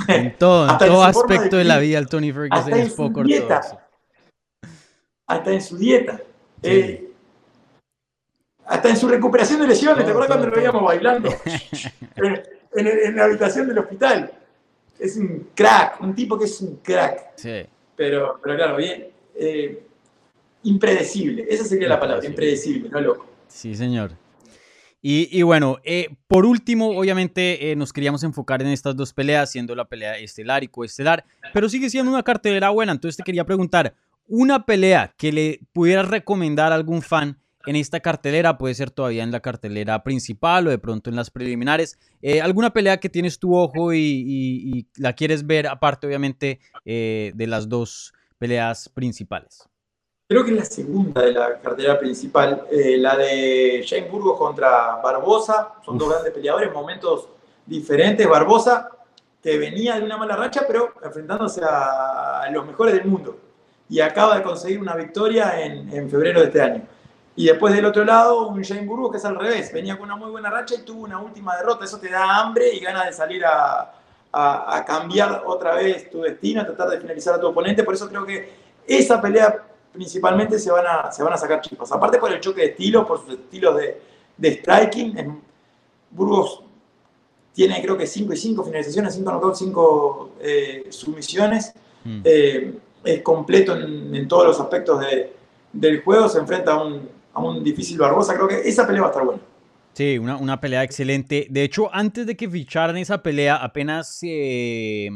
En 0.07 0.37
todo, 0.37 0.69
en 0.69 0.77
todo 0.77 1.03
aspecto 1.03 1.57
de, 1.57 1.63
la 1.65 1.77
vida, 1.77 1.99
el 1.99 2.07
Tony 2.07 2.31
Ferguson 2.31 2.73
es 2.73 2.93
poco 2.93 3.19
ortodoxo. 3.19 3.79
Hasta 5.27 5.51
en 5.51 5.61
su 5.61 5.77
dieta. 5.77 6.19
Eh, 6.63 7.11
hasta 8.65 8.89
en 8.89 8.97
su 8.97 9.07
recuperación 9.07 9.61
de 9.61 9.67
lesiones. 9.67 10.03
¿Te 10.03 10.11
acuerdas 10.11 10.27
cuando 10.27 10.47
lo 10.47 10.55
veíamos 10.55 10.83
bailando? 10.83 11.29
en, 12.75 13.15
la 13.15 13.25
habitación 13.25 13.67
del 13.67 13.77
hospital. 13.79 14.31
Es 14.97 15.17
un 15.17 15.49
crack, 15.53 16.01
un 16.01 16.15
tipo 16.15 16.39
que 16.39 16.45
es 16.45 16.61
un 16.61 16.77
crack. 16.77 17.33
Sí. 17.35 17.65
Pero, 17.95 18.39
pero 18.41 18.55
claro, 18.55 18.77
bien. 18.77 19.07
Eh, 19.35 19.83
impredecible. 20.63 21.45
Esa 21.47 21.65
sería 21.65 21.87
la 21.87 21.99
palabra, 21.99 22.25
impredecible, 22.25 22.89
no 22.89 22.99
loco. 22.99 23.34
Sí, 23.55 23.73
señor. 23.73 24.17
Y, 25.01 25.43
bueno, 25.43 25.77
eh, 25.83 26.09
por 26.27 26.45
último, 26.45 26.89
obviamente 26.89 27.71
eh, 27.71 27.75
nos 27.75 27.93
queríamos 27.93 28.23
enfocar 28.23 28.61
en 28.61 28.67
estas 28.69 28.97
dos 28.97 29.13
peleas, 29.13 29.51
siendo 29.51 29.75
la 29.75 29.85
pelea 29.85 30.17
estelar 30.17 30.63
y 30.63 30.67
coestelar, 30.67 31.23
pero 31.53 31.69
sigue 31.69 31.89
siendo 31.89 32.11
una 32.11 32.23
cartelera 32.23 32.71
buena. 32.71 32.91
Entonces 32.91 33.15
te 33.15 33.23
quería 33.23 33.45
preguntar, 33.45 33.95
una 34.27 34.65
pelea 34.65 35.13
que 35.15 35.31
le 35.31 35.59
pudieras 35.71 36.09
recomendar 36.09 36.73
a 36.73 36.75
algún 36.75 37.01
fan 37.01 37.39
en 37.65 37.77
esta 37.77 38.01
cartelera, 38.01 38.57
puede 38.57 38.73
ser 38.73 38.91
todavía 38.91 39.23
en 39.23 39.31
la 39.31 39.39
cartelera 39.39 40.03
principal 40.03 40.67
o 40.67 40.71
de 40.71 40.79
pronto 40.79 41.09
en 41.09 41.15
las 41.15 41.29
preliminares, 41.29 41.97
eh, 42.21 42.41
alguna 42.41 42.73
pelea 42.73 42.99
que 42.99 43.09
tienes 43.09 43.39
tu 43.39 43.55
ojo 43.55 43.93
y, 43.93 44.87
la 44.97 45.13
quieres 45.13 45.45
ver, 45.45 45.67
aparte 45.67 46.07
obviamente 46.07 46.59
de 46.83 47.47
las 47.47 47.69
dos 47.69 48.13
peleas 48.37 48.89
principales. 48.89 49.69
Creo 50.27 50.43
que 50.43 50.49
es 50.49 50.57
la 50.57 50.65
segunda 50.65 51.21
de 51.21 51.33
la 51.33 51.59
cartera 51.59 51.99
principal, 51.99 52.65
eh, 52.71 52.97
la 52.97 53.15
de 53.15 53.83
Shane 53.85 54.09
Burgos 54.09 54.39
contra 54.39 54.95
Barbosa. 54.95 55.73
Son 55.85 55.99
dos 55.99 56.09
grandes 56.09 56.33
peleadores, 56.33 56.73
momentos 56.73 57.29
diferentes. 57.63 58.27
Barbosa, 58.27 58.89
que 59.43 59.59
venía 59.59 59.99
de 59.99 60.03
una 60.03 60.17
mala 60.17 60.35
racha, 60.35 60.63
pero 60.65 60.93
enfrentándose 61.03 61.61
a 61.63 62.43
los 62.51 62.65
mejores 62.65 62.95
del 62.95 63.05
mundo. 63.05 63.37
Y 63.87 63.99
acaba 63.99 64.37
de 64.37 64.41
conseguir 64.41 64.79
una 64.79 64.95
victoria 64.95 65.61
en, 65.61 65.93
en 65.93 66.09
febrero 66.09 66.39
de 66.39 66.47
este 66.47 66.59
año. 66.59 66.81
Y 67.35 67.45
después 67.45 67.75
del 67.75 67.85
otro 67.85 68.03
lado, 68.03 68.47
un 68.47 68.59
Shane 68.63 68.87
Burgos 68.87 69.11
que 69.11 69.17
es 69.17 69.25
al 69.25 69.37
revés. 69.37 69.71
Venía 69.71 69.95
con 69.95 70.05
una 70.05 70.15
muy 70.15 70.31
buena 70.31 70.49
racha 70.49 70.73
y 70.73 70.79
tuvo 70.81 71.03
una 71.03 71.19
última 71.19 71.55
derrota. 71.55 71.85
Eso 71.85 71.99
te 71.99 72.09
da 72.09 72.39
hambre 72.39 72.73
y 72.73 72.79
ganas 72.79 73.05
de 73.05 73.13
salir 73.13 73.45
a, 73.45 73.93
a, 74.31 74.75
a 74.75 74.85
cambiar 74.85 75.43
otra 75.45 75.75
vez 75.75 76.09
tu 76.09 76.21
destino, 76.21 76.61
a 76.61 76.65
tratar 76.65 76.89
de 76.89 76.99
finalizar 76.99 77.35
a 77.35 77.39
tu 77.39 77.45
oponente. 77.45 77.83
Por 77.83 77.93
eso 77.93 78.09
creo 78.09 78.25
que 78.25 78.65
esa 78.87 79.21
pelea 79.21 79.63
principalmente 79.95 80.59
se 80.59 80.71
van 80.71 80.85
a, 80.85 81.11
se 81.11 81.23
van 81.23 81.33
a 81.33 81.37
sacar 81.37 81.61
chispas. 81.61 81.91
Aparte 81.91 82.19
por 82.19 82.31
el 82.31 82.39
choque 82.39 82.61
de 82.61 82.67
estilos, 82.67 83.07
por 83.07 83.21
sus 83.21 83.33
estilos 83.33 83.75
de, 83.77 84.01
de 84.37 84.51
striking, 84.51 85.41
Burgos 86.11 86.61
tiene 87.53 87.81
creo 87.81 87.97
que 87.97 88.05
5 88.05 88.33
y 88.33 88.37
5 88.37 88.63
finalizaciones, 88.63 89.15
5 89.15 89.31
knockouts, 89.31 89.59
5 89.59 90.31
eh, 90.41 90.85
sumisiones. 90.89 91.73
Mm. 92.03 92.21
Eh, 92.23 92.73
es 93.03 93.21
completo 93.21 93.75
en, 93.75 94.27
todos 94.27 94.47
los 94.47 94.59
aspectos 94.59 94.99
de, 94.99 95.31
del 95.71 96.01
juego, 96.01 96.27
se 96.27 96.39
enfrenta 96.39 96.73
a 96.73 96.83
un, 96.83 97.07
a 97.33 97.39
un 97.39 97.63
difícil 97.63 97.97
Barbosa. 97.97 98.33
Creo 98.33 98.47
que 98.47 98.67
esa 98.67 98.85
pelea 98.85 99.01
va 99.01 99.07
a 99.07 99.11
estar 99.11 99.25
buena. 99.25 99.41
Sí, 99.93 100.17
una, 100.17 100.35
una 100.35 100.59
pelea 100.59 100.83
excelente. 100.83 101.47
De 101.49 101.63
hecho, 101.63 101.93
antes 101.93 102.25
de 102.25 102.35
que 102.35 102.49
ficharan 102.49 102.97
esa 102.97 103.23
pelea, 103.23 103.55
apenas 103.55 104.19
eh, 104.23 105.09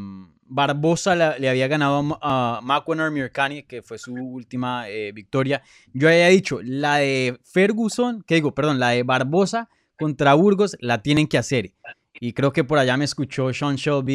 Barbosa 0.49 1.15
le 1.15 1.47
había 1.47 1.67
ganado 1.67 2.17
a 2.21 2.59
Makwan 2.63 3.13
Mirkani, 3.13 3.63
que 3.63 3.81
fue 3.81 3.97
su 3.97 4.13
última 4.13 4.89
eh, 4.89 5.11
victoria. 5.11 5.61
Yo 5.93 6.09
había 6.09 6.27
dicho, 6.27 6.59
la 6.63 6.97
de 6.97 7.39
Ferguson, 7.43 8.23
que 8.25 8.35
digo, 8.35 8.53
perdón, 8.53 8.79
la 8.79 8.89
de 8.89 9.03
Barbosa 9.03 9.69
contra 9.97 10.33
Burgos 10.33 10.75
la 10.79 11.01
tienen 11.01 11.27
que 11.27 11.37
hacer. 11.37 11.73
Y 12.19 12.33
creo 12.33 12.51
que 12.51 12.63
por 12.63 12.79
allá 12.79 12.97
me 12.97 13.05
escuchó 13.05 13.53
Sean 13.53 13.75
Shelby 13.75 14.13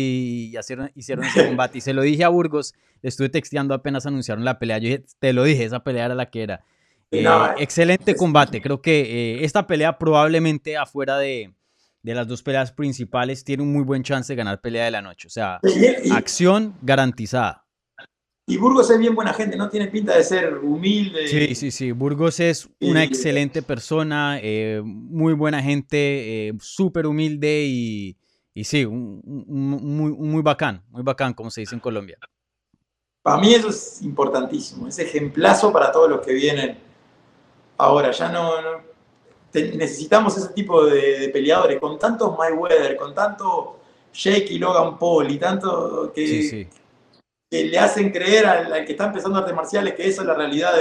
y 0.52 0.58
hicieron, 0.58 0.90
hicieron 0.94 1.24
ese 1.24 1.46
combate. 1.46 1.78
Y 1.78 1.80
se 1.80 1.94
lo 1.94 2.02
dije 2.02 2.24
a 2.24 2.28
Burgos, 2.28 2.74
le 3.00 3.08
estuve 3.08 3.28
texteando 3.28 3.72
apenas 3.72 4.04
anunciaron 4.04 4.44
la 4.44 4.58
pelea. 4.58 4.78
Yo 4.78 4.88
dije, 4.88 5.04
te 5.18 5.32
lo 5.32 5.44
dije, 5.44 5.64
esa 5.64 5.84
pelea 5.84 6.06
era 6.06 6.14
la 6.14 6.30
que 6.30 6.42
era. 6.42 6.64
Eh, 7.10 7.24
excelente 7.58 8.16
combate. 8.16 8.60
Creo 8.60 8.82
que 8.82 9.00
eh, 9.00 9.44
esta 9.44 9.66
pelea 9.66 9.98
probablemente 9.98 10.76
afuera 10.76 11.16
de, 11.16 11.54
de 12.04 12.14
las 12.14 12.28
dos 12.28 12.42
peleas 12.42 12.70
principales 12.70 13.44
tiene 13.44 13.62
un 13.62 13.72
muy 13.72 13.82
buen 13.82 14.02
chance 14.02 14.30
de 14.30 14.36
ganar 14.36 14.60
pelea 14.60 14.84
de 14.84 14.90
la 14.90 15.00
noche. 15.00 15.26
O 15.26 15.30
sea, 15.30 15.58
acción 16.12 16.76
garantizada. 16.82 17.66
Y 18.46 18.58
Burgos 18.58 18.90
es 18.90 18.98
bien 18.98 19.14
buena 19.14 19.32
gente, 19.32 19.56
no 19.56 19.70
tiene 19.70 19.88
pinta 19.88 20.14
de 20.14 20.22
ser 20.22 20.58
humilde. 20.58 21.26
Sí, 21.28 21.54
sí, 21.54 21.70
sí. 21.70 21.92
Burgos 21.92 22.40
es 22.40 22.68
una 22.78 23.02
excelente 23.02 23.62
persona, 23.62 24.38
eh, 24.42 24.82
muy 24.84 25.32
buena 25.32 25.62
gente, 25.62 26.48
eh, 26.48 26.52
súper 26.60 27.06
humilde 27.06 27.64
y, 27.66 28.18
y 28.52 28.64
sí, 28.64 28.84
un, 28.84 29.22
muy, 29.24 30.12
muy 30.12 30.42
bacán, 30.42 30.84
muy 30.90 31.02
bacán, 31.02 31.32
como 31.32 31.50
se 31.50 31.62
dice 31.62 31.74
en 31.74 31.80
Colombia. 31.80 32.18
Para 33.22 33.40
mí 33.40 33.54
eso 33.54 33.70
es 33.70 34.02
importantísimo, 34.02 34.88
es 34.88 34.98
ejemplazo 34.98 35.72
para 35.72 35.90
todos 35.90 36.10
los 36.10 36.20
que 36.20 36.34
vienen 36.34 36.76
ahora. 37.78 38.10
Ya 38.10 38.28
no 38.28 38.50
necesitamos 39.54 40.36
ese 40.36 40.48
tipo 40.48 40.84
de, 40.84 41.28
peleadores, 41.32 41.78
con 41.78 41.98
tantos 41.98 42.36
Mayweather, 42.36 42.96
con 42.96 43.14
tanto 43.14 43.78
Jake 44.12 44.46
y 44.50 44.58
Logan 44.58 44.98
Paul 44.98 45.30
y 45.30 45.38
tanto 45.38 46.12
que, 46.12 46.68
le 47.50 47.78
hacen 47.78 48.10
creer 48.10 48.46
al, 48.46 48.84
que 48.84 48.92
está 48.92 49.06
empezando 49.06 49.38
artes 49.38 49.54
marciales 49.54 49.94
que 49.94 50.08
eso 50.08 50.22
es 50.22 50.26
la 50.26 50.34
realidad 50.34 50.72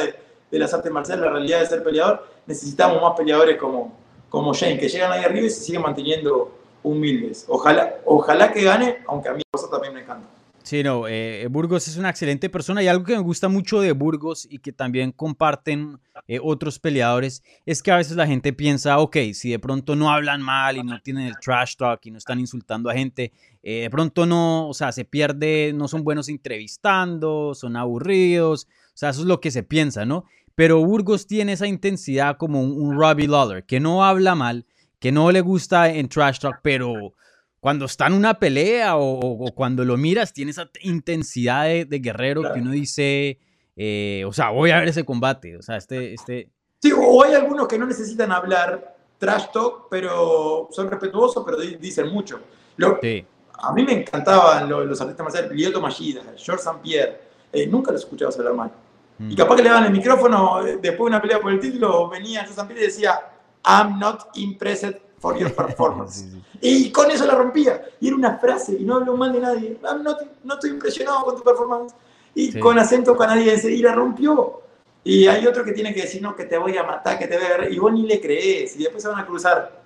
de, 0.49 0.59
las 0.59 0.73
artes 0.73 0.91
marciales, 0.91 1.25
la 1.25 1.31
realidad 1.31 1.59
de 1.59 1.65
ser 1.65 1.83
peleador, 1.83 2.27
necesitamos 2.45 3.01
más 3.01 3.13
peleadores 3.17 3.57
como, 3.57 3.95
como 4.29 4.53
Jane, 4.53 4.77
que 4.77 4.87
llegan 4.87 5.11
ahí 5.11 5.23
arriba 5.23 5.47
y 5.47 5.49
se 5.49 5.61
siguen 5.61 5.81
manteniendo 5.81 6.51
humildes. 6.83 7.45
Ojalá, 7.47 7.95
ojalá 8.05 8.51
que 8.51 8.63
gane, 8.63 8.99
aunque 9.07 9.29
a 9.29 9.33
mí 9.33 9.41
eso 9.55 9.67
también 9.69 9.93
me 9.93 10.01
encanta. 10.01 10.27
Sí, 10.63 10.81
no, 10.81 11.09
eh, 11.09 11.45
Burgos 11.49 11.89
es 11.89 11.97
una 11.97 12.09
excelente 12.09 12.49
persona 12.49 12.81
y 12.81 12.87
algo 12.87 13.03
que 13.03 13.17
me 13.17 13.21
gusta 13.21 13.49
mucho 13.49 13.81
de 13.81 13.91
Burgos 13.91 14.47
y 14.49 14.59
que 14.59 14.71
también 14.71 15.11
comparten 15.11 15.99
eh, 16.25 16.39
otros 16.41 16.79
peleadores 16.79 17.43
es 17.65 17.83
que 17.83 17.91
a 17.91 17.97
veces 17.97 18.15
la 18.15 18.25
gente 18.25 18.53
piensa, 18.53 18.99
ok, 18.99 19.17
si 19.33 19.51
de 19.51 19.59
pronto 19.59 19.97
no 19.97 20.09
hablan 20.09 20.41
mal 20.41 20.77
y 20.77 20.83
no 20.83 21.01
tienen 21.01 21.27
el 21.27 21.37
trash 21.37 21.75
talk 21.75 22.05
y 22.05 22.11
no 22.11 22.17
están 22.17 22.39
insultando 22.39 22.89
a 22.89 22.93
gente, 22.93 23.33
eh, 23.61 23.81
de 23.81 23.89
pronto 23.89 24.25
no, 24.25 24.69
o 24.69 24.73
sea, 24.73 24.93
se 24.93 25.03
pierde, 25.03 25.73
no 25.75 25.89
son 25.89 26.05
buenos 26.05 26.29
entrevistando, 26.29 27.53
son 27.55 27.75
aburridos, 27.75 28.69
o 28.87 28.97
sea, 28.97 29.09
eso 29.09 29.19
es 29.19 29.27
lo 29.27 29.41
que 29.41 29.51
se 29.51 29.63
piensa, 29.63 30.05
¿no? 30.05 30.23
Pero 30.55 30.79
Burgos 30.85 31.27
tiene 31.27 31.53
esa 31.53 31.67
intensidad 31.67 32.37
como 32.37 32.63
un, 32.63 32.71
un 32.81 32.97
Robbie 32.97 33.27
Lawler, 33.27 33.65
que 33.65 33.81
no 33.81 34.05
habla 34.05 34.33
mal, 34.33 34.65
que 34.99 35.11
no 35.11 35.29
le 35.29 35.41
gusta 35.41 35.89
en 35.89 36.07
trash 36.07 36.39
talk, 36.39 36.59
pero 36.63 37.15
cuando 37.63 37.85
está 37.85 38.07
en 38.07 38.13
una 38.13 38.33
pelea 38.33 38.97
o, 38.97 39.49
cuando 39.55 39.85
lo 39.85 39.95
miras, 39.95 40.33
tiene 40.33 40.51
esa 40.51 40.69
intensidad 40.81 41.63
de, 41.63 41.99
guerrero 42.03 42.41
que 42.53 42.59
uno 42.59 42.71
dice, 42.71 43.39
eh, 43.77 44.25
o 44.27 44.33
sea, 44.33 44.49
voy 44.49 44.71
a 44.71 44.79
ver 44.79 44.89
ese 44.89 45.05
combate. 45.05 45.55
O 45.55 45.61
sea, 45.61 45.77
este, 45.77 46.13
este... 46.13 46.49
Sí, 46.81 46.91
o 46.91 47.23
hay 47.23 47.35
algunos 47.35 47.69
que 47.69 47.79
no 47.79 47.85
necesitan 47.85 48.33
hablar 48.33 48.97
trash 49.17 49.45
talk, 49.53 49.87
pero 49.89 50.67
son 50.71 50.89
respetuosos, 50.89 51.41
pero 51.45 51.57
dicen 51.57 52.09
mucho. 52.09 52.41
a 52.81 53.71
mí 53.71 53.83
me 53.83 53.93
encantaban 53.93 54.67
los, 54.67 54.85
los 54.85 54.99
artistas 54.99 55.23
marciales, 55.23 55.51
Lyoto 55.53 55.79
Machida, 55.79 56.21
George 56.35 56.63
St. 56.65 56.79
Pierre, 56.83 57.21
eh, 57.53 57.65
nunca 57.65 57.93
los 57.93 58.01
escuchaba 58.01 58.29
hablar 58.37 58.55
mal. 58.55 58.71
Mm. 59.19 59.31
Y 59.31 59.35
capaz 59.37 59.55
que 59.55 59.63
le 59.63 59.69
daban 59.69 59.85
el 59.85 59.93
micrófono 59.93 60.67
eh, 60.67 60.79
después 60.81 61.09
de 61.09 61.15
una 61.15 61.21
pelea 61.21 61.39
por 61.39 61.53
el 61.53 61.61
título, 61.61 62.09
venía 62.09 62.41
George 62.41 62.55
St. 62.55 62.67
Pierre 62.67 62.83
y 62.83 62.87
decía, 62.87 63.21
I'm 63.63 63.99
not 63.99 64.31
impressed 64.35 64.97
for 65.23 65.37
your 65.39 65.53
performance. 65.63 66.15
Sí, 66.15 66.29
sí. 66.31 66.41
Y 66.61 66.91
con 66.91 67.09
eso 67.09 67.25
la 67.25 67.35
rompía. 67.35 67.81
Y 68.01 68.07
era 68.07 68.15
una 68.17 68.37
frase, 68.37 68.73
y 68.77 68.83
no 68.83 68.95
habló 68.97 69.15
mal 69.15 69.31
de 69.31 69.39
nadie. 69.39 69.77
I'm 69.89 70.03
not- 70.03 70.19
no 70.43 70.55
estoy 70.55 70.71
impresionado 70.71 71.23
con 71.23 71.37
tu 71.37 71.43
performance. 71.43 71.95
Y 72.35 72.51
Sí. 72.51 72.59
con 72.59 72.77
acento 72.77 73.15
canadiense, 73.15 73.71
y 73.71 73.81
la 73.81 73.93
rompió. 73.93 74.61
Y 75.05 75.27
hay 75.27 75.45
otro 75.47 75.63
que 75.63 75.71
tiene 75.71 75.93
que 75.93 76.01
decir, 76.01 76.21
no, 76.21 76.35
que 76.35 76.43
te 76.45 76.57
voy 76.57 76.75
a 76.77 76.83
matar, 76.83 77.17
que 77.17 77.27
te 77.27 77.35
voy 77.37 77.43
a 77.45 77.47
agarrar. 77.47 77.71
Y 77.71 77.77
vos 77.79 77.93
ni 77.93 78.03
le 78.05 78.19
crees. 78.19 78.75
Y 78.75 78.79
después 78.83 79.01
se 79.01 79.07
van 79.09 79.19
a 79.19 79.25
cruzar 79.25 79.81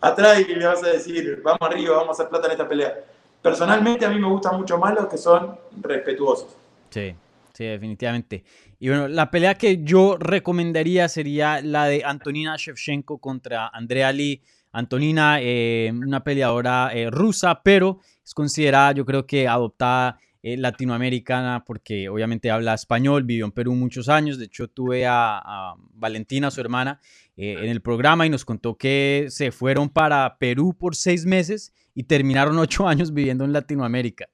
atrás 0.00 0.40
y 0.40 0.44
le 0.54 0.66
vas 0.66 0.82
a 0.82 0.88
decir, 0.88 1.40
vamos 1.44 1.60
arriba, 1.62 1.96
vamos 1.96 2.10
a 2.10 2.22
hacer 2.22 2.28
plata 2.30 2.46
en 2.46 2.52
esta 2.52 2.68
pelea. 2.68 2.94
Personalmente 3.42 4.04
a 4.04 4.10
mí 4.10 4.18
me 4.18 4.28
gustan 4.28 4.56
mucho 4.58 4.76
más 4.78 4.94
los 4.94 5.06
que 5.08 5.18
son 5.18 5.56
respetuosos. 5.80 6.48
Sí, 6.90 7.14
sí, 7.52 7.64
definitivamente. 7.64 8.44
Y 8.78 8.88
bueno, 8.88 9.08
la 9.08 9.30
pelea 9.30 9.54
que 9.56 9.82
yo 9.82 10.16
recomendaría 10.18 11.08
sería 11.08 11.60
la 11.62 11.84
de 11.86 12.02
Antonina 12.04 12.56
Shevchenko 12.56 13.18
contra 13.18 13.68
Andrea 13.68 14.12
Lee. 14.12 14.40
Antonina, 14.72 15.38
eh, 15.40 15.92
una 15.94 16.22
peleadora 16.22 16.90
eh, 16.94 17.10
rusa, 17.10 17.62
pero 17.62 17.98
es 18.24 18.34
considerada, 18.34 18.92
yo 18.92 19.04
creo 19.04 19.26
que 19.26 19.48
adoptada 19.48 20.18
eh, 20.42 20.56
latinoamericana, 20.56 21.64
porque 21.66 22.08
obviamente 22.08 22.50
habla 22.50 22.74
español, 22.74 23.24
vivió 23.24 23.44
en 23.44 23.52
Perú 23.52 23.74
muchos 23.74 24.08
años. 24.08 24.38
De 24.38 24.46
hecho, 24.46 24.68
tuve 24.68 25.06
a, 25.06 25.38
a 25.38 25.74
Valentina, 25.94 26.50
su 26.50 26.60
hermana, 26.60 27.00
eh, 27.36 27.56
en 27.58 27.68
el 27.68 27.80
programa 27.82 28.26
y 28.26 28.30
nos 28.30 28.44
contó 28.44 28.76
que 28.76 29.26
se 29.28 29.50
fueron 29.50 29.88
para 29.88 30.36
Perú 30.38 30.74
por 30.78 30.94
seis 30.96 31.26
meses 31.26 31.72
y 31.94 32.04
terminaron 32.04 32.58
ocho 32.60 32.86
años 32.88 33.12
viviendo 33.12 33.44
en 33.44 33.52
Latinoamérica. 33.52 34.28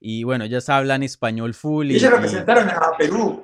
Y 0.00 0.24
bueno, 0.24 0.44
ellas 0.44 0.68
hablan 0.70 1.02
español 1.02 1.52
full. 1.52 1.90
Y 1.90 1.96
y- 1.96 1.98
representaron 1.98 2.68
a 2.70 2.96
Perú. 2.96 3.42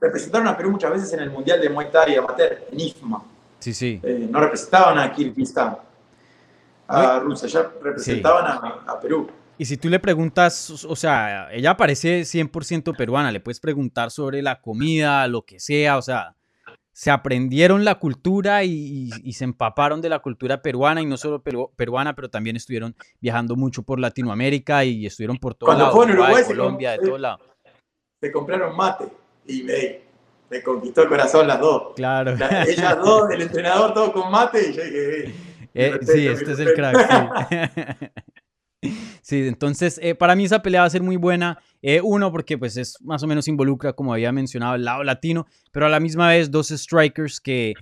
Representaron 0.00 0.48
a 0.48 0.56
Perú 0.56 0.72
muchas 0.72 0.90
veces 0.92 1.12
en 1.14 1.20
el 1.20 1.30
Mundial 1.30 1.62
de 1.62 1.70
Muay 1.70 1.90
Thai 1.90 2.16
Amateur, 2.16 2.58
en 2.70 2.78
IFMA. 2.80 3.24
Sí, 3.64 3.72
sí. 3.74 4.00
Eh, 4.02 4.28
no 4.30 4.40
representaban 4.40 4.98
a 4.98 5.10
Kirguistán, 5.12 5.76
a 6.86 7.18
Rusia, 7.20 7.48
ya 7.48 7.72
representaban 7.82 8.46
a, 8.46 8.84
a 8.92 9.00
Perú. 9.00 9.28
Y 9.56 9.64
si 9.64 9.76
tú 9.76 9.88
le 9.88 10.00
preguntas, 10.00 10.84
o 10.84 10.96
sea, 10.96 11.48
ella 11.52 11.76
parece 11.76 12.24
100% 12.24 12.96
peruana, 12.96 13.30
le 13.32 13.40
puedes 13.40 13.60
preguntar 13.60 14.10
sobre 14.10 14.42
la 14.42 14.60
comida, 14.60 15.26
lo 15.28 15.42
que 15.42 15.60
sea, 15.60 15.96
o 15.96 16.02
sea, 16.02 16.34
se 16.92 17.10
aprendieron 17.10 17.84
la 17.84 17.94
cultura 17.96 18.64
y, 18.64 18.70
y- 18.72 19.10
y 19.24 19.32
se 19.32 19.44
empaparon 19.44 20.00
de 20.00 20.08
la 20.08 20.18
cultura 20.18 20.60
peruana 20.60 21.00
y 21.02 21.06
no 21.06 21.16
solo 21.16 21.42
peru- 21.42 21.70
peruana, 21.76 22.14
pero 22.14 22.28
también 22.30 22.56
estuvieron 22.56 22.94
viajando 23.20 23.56
mucho 23.56 23.82
por 23.84 23.98
Latinoamérica 24.00 24.84
y 24.84 25.06
estuvieron 25.06 25.38
por 25.38 25.54
todo 25.54 25.68
Cuando 25.68 25.84
lado, 25.84 25.96
fue 25.96 26.04
en 26.04 26.10
Uruguay, 26.12 26.30
Uruguay 26.32 26.44
se 26.44 26.56
Colombia, 26.56 26.90
de 26.92 26.98
todo 26.98 27.18
lado. 27.18 27.38
Se 28.20 28.32
compraron 28.32 28.76
mate 28.76 29.06
y 29.46 29.62
me, 29.62 30.00
me 30.50 30.62
conquistó 30.62 31.02
el 31.02 31.08
corazón 31.08 31.46
las 31.48 31.60
dos. 31.60 31.94
Claro. 31.96 32.36
La- 32.36 32.64
ellas 32.64 32.96
dos, 33.02 33.30
el 33.30 33.42
entrenador, 33.42 33.92
todo 33.94 34.12
con 34.12 34.30
mate 34.30 34.70
y 34.70 34.72
yo 34.74 34.84
dije, 34.84 35.26
eh, 35.28 35.34
Eh, 35.74 35.98
sí, 36.02 36.26
este 36.26 36.52
es 36.52 36.58
el 36.60 36.74
crack. 36.74 37.08
Sí, 38.82 38.90
Sí, 39.22 39.46
entonces 39.48 39.98
eh, 40.02 40.14
para 40.14 40.36
mí 40.36 40.44
esa 40.44 40.60
pelea 40.62 40.82
va 40.82 40.86
a 40.86 40.90
ser 40.90 41.02
muy 41.02 41.16
buena. 41.16 41.58
Uno, 42.02 42.30
porque 42.30 42.56
pues 42.58 42.76
es 42.76 42.96
más 43.02 43.22
o 43.22 43.26
menos 43.26 43.48
involucra, 43.48 43.92
como 43.94 44.12
había 44.12 44.32
mencionado, 44.32 44.74
el 44.74 44.84
lado 44.84 45.02
latino, 45.04 45.46
pero 45.72 45.86
a 45.86 45.88
la 45.88 46.00
misma 46.00 46.28
vez 46.28 46.50
dos 46.50 46.68
strikers 46.68 47.40
que 47.40 47.74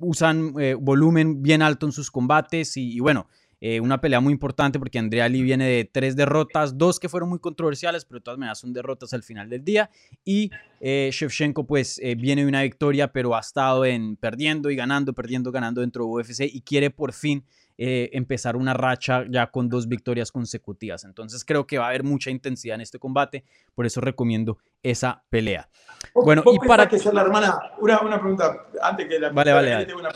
usan 0.00 0.54
volumen 0.80 1.42
bien 1.42 1.62
alto 1.62 1.86
en 1.86 1.92
sus 1.92 2.10
combates 2.10 2.76
y, 2.76 2.94
y 2.96 3.00
bueno, 3.00 3.28
eh, 3.60 3.80
una 3.80 4.00
pelea 4.00 4.20
muy 4.20 4.32
importante 4.32 4.78
porque 4.78 4.98
Andrea 4.98 5.28
Lee 5.28 5.42
viene 5.42 5.66
de 5.66 5.84
tres 5.90 6.14
derrotas, 6.16 6.76
dos 6.76 7.00
que 7.00 7.08
fueron 7.08 7.28
muy 7.30 7.38
controversiales, 7.38 8.04
pero 8.04 8.20
de 8.20 8.24
todas 8.24 8.38
maneras 8.38 8.58
son 8.58 8.72
derrotas 8.72 9.12
al 9.14 9.22
final 9.22 9.48
del 9.48 9.64
día. 9.64 9.90
Y 10.24 10.50
eh, 10.80 11.08
Shevchenko 11.12 11.66
pues 11.66 11.98
eh, 12.02 12.14
viene 12.16 12.42
de 12.42 12.48
una 12.48 12.62
victoria, 12.62 13.12
pero 13.12 13.34
ha 13.34 13.40
estado 13.40 13.84
en 13.84 14.16
perdiendo 14.16 14.70
y 14.70 14.76
ganando, 14.76 15.14
perdiendo, 15.14 15.50
ganando 15.52 15.80
dentro 15.80 16.04
de 16.04 16.10
UFC 16.10 16.40
y 16.42 16.60
quiere 16.60 16.90
por 16.90 17.12
fin 17.14 17.44
eh, 17.78 18.08
empezar 18.14 18.56
una 18.56 18.72
racha 18.74 19.24
ya 19.28 19.50
con 19.50 19.68
dos 19.68 19.86
victorias 19.88 20.32
consecutivas. 20.32 21.04
Entonces 21.04 21.44
creo 21.44 21.66
que 21.66 21.76
va 21.78 21.86
a 21.86 21.88
haber 21.88 22.04
mucha 22.04 22.30
intensidad 22.30 22.74
en 22.74 22.80
este 22.82 22.98
combate, 22.98 23.44
por 23.74 23.84
eso 23.86 24.00
recomiendo 24.00 24.58
esa 24.82 25.22
pelea. 25.30 25.68
¿Vos- 26.14 26.24
Bueno, 26.24 26.42
vos 26.42 26.54
y 26.54 26.58
pensás 26.58 26.76
para- 26.76 26.88
que 26.88 26.98
ser 26.98 27.12
la 27.14 27.22
hermana, 27.22 27.58
una, 27.80 28.00
una 28.00 28.18
pregunta, 28.18 28.66
antes 28.82 29.06
que 29.08 29.18
la 29.18 29.30
Vale, 29.30 29.52
vale, 29.52 29.84
tengo 29.86 30.00
una. 30.00 30.08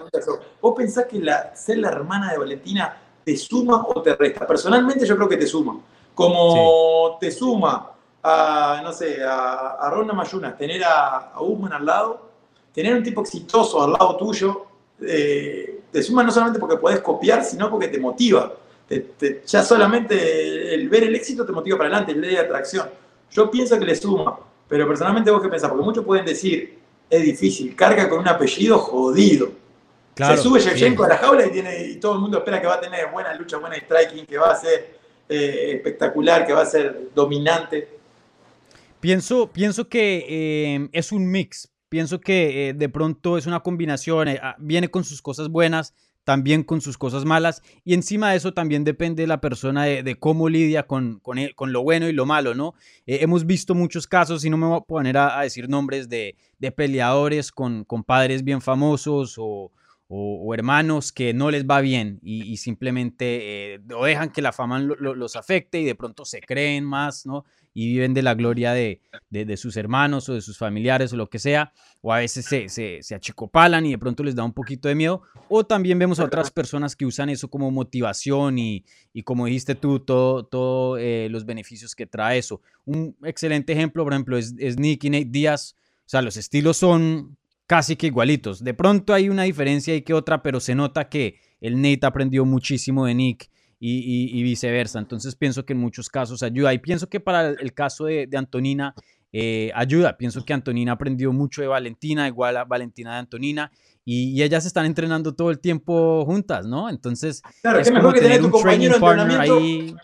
¿Vos 0.60 0.74
pensás 0.76 1.04
que 1.06 1.18
la, 1.20 1.54
ser 1.54 1.78
la 1.78 1.88
hermana 1.88 2.32
de 2.32 2.38
Valentina 2.38 2.96
te 3.32 3.36
suma 3.36 3.84
o 3.88 4.02
te 4.02 4.14
resta? 4.16 4.46
Personalmente 4.46 5.06
yo 5.06 5.16
creo 5.16 5.28
que 5.28 5.36
te 5.36 5.46
suma. 5.46 5.78
Como 6.14 7.16
te 7.20 7.30
suma 7.30 7.90
a, 8.22 8.80
no 8.82 8.92
sé, 8.92 9.22
a, 9.24 9.76
a 9.80 9.90
Ronda 9.90 10.12
Mayunas, 10.12 10.56
tener 10.58 10.82
a, 10.84 11.30
a 11.32 11.40
Usman 11.42 11.72
al 11.72 11.86
lado, 11.86 12.28
tener 12.74 12.94
un 12.94 13.02
tipo 13.02 13.20
exitoso 13.22 13.82
al 13.82 13.92
lado 13.92 14.16
tuyo, 14.16 14.66
eh, 15.00 15.80
te 15.90 16.02
suma 16.02 16.22
no 16.22 16.30
solamente 16.30 16.58
porque 16.58 16.76
podés 16.76 17.00
copiar, 17.00 17.44
sino 17.44 17.70
porque 17.70 17.88
te 17.88 17.98
motiva. 17.98 18.52
Te- 18.86 19.00
te- 19.00 19.42
ya 19.46 19.62
solamente 19.62 20.74
el 20.74 20.88
ver 20.88 21.04
el 21.04 21.14
éxito 21.14 21.46
te 21.46 21.52
motiva 21.52 21.78
para 21.78 21.88
adelante, 21.88 22.12
el 22.12 22.20
ley 22.20 22.30
de 22.32 22.40
atracción. 22.40 22.88
Yo 23.30 23.50
pienso 23.50 23.78
que 23.78 23.84
le 23.84 23.94
suma, 23.94 24.36
pero 24.68 24.86
personalmente 24.86 25.30
vos 25.30 25.40
qué 25.40 25.48
pensás, 25.48 25.70
porque 25.70 25.84
muchos 25.84 26.04
pueden 26.04 26.26
decir, 26.26 26.78
es 27.08 27.22
difícil, 27.22 27.74
carga 27.76 28.08
con 28.08 28.18
un 28.18 28.28
apellido 28.28 28.78
jodido. 28.78 29.48
Claro, 30.20 30.36
Se 30.36 30.42
sube 30.42 30.60
sí. 30.60 30.68
Shevchenko 30.68 31.04
a 31.04 31.08
la 31.08 31.16
jaula 31.16 31.46
y, 31.46 31.50
tiene, 31.50 31.82
y 31.86 31.96
todo 31.96 32.14
el 32.14 32.20
mundo 32.20 32.38
espera 32.38 32.60
que 32.60 32.66
va 32.66 32.74
a 32.74 32.80
tener 32.80 33.10
buena 33.10 33.32
lucha, 33.34 33.56
buena 33.56 33.76
striking, 33.76 34.26
que 34.26 34.36
va 34.36 34.50
a 34.52 34.56
ser 34.56 34.98
eh, 35.28 35.72
espectacular, 35.76 36.46
que 36.46 36.52
va 36.52 36.60
a 36.62 36.66
ser 36.66 37.08
dominante. 37.14 37.88
Pienso, 39.00 39.50
pienso 39.50 39.88
que 39.88 40.26
eh, 40.28 40.88
es 40.92 41.12
un 41.12 41.30
mix. 41.30 41.70
Pienso 41.88 42.20
que 42.20 42.68
eh, 42.68 42.74
de 42.74 42.88
pronto 42.88 43.38
es 43.38 43.46
una 43.46 43.60
combinación. 43.60 44.28
eh, 44.28 44.38
ah, 44.42 44.56
viene 44.58 44.88
con 44.88 45.04
sus 45.04 45.22
cosas 45.22 45.48
buenas, 45.48 45.94
también 46.24 46.62
con 46.64 46.80
sus 46.82 46.98
cosas 46.98 47.24
malas. 47.24 47.62
Y 47.82 47.94
encima 47.94 48.30
de 48.30 48.36
eso 48.36 48.52
también 48.52 48.84
depende 48.84 49.22
de 49.22 49.26
la 49.26 49.40
persona 49.40 49.84
de, 49.84 50.02
de 50.02 50.14
cómo 50.16 50.48
lidia 50.50 50.86
con, 50.86 51.18
con, 51.20 51.38
el- 51.38 51.54
con 51.54 51.72
lo 51.72 51.82
bueno 51.82 52.08
y 52.08 52.12
lo 52.12 52.26
malo, 52.26 52.54
¿no? 52.54 52.74
Eh, 53.06 53.20
hemos 53.22 53.46
visto 53.46 53.74
muchos 53.74 54.06
casos, 54.06 54.44
y 54.44 54.50
no 54.50 54.58
me 54.58 54.66
voy 54.66 54.76
a 54.76 54.80
poner 54.82 55.16
a, 55.16 55.38
a 55.38 55.42
decir 55.44 55.68
nombres 55.68 56.08
de, 56.10 56.36
de 56.58 56.70
peleadores 56.70 57.50
con, 57.50 57.84
con 57.84 58.04
padres 58.04 58.44
bien 58.44 58.60
famosos 58.60 59.36
o, 59.38 59.72
o- 60.12 60.52
hermanos 60.54 61.12
que 61.12 61.32
no 61.32 61.50
les 61.52 61.64
va 61.66 61.80
bien 61.80 62.18
y, 62.22 62.56
simplemente 62.56 63.74
eh, 63.76 63.80
dejan 64.04 64.30
que 64.32 64.42
la 64.42 64.52
fama 64.52 64.80
lo- 64.80 64.96
lo- 64.96 65.14
los 65.14 65.36
afecte 65.36 65.80
y 65.80 65.84
de 65.84 65.94
pronto 65.94 66.24
se 66.24 66.40
creen 66.40 66.84
más, 66.84 67.24
¿no? 67.26 67.44
Y 67.72 67.86
viven 67.92 68.12
de 68.14 68.22
la 68.22 68.34
gloria 68.34 68.72
de, 68.72 69.00
de- 69.30 69.56
sus 69.56 69.76
hermanos 69.76 70.28
o 70.28 70.34
de 70.34 70.40
sus 70.40 70.58
familiares 70.58 71.12
o 71.12 71.16
lo 71.16 71.30
que 71.30 71.38
sea, 71.38 71.72
o 72.02 72.12
a 72.12 72.18
veces 72.18 72.44
se 72.46 73.14
achicopalan 73.14 73.86
y 73.86 73.92
de 73.92 73.98
pronto 73.98 74.24
les 74.24 74.34
da 74.34 74.42
un 74.42 74.52
poquito 74.52 74.88
de 74.88 74.96
miedo, 74.96 75.22
o 75.48 75.64
también 75.64 75.96
vemos 75.98 76.18
a 76.18 76.24
otras 76.24 76.50
personas 76.50 76.96
que 76.96 77.06
usan 77.06 77.28
eso 77.30 77.48
como 77.48 77.70
motivación 77.70 78.58
y, 78.58 78.84
y 79.12 79.22
como 79.22 79.46
dijiste 79.46 79.76
tú, 79.76 80.00
todos 80.00 80.50
todo, 80.50 80.98
eh, 80.98 81.28
los 81.30 81.46
beneficios 81.46 81.94
que 81.94 82.06
trae 82.06 82.38
eso. 82.38 82.60
Un 82.84 83.14
excelente 83.22 83.72
ejemplo, 83.72 84.02
por 84.02 84.12
ejemplo, 84.12 84.36
es, 84.36 84.54
es 84.58 84.76
Nick 84.76 85.04
y 85.04 85.10
Nate 85.10 85.26
Díaz, 85.28 85.76
o 86.04 86.08
sea, 86.10 86.22
los 86.22 86.36
estilos 86.36 86.76
son 86.76 87.36
casi 87.70 87.94
que 87.94 88.08
igualitos. 88.08 88.64
De 88.64 88.74
pronto 88.74 89.14
hay 89.14 89.28
una 89.28 89.44
diferencia 89.44 89.94
y 89.94 90.02
que 90.02 90.12
otra, 90.12 90.42
pero 90.42 90.58
se 90.58 90.74
nota 90.74 91.08
que 91.08 91.36
el 91.60 91.80
Nate 91.80 92.00
aprendió 92.04 92.44
muchísimo 92.44 93.06
de 93.06 93.14
Nick 93.14 93.48
y, 93.78 93.98
y- 93.98 94.40
y 94.40 94.42
viceversa. 94.42 94.98
Entonces 94.98 95.36
pienso 95.36 95.64
que 95.64 95.74
en 95.74 95.78
muchos 95.78 96.08
casos 96.08 96.42
ayuda. 96.42 96.74
Y 96.74 96.80
pienso 96.80 97.08
que 97.08 97.20
para 97.20 97.50
el, 97.50 97.72
caso 97.72 98.06
de, 98.06 98.26
de 98.26 98.36
Antonina 98.36 98.92
eh, 99.32 99.70
ayuda. 99.72 100.16
Pienso 100.18 100.44
que 100.44 100.52
Antonina 100.52 100.90
aprendió 100.90 101.32
mucho 101.32 101.62
de 101.62 101.68
Valentina, 101.68 102.26
igual 102.26 102.56
a 102.56 102.64
Valentina 102.64 103.12
de 103.12 103.18
Antonina. 103.20 103.70
Y, 104.04 104.30
y 104.36 104.42
ellas 104.42 104.66
están 104.66 104.84
entrenando 104.86 105.36
todo 105.36 105.52
el 105.52 105.60
tiempo 105.60 106.24
juntas, 106.24 106.66
¿no? 106.66 106.90
Entonces 106.90 107.40
Claro, 107.62 107.78
es 107.78 107.86
qué 107.86 107.94
mejor 107.94 108.14
que 108.14 108.20
tener 108.20 108.40
tu 108.40 108.46
un 108.56 108.62
training 108.64 108.90
partner 108.98 109.40
ahí. 109.40 109.94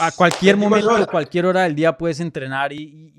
A 0.00 0.10
cualquier 0.12 0.56
24 0.56 0.58
momento, 0.70 0.94
horas. 0.94 1.06
cualquier 1.08 1.44
hora 1.44 1.64
del 1.64 1.74
día 1.74 1.98
puedes 1.98 2.20
entrenar 2.20 2.72
y, 2.72 3.12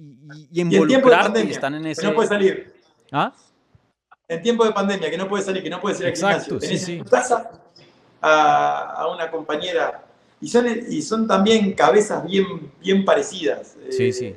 y- 0.51 0.61
involucrarte 0.61 1.05
y 1.05 1.11
pandemia, 1.11 1.51
están 1.51 1.75
en 1.75 1.83
que 1.83 1.91
ese... 1.91 2.03
no 2.07 2.15
puede 2.15 2.27
salir. 2.27 2.74
¿Ah? 3.11 3.33
En 4.27 4.41
tiempo 4.41 4.65
de 4.65 4.71
pandemia, 4.71 5.09
que 5.11 5.17
no 5.17 5.27
puede 5.27 5.43
salir, 5.43 5.61
que 5.61 5.69
no 5.69 5.79
puede 5.79 5.97
ir 5.97 6.03
al 6.03 6.09
Exacto, 6.09 6.59
gimnasio. 6.59 6.59
sí, 6.61 6.67
Tenés 6.67 6.85
sí. 6.85 6.93
en 6.93 7.03
tu 7.03 7.09
casa 7.11 7.51
a, 8.21 8.93
a 8.97 9.07
una 9.13 9.29
compañera. 9.29 10.03
Y 10.41 10.47
son, 10.47 10.65
y 10.67 11.01
son 11.01 11.27
también 11.27 11.73
cabezas 11.73 12.23
bien, 12.25 12.71
bien 12.81 13.05
parecidas. 13.05 13.75
Sí, 13.89 14.07
Eh, 14.09 14.13
sí. 14.13 14.35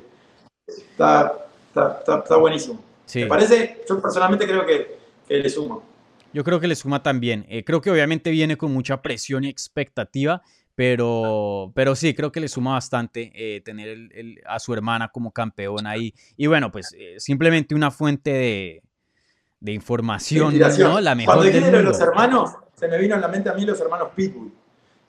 Está, 0.67 1.45
está, 1.69 1.97
está- 1.99 2.19
está 2.19 2.35
buenísimo. 2.37 2.79
Sí. 3.05 3.19
Me 3.21 3.25
parece, 3.27 3.83
yo 3.89 3.99
personalmente 4.01 4.45
creo 4.47 4.65
que, 4.65 4.97
que 5.27 5.37
le 5.39 5.49
sumo. 5.49 5.83
Yo 6.31 6.43
creo 6.43 6.59
que 6.59 6.67
le 6.67 6.75
suma 6.75 7.01
también. 7.01 7.45
Eh, 7.49 7.63
creo 7.63 7.81
que 7.81 7.89
obviamente 7.89 8.29
viene 8.29 8.55
con 8.55 8.71
mucha 8.71 9.01
presión 9.01 9.43
y 9.43 9.49
expectativa, 9.49 10.43
pero, 10.79 11.73
pero 11.75 11.93
sí, 11.93 12.13
creo 12.13 12.31
que 12.31 12.39
le 12.39 12.47
suma 12.47 12.71
bastante 12.75 13.33
eh, 13.35 13.59
tener 13.59 13.89
el- 13.89 14.11
el- 14.15 14.41
a 14.45 14.59
su 14.59 14.73
hermana 14.73 15.09
como 15.09 15.29
campeona 15.33 15.89
ahí. 15.89 16.13
Y 16.37 16.47
bueno, 16.47 16.71
pues 16.71 16.95
eh, 16.97 17.15
simplemente 17.17 17.75
una 17.75 17.91
fuente 17.91 18.29
de, 18.31 18.81
de 19.59 19.71
información. 19.73 20.57
¿no? 20.57 21.01
La 21.01 21.15
mejor 21.15 21.35
Cuando 21.35 21.51
dijiste 21.51 21.69
de 21.75 21.83
los 21.83 21.99
hermanos, 21.99 22.51
se 22.75 22.87
me 22.87 22.97
vino 22.97 23.15
a 23.15 23.17
la 23.17 23.27
mente 23.27 23.49
a 23.49 23.53
mí 23.55 23.65
los 23.65 23.77
hermanos 23.81 24.07
Pitbull. 24.15 24.53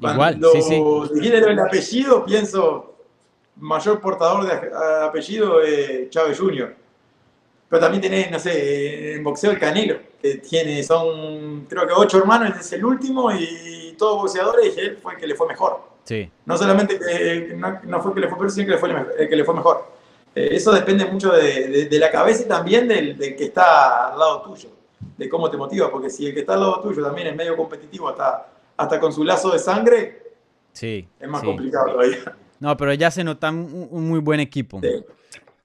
Igual, 0.01 0.17
Cuando 0.17 0.51
sí, 0.51 0.61
sí. 0.61 0.83
Si 1.15 1.21
quiere 1.21 1.39
el 1.39 1.59
apellido, 1.61 2.25
pienso 2.25 2.97
mayor 3.55 4.01
portador 4.01 4.49
de 4.49 4.71
apellido 5.07 5.63
eh, 5.63 6.09
Chávez 6.11 6.37
Jr. 6.37 6.75
Pero 7.69 7.81
también 7.81 8.03
tenés, 8.03 8.29
no 8.29 8.41
sé, 8.41 9.15
en 9.15 9.23
boxeo 9.23 9.53
el 9.53 9.59
Canelo, 9.61 10.01
que 10.21 10.39
tiene, 10.39 10.83
son 10.83 11.67
creo 11.69 11.87
que 11.87 11.93
ocho 11.97 12.19
hermanos, 12.19 12.59
es 12.59 12.73
el 12.73 12.85
último 12.85 13.31
y 13.31 13.80
todos 14.01 14.17
boxeadores 14.23 14.77
y 14.77 14.81
él 14.81 14.97
fue 15.01 15.15
el 15.15 15.21
que 15.21 15.27
le 15.29 15.35
fue 15.37 15.47
mejor. 15.47 15.81
Sí, 16.05 16.29
No 16.47 16.57
solamente 16.59 16.99
que 16.99 17.55
no, 17.57 17.79
no 17.85 18.03
fue 18.03 18.15
que 18.15 18.21
le 18.21 18.29
fue 18.29 18.39
peor, 18.39 18.51
sino 18.51 18.67
que 18.67 18.73
le 18.73 18.79
fue 18.79 18.91
el 19.19 19.29
que 19.29 19.37
le 19.37 19.45
fue 19.45 19.55
mejor. 19.55 19.85
Eh, 20.35 20.49
eso 20.53 20.73
depende 20.73 21.05
mucho 21.07 21.31
de, 21.33 21.69
de- 21.69 21.85
de 21.87 21.99
la 21.99 22.11
cabeza 22.11 22.43
y 22.43 22.49
también 22.49 22.89
del, 22.89 23.17
del 23.17 23.37
que 23.37 23.45
está 23.45 24.09
al 24.13 24.19
lado 24.19 24.43
tuyo, 24.43 24.71
de 25.17 25.29
cómo 25.29 25.49
te 25.51 25.57
motiva, 25.57 25.91
porque 25.91 26.11
si 26.11 26.27
el 26.27 26.35
que 26.35 26.41
está 26.41 26.55
al 26.55 26.61
lado 26.61 26.81
tuyo 26.81 27.03
también 27.05 27.29
es 27.29 27.37
medio 27.37 27.57
competitivo, 27.57 28.09
hasta, 28.09 28.49
hasta 28.77 28.99
con 28.99 29.13
su 29.13 29.23
lazo 29.25 29.51
de 29.53 29.59
sangre, 29.59 30.23
sí. 30.73 31.07
es 31.21 31.29
más 31.29 31.41
sí. 31.43 31.47
complicado 31.47 31.93
todavía. 31.93 32.37
No, 32.59 32.77
pero 32.77 32.93
ya 32.95 33.11
se 33.11 33.23
nota 33.23 33.51
un, 33.51 33.89
un 33.91 34.09
muy 34.09 34.19
buen 34.21 34.41
equipo. 34.41 34.81
Sí. 34.83 35.05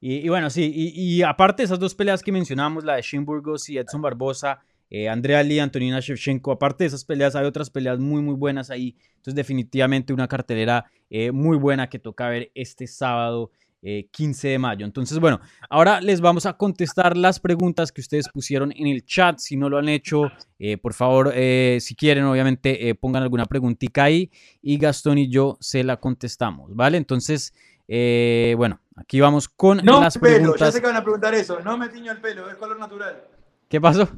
Y, 0.01 0.15
y 0.25 0.29
bueno, 0.29 0.49
sí, 0.49 0.71
y, 0.75 0.89
y 1.17 1.23
aparte 1.23 1.63
de 1.63 1.65
esas 1.65 1.79
dos 1.79 1.95
peleas 1.95 2.21
que 2.21 2.31
mencionamos, 2.31 2.83
la 2.83 2.95
de 2.95 3.01
Shin 3.01 3.25
Burgos 3.25 3.69
y 3.69 3.77
Edson 3.77 4.01
Barbosa, 4.01 4.61
eh, 4.89 5.09
Andrea 5.09 5.43
Lee, 5.43 5.59
Antonina 5.59 5.99
Shevchenko, 5.99 6.51
aparte 6.51 6.83
de 6.83 6.89
esas 6.89 7.05
peleas, 7.05 7.35
hay 7.35 7.45
otras 7.45 7.69
peleas 7.69 7.99
muy, 7.99 8.21
muy 8.21 8.35
buenas 8.35 8.69
ahí. 8.69 8.95
Entonces, 9.17 9.35
definitivamente 9.35 10.13
una 10.13 10.27
cartelera 10.27 10.85
eh, 11.09 11.31
muy 11.31 11.57
buena 11.57 11.89
que 11.89 11.99
toca 11.99 12.29
ver 12.29 12.51
este 12.55 12.87
sábado 12.87 13.51
eh, 13.87 14.07
15 14.09 14.47
de 14.47 14.57
mayo. 14.57 14.83
Entonces, 14.83 15.19
bueno, 15.19 15.39
ahora 15.69 16.01
les 16.01 16.19
vamos 16.19 16.47
a 16.47 16.53
contestar 16.53 17.15
las 17.15 17.39
preguntas 17.39 17.91
que 17.91 18.01
ustedes 18.01 18.27
pusieron 18.29 18.73
en 18.75 18.87
el 18.87 19.05
chat. 19.05 19.37
Si 19.37 19.55
no 19.57 19.69
lo 19.69 19.77
han 19.77 19.89
hecho, 19.89 20.31
eh, 20.57 20.77
por 20.77 20.95
favor, 20.95 21.31
eh, 21.35 21.77
si 21.81 21.95
quieren, 21.95 22.23
obviamente, 22.23 22.95
pongan 22.95 23.21
alguna 23.21 23.45
preguntita 23.45 24.05
ahí 24.05 24.31
y 24.59 24.79
Gastón 24.79 25.19
y 25.19 25.29
yo 25.29 25.57
se 25.59 25.83
la 25.83 25.97
contestamos, 25.97 26.75
¿vale? 26.75 26.97
Entonces, 26.97 27.53
bueno, 27.87 28.81
aquí 28.95 29.19
vamos 29.19 29.47
con 29.47 29.77
No 29.83 30.01
las 30.01 30.17
pelo, 30.17 30.31
ya 30.31 30.39
preguntas. 30.39 30.73
sé 30.73 30.81
que 30.81 30.87
van 30.87 30.95
a 30.95 31.03
preguntar 31.03 31.35
eso, 31.35 31.59
no 31.59 31.77
me 31.77 31.89
tiño 31.89 32.11
el 32.11 32.21
pelo, 32.21 32.49
es 32.49 32.55
color 32.55 32.79
natural. 32.79 33.21
¿Qué 33.69 33.79
pasó? 33.79 34.09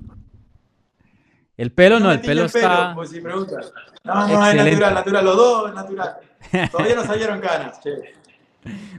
El 1.57 1.71
pelo 1.71 1.99
no, 1.99 2.11
el 2.11 2.21
pelo 2.21 2.45
está. 2.45 2.93
pues 2.93 3.09
si 3.09 3.19
preguntan. 3.19 3.61
No, 4.03 4.27
no, 4.27 4.47
es 4.47 4.55
natural, 4.55 4.93
natural, 4.93 5.25
los 5.25 5.35
dos 5.35 5.73
natural. 5.73 6.17
Todavía 6.71 6.95
no 6.95 7.03
salieron 7.03 7.39
canas, 7.41 7.81
che. 7.81 7.89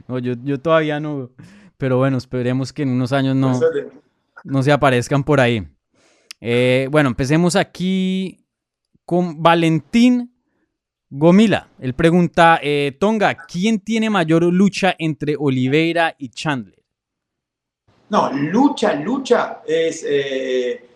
No, 0.07 0.19
yo, 0.19 0.33
yo 0.43 0.59
todavía 0.59 0.99
no. 0.99 1.31
Pero 1.77 1.97
bueno, 1.97 2.17
esperemos 2.17 2.73
que 2.73 2.83
en 2.83 2.89
unos 2.89 3.13
años 3.13 3.35
no, 3.35 3.57
Por 3.57 3.91
no 4.43 4.61
se 4.61 4.71
aparezcan 4.71 5.23
por 5.23 5.39
ahí. 5.39 5.65
Eh, 6.41 6.87
bueno, 6.91 7.09
empecemos 7.09 7.55
aquí 7.55 8.45
con 9.05 9.41
Valentín 9.41 10.33
Gomila. 11.09 11.69
Él 11.79 11.93
pregunta, 11.93 12.59
eh, 12.61 12.95
Tonga, 12.99 13.35
¿quién 13.47 13.79
tiene 13.79 14.09
mayor 14.09 14.43
lucha 14.43 14.95
entre 14.97 15.35
Oliveira 15.37 16.15
y 16.17 16.29
Chandler? 16.29 16.83
No, 18.09 18.31
lucha, 18.33 18.95
lucha 18.95 19.61
es 19.65 20.03
eh, 20.07 20.88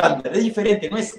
Chandler, 0.00 0.36
es 0.36 0.44
diferente, 0.44 0.90
no 0.90 0.96
es 0.96 1.18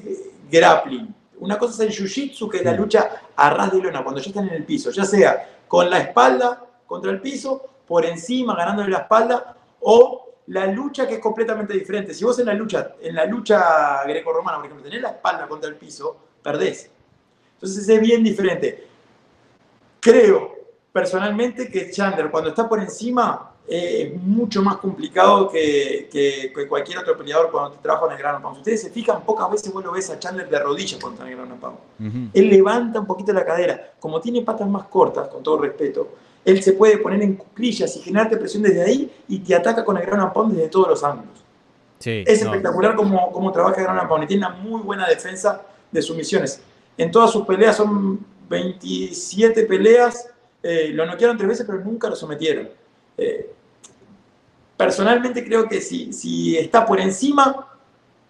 grappling. 0.49 1.13
Una 1.39 1.57
cosa 1.57 1.83
es 1.83 1.89
el 1.89 2.05
jiu-jitsu, 2.05 2.49
que 2.49 2.57
es 2.57 2.65
la 2.65 2.73
lucha 2.73 3.21
a 3.35 3.49
ras 3.49 3.71
de 3.71 3.81
lona, 3.81 4.03
cuando 4.03 4.21
ya 4.21 4.29
están 4.29 4.47
en 4.47 4.55
el 4.55 4.65
piso, 4.65 4.91
ya 4.91 5.05
sea 5.05 5.61
con 5.67 5.89
la 5.89 5.99
espalda 5.99 6.65
contra 6.85 7.11
el 7.11 7.21
piso, 7.21 7.63
por 7.87 8.05
encima, 8.05 8.55
ganándole 8.55 8.89
la 8.89 8.99
espalda, 8.99 9.55
o 9.81 10.33
la 10.47 10.65
lucha 10.67 11.07
que 11.07 11.15
es 11.15 11.19
completamente 11.19 11.73
diferente. 11.73 12.13
Si 12.13 12.25
vos 12.25 12.37
en 12.39 12.47
la 12.47 12.53
lucha, 12.53 12.95
en 13.01 13.15
la 13.15 13.25
lucha 13.25 14.03
grecorromana, 14.05 14.57
por 14.57 14.65
ejemplo, 14.65 14.83
tenés 14.83 15.01
la 15.01 15.09
espalda 15.09 15.47
contra 15.47 15.69
el 15.69 15.75
piso, 15.75 16.17
perdés. 16.41 16.89
Entonces 17.53 17.87
es 17.87 18.01
bien 18.01 18.23
diferente. 18.23 18.87
Creo 19.99 20.55
personalmente 20.91 21.69
que 21.69 21.91
Chandler, 21.91 22.31
cuando 22.31 22.49
está 22.49 22.67
por 22.67 22.79
encima, 22.79 23.48
eh, 23.67 24.13
es 24.15 24.21
mucho 24.23 24.61
más 24.63 24.77
complicado 24.77 25.49
que, 25.49 26.09
que- 26.11 26.51
que 26.55 26.67
cualquier 26.67 26.99
otro 26.99 27.15
peleador 27.17 27.51
cuando 27.51 27.71
te 27.71 27.77
trabaja 27.83 28.05
en 28.07 28.11
el 28.13 28.17
Gran 28.17 28.41
Pound. 28.41 28.55
Si 28.55 28.59
ustedes 28.61 28.81
se 28.81 28.89
fijan, 28.89 29.21
pocas 29.23 29.49
veces 29.51 29.71
vos 29.71 29.83
lo 29.83 29.91
ves 29.91 30.09
a 30.09 30.17
Chandler 30.19 30.49
de 30.49 30.59
rodillas 30.59 30.99
contra 30.99 31.27
el 31.29 31.35
Gran 31.35 31.59
Pound. 31.59 31.77
Ujú. 31.99 32.17
Él 32.33 32.49
levanta 32.49 32.99
un 32.99 33.05
poquito 33.05 33.31
la 33.33 33.45
cadera. 33.45 33.93
Como 33.99 34.19
tiene 34.21 34.41
patas 34.41 34.67
más 34.67 34.85
cortas, 34.87 35.27
con 35.27 35.43
todo 35.43 35.59
respeto, 35.59 36.09
él 36.45 36.63
se 36.63 36.73
puede 36.73 36.97
poner 36.97 37.21
en 37.21 37.35
cuclillas 37.35 37.95
y 37.97 37.99
generarte 37.99 38.37
presión 38.37 38.63
desde 38.63 38.81
ahí 38.83 39.11
y 39.27 39.39
te 39.39 39.53
ataca 39.53 39.83
con 39.85 39.97
el 39.97 40.05
Gran 40.05 40.31
Pound 40.33 40.53
desde 40.55 40.69
todos 40.69 40.87
los 40.87 41.03
ángulos. 41.03 41.37
Sí, 41.99 42.23
Es 42.25 42.41
no. 42.41 42.47
espectacular 42.47 42.95
cómo, 42.95 43.31
cómo 43.31 43.51
trabaja 43.51 43.81
Gran 43.83 44.07
Pound 44.07 44.23
y 44.23 44.27
tiene 44.27 44.45
una 44.47 44.55
muy 44.55 44.81
buena 44.81 45.07
defensa 45.07 45.61
de 45.91 46.01
sumisiones. 46.01 46.61
En 46.97 47.11
todas 47.11 47.29
sus 47.31 47.45
peleas 47.45 47.75
son 47.77 48.19
27 48.49 49.63
peleas, 49.65 50.27
eh, 50.63 50.89
lo 50.93 51.05
noquearon 51.05 51.37
tres 51.37 51.49
veces, 51.49 51.65
pero 51.65 51.79
nunca 51.79 52.09
lo 52.09 52.15
sometieron. 52.15 52.69
Eh, 53.19 53.49
personalmente 54.77 55.43
creo 55.43 55.67
que 55.67 55.81
si, 55.81 56.13
si 56.13 56.57
está 56.57 56.85
por 56.85 56.99
encima, 56.99 57.67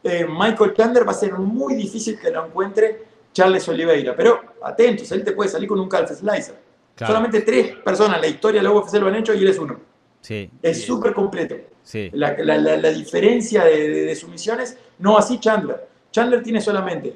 eh, 0.03 0.25
Michael 0.27 0.73
Chandler 0.73 1.07
va 1.07 1.11
a 1.11 1.15
ser 1.15 1.33
muy 1.33 1.75
difícil 1.75 2.19
que 2.19 2.31
lo 2.31 2.45
encuentre 2.45 3.03
Charles 3.33 3.67
Oliveira. 3.67 4.15
Pero 4.15 4.41
atentos, 4.63 5.11
él 5.11 5.23
te 5.23 5.33
puede 5.33 5.49
salir 5.49 5.67
con 5.69 5.79
un 5.79 5.87
calf 5.89 6.09
slicer. 6.11 6.55
Claro. 6.95 7.13
Solamente 7.13 7.41
tres 7.41 7.75
personas 7.77 8.15
en 8.17 8.21
la 8.21 8.27
historia 8.27 8.61
de 8.61 8.67
la 8.67 8.73
UFC 8.73 8.95
lo 8.95 9.07
han 9.07 9.15
hecho 9.15 9.33
y 9.33 9.39
él 9.43 9.47
es 9.49 9.59
uno. 9.59 9.79
Sí, 10.21 10.49
Es 10.61 10.83
súper 10.83 11.13
completo 11.13 11.55
sí. 11.81 12.09
la, 12.13 12.35
la- 12.39 12.57
la- 12.57 12.75
la 12.75 12.89
diferencia 12.89 13.63
de, 13.63 13.87
de- 13.87 14.05
de 14.05 14.15
sumisiones, 14.15 14.77
no 14.97 15.17
así 15.17 15.39
Chandler. 15.39 15.87
Chandler 16.11 16.43
tiene 16.43 16.59
solamente 16.59 17.15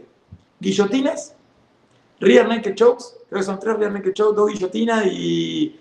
guillotinas, 0.59 1.35
rear 2.21 2.47
naked 2.47 2.75
chokes, 2.75 3.03
creo 3.27 3.39
que 3.41 3.45
son 3.45 3.59
tres 3.59 3.75
rear 3.77 3.91
naked 3.91 4.13
chokes, 4.13 4.35
dos 4.37 4.49
guillotinas 4.53 5.05
y 5.07 5.77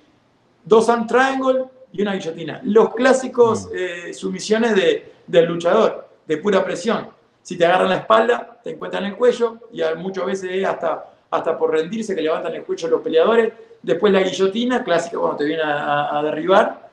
dos 0.64 0.88
arm 0.88 1.06
triangle 1.06 1.66
y 1.92 2.02
una 2.02 2.14
guillotina. 2.14 2.60
Los 2.64 2.94
clásicos 2.94 3.68
eh, 3.74 4.12
sumisiones 4.14 4.74
de- 4.74 5.12
del 5.26 5.46
luchador, 5.46 6.08
de 6.26 6.36
pura 6.38 6.64
presión. 6.64 7.08
Si 7.42 7.56
te 7.56 7.66
agarran 7.66 7.88
la 7.90 7.96
espalda, 7.96 8.60
te 8.62 8.70
encuentran 8.70 9.04
el 9.04 9.16
cuello 9.16 9.58
y 9.72 9.82
muchas 9.98 10.24
veces 10.26 10.50
es 10.52 10.64
hasta, 10.66 11.04
hasta 11.30 11.58
por 11.58 11.70
rendirse 11.72 12.14
que 12.14 12.22
levantan 12.22 12.54
el 12.54 12.62
cuello 12.64 12.88
los 12.88 13.02
peleadores. 13.02 13.52
Después 13.82 14.12
la 14.12 14.20
guillotina, 14.22 14.84
clásica 14.84 15.18
cuando 15.18 15.36
te 15.38 15.44
viene 15.44 15.62
a- 15.64 16.20
derribar 16.22 16.88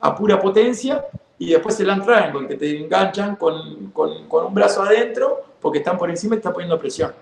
a 0.00 0.14
pura 0.16 0.38
potencia 0.40 1.04
y 1.38 1.50
después 1.50 1.78
el 1.80 1.90
arm 1.90 2.02
triangle, 2.04 2.48
que 2.48 2.56
te 2.56 2.78
enganchan 2.84 3.36
con, 3.36 3.90
con- 3.92 4.26
con 4.28 4.46
un 4.46 4.54
brazo 4.54 4.82
adentro 4.82 5.40
porque 5.60 5.78
están 5.78 5.96
por 5.96 6.10
encima 6.10 6.34
y 6.34 6.38
te 6.38 6.40
están 6.40 6.52
poniendo 6.52 6.78
presión. 6.78 7.12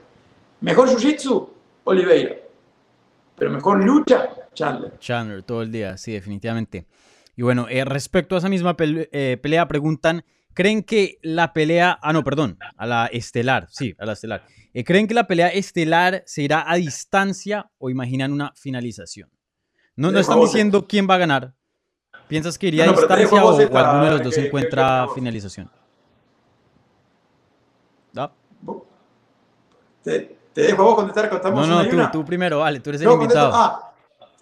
Mejor 0.63 0.89
jiu-jitsu, 0.89 1.49
Oliveira. 1.85 2.37
Pero 3.37 3.51
mejor 3.51 3.83
lucha, 3.85 4.31
Chandler. 4.55 4.99
Chandler 4.99 5.43
todo 5.43 5.63
el 5.63 5.71
día, 5.73 5.97
sí, 5.97 6.13
definitivamente. 6.13 6.85
Y 7.37 7.43
bueno, 7.43 7.67
eh, 7.69 7.85
respecto 7.85 8.35
a 8.35 8.39
esa 8.39 8.49
misma 8.49 8.77
eh, 8.79 9.39
pelea, 9.43 9.67
preguntan, 9.69 10.25
¿creen 10.55 10.83
que 10.83 11.19
la 11.23 11.53
pelea, 11.53 11.99
ah, 12.03 12.13
no, 12.13 12.23
perdón, 12.25 12.59
a 12.77 12.87
la 12.87 13.07
estelar, 13.07 13.67
sí, 13.71 13.95
a 13.99 14.07
la 14.07 14.13
estelar, 14.13 14.45
Eh, 14.73 14.85
¿creen 14.85 15.07
que 15.09 15.15
la 15.15 15.27
pelea 15.27 15.49
estelar 15.49 16.23
se 16.27 16.43
irá 16.43 16.65
a 16.71 16.77
distancia 16.77 17.71
o 17.79 17.91
imaginan 17.91 18.33
una 18.33 18.53
finalización? 18.55 19.29
No, 19.97 20.13
no 20.13 20.19
están 20.21 20.41
diciendo 20.41 20.87
quién 20.87 21.09
va 21.11 21.15
a 21.17 21.19
ganar. 21.19 21.55
¿Piensas 22.29 22.57
que 22.59 22.69
iría 22.69 22.85
No, 22.87 22.93
a 22.93 22.95
no, 22.95 23.01
distancia 23.01 23.45
o, 23.45 23.49
o 23.49 23.79
alguno 23.79 24.05
de 24.05 24.11
los 24.13 24.23
dos 24.23 24.35
que- 24.35 24.47
encuentra 24.47 25.03
que- 25.03 25.09
que- 25.09 25.15
finalización? 25.15 25.71
¿No? 28.13 28.33
Te, 30.03 30.37
te 30.53 30.61
dejo 30.63 30.83
vos 30.85 30.95
contestar, 30.95 31.29
contamos 31.29 31.67
No, 31.69 31.83
no, 31.85 32.11
tú, 32.11 32.25
primero, 32.25 32.61
vale, 32.61 32.81
tú 32.81 32.91
eres 32.91 33.03
el 33.03 33.09
contesto- 33.09 33.25
invitado. 33.25 33.53
ah, 33.55 33.93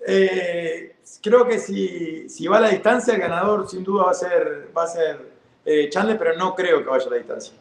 eh, 0.06 0.96
creo 1.22 1.46
que 1.46 1.58
si, 1.58 2.28
si 2.28 2.46
va 2.46 2.58
a 2.58 2.60
la 2.60 2.68
distancia, 2.70 3.14
el 3.14 3.20
ganador 3.20 3.68
sin 3.68 3.84
duda 3.84 4.04
va 4.04 4.10
a 4.10 4.14
ser, 4.14 4.70
va 4.76 4.84
a 4.84 4.86
ser 4.86 5.32
eh, 5.64 5.88
Chandler, 5.90 6.18
pero 6.18 6.36
no 6.36 6.54
creo 6.54 6.82
que 6.82 6.88
vaya 6.88 7.06
a 7.06 7.10
la 7.10 7.16
distancia. 7.16 7.54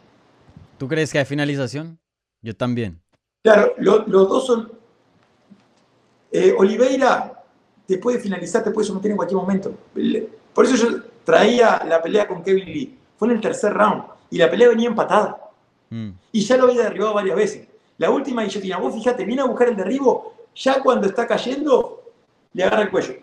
¿Tú 0.78 0.88
crees 0.88 1.12
que 1.12 1.20
hay 1.20 1.26
finalización? 1.26 2.00
Yo 2.41 2.56
también. 2.56 3.02
Claro, 3.43 3.74
lo- 3.78 4.06
los 4.08 4.30
dos 4.30 4.45
son. 4.45 4.72
eh, 6.32 6.54
Oliveira 6.58 7.34
te 7.86 7.98
puede 7.98 8.20
finalizar, 8.20 8.64
te 8.64 8.72
puede 8.72 8.88
someter 8.88 9.12
en 9.12 9.18
cualquier 9.18 9.38
momento. 9.39 9.74
Por 10.54 10.66
eso 10.66 10.76
yo 10.76 11.02
traía 11.24 11.82
la 11.88 12.02
pelea 12.02 12.28
con 12.28 12.43
Kevin 12.43 12.66
Lee. 12.66 12.98
Fue 13.18 13.28
en 13.30 13.36
el 13.36 13.41
tercer 13.41 13.74
round 13.74 14.04
y 14.30 14.38
la 14.38 14.50
pelea 14.50 14.70
venía 14.70 14.88
empatada. 14.89 15.41
Mm, 15.89 16.10
Y 16.34 16.41
ya 16.41 16.58
lo 16.58 16.66
había 16.68 16.84
derribado 16.84 17.14
varias 17.14 17.36
veces. 17.36 17.68
La 17.98 18.10
última 18.12 18.43
guillotina, 18.43 18.78
vos 18.78 18.93
fíjate, 18.93 19.24
viene 19.26 19.41
a 19.41 19.45
buscar 19.45 19.70
el 19.70 19.76
derribo, 19.78 20.34
ya 20.56 20.82
cuando 20.84 21.08
está 21.08 21.26
cayendo, 21.26 22.04
le 22.54 22.64
agarra 22.64 22.84
el 22.84 22.91
cuello. 22.91 23.14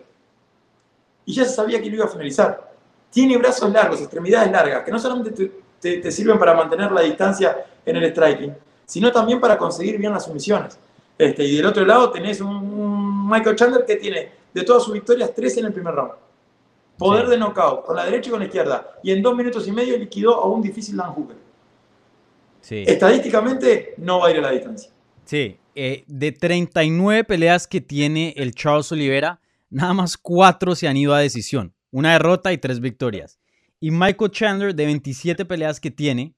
Y 1.25 1.33
ya 1.33 1.45
se 1.45 1.53
sabía 1.55 1.81
que 1.81 1.89
lo 1.89 1.95
iba 1.95 2.05
a 2.05 2.09
finalizar. 2.09 2.71
Tiene 3.11 3.37
brazos 3.37 3.71
largos, 3.71 3.99
extremidades 4.01 4.51
largas, 4.51 4.83
que 4.83 4.91
no 4.91 4.99
solamente 4.99 5.31
te, 5.31 5.51
te- 5.79 5.97
te 5.97 6.11
sirven 6.11 6.37
para 6.37 6.53
mantener 6.53 6.91
la 6.91 7.01
distancia 7.01 7.65
en 7.85 7.95
el 7.95 8.09
striking, 8.11 8.53
sino 8.85 9.11
también 9.11 9.39
para 9.39 9.57
conseguir 9.57 9.97
bien 9.97 10.11
las 10.11 10.25
sumisiones. 10.25 10.77
Este, 11.17 11.43
y 11.45 11.55
del 11.57 11.65
otro 11.65 11.85
lado 11.85 12.11
tenés 12.11 12.41
un, 12.41 12.49
un 12.55 13.29
Michael 13.29 13.55
Chandler 13.55 13.85
que 13.85 13.95
tiene 13.95 14.29
de 14.53 14.63
todas 14.63 14.83
sus 14.83 14.93
victorias 14.93 15.31
tres 15.33 15.55
en 15.57 15.65
el 15.65 15.73
primer 15.73 15.93
round. 15.95 16.11
Poder 16.97 17.25
Sí. 17.25 17.31
de 17.31 17.37
knockout, 17.37 17.85
con 17.85 17.95
la 17.95 18.05
derecha 18.05 18.27
y 18.29 18.31
con 18.31 18.39
la 18.39 18.45
izquierda. 18.45 18.87
Y 19.03 19.11
en 19.11 19.21
dos 19.21 19.35
minutos 19.35 19.67
y 19.67 19.71
medio 19.71 19.97
liquidó 19.97 20.35
a 20.35 20.47
un 20.49 20.61
difícil 20.61 20.95
Dan 20.97 21.11
Hooker. 21.13 21.35
sí. 22.61 22.83
Estadísticamente 22.87 23.93
no 23.97 24.19
va 24.19 24.27
a 24.27 24.31
ir 24.31 24.37
a 24.37 24.41
la 24.41 24.51
distancia. 24.51 24.91
Sí, 25.25 25.57
eh, 25.73 26.03
de 26.07 26.31
39 26.31 27.23
peleas 27.23 27.67
que 27.67 27.81
tiene 27.81 28.33
el 28.37 28.53
Charles 28.53 28.91
Oliveira, 28.91 29.39
nada 29.75 29.93
más 29.93 30.17
4 30.17 30.73
se 30.73 30.87
han 30.87 30.95
ido 30.95 31.13
a 31.13 31.19
decisión. 31.19 31.75
Una 31.91 32.13
derrota 32.13 32.53
y 32.53 32.57
3 32.57 32.79
victorias. 32.79 33.39
Y 33.79 33.91
Michael 33.91 34.31
Chandler, 34.31 34.73
de 34.73 34.85
27 34.85 35.43
peleas 35.45 35.79
que 35.81 35.91
tiene, 35.91 36.33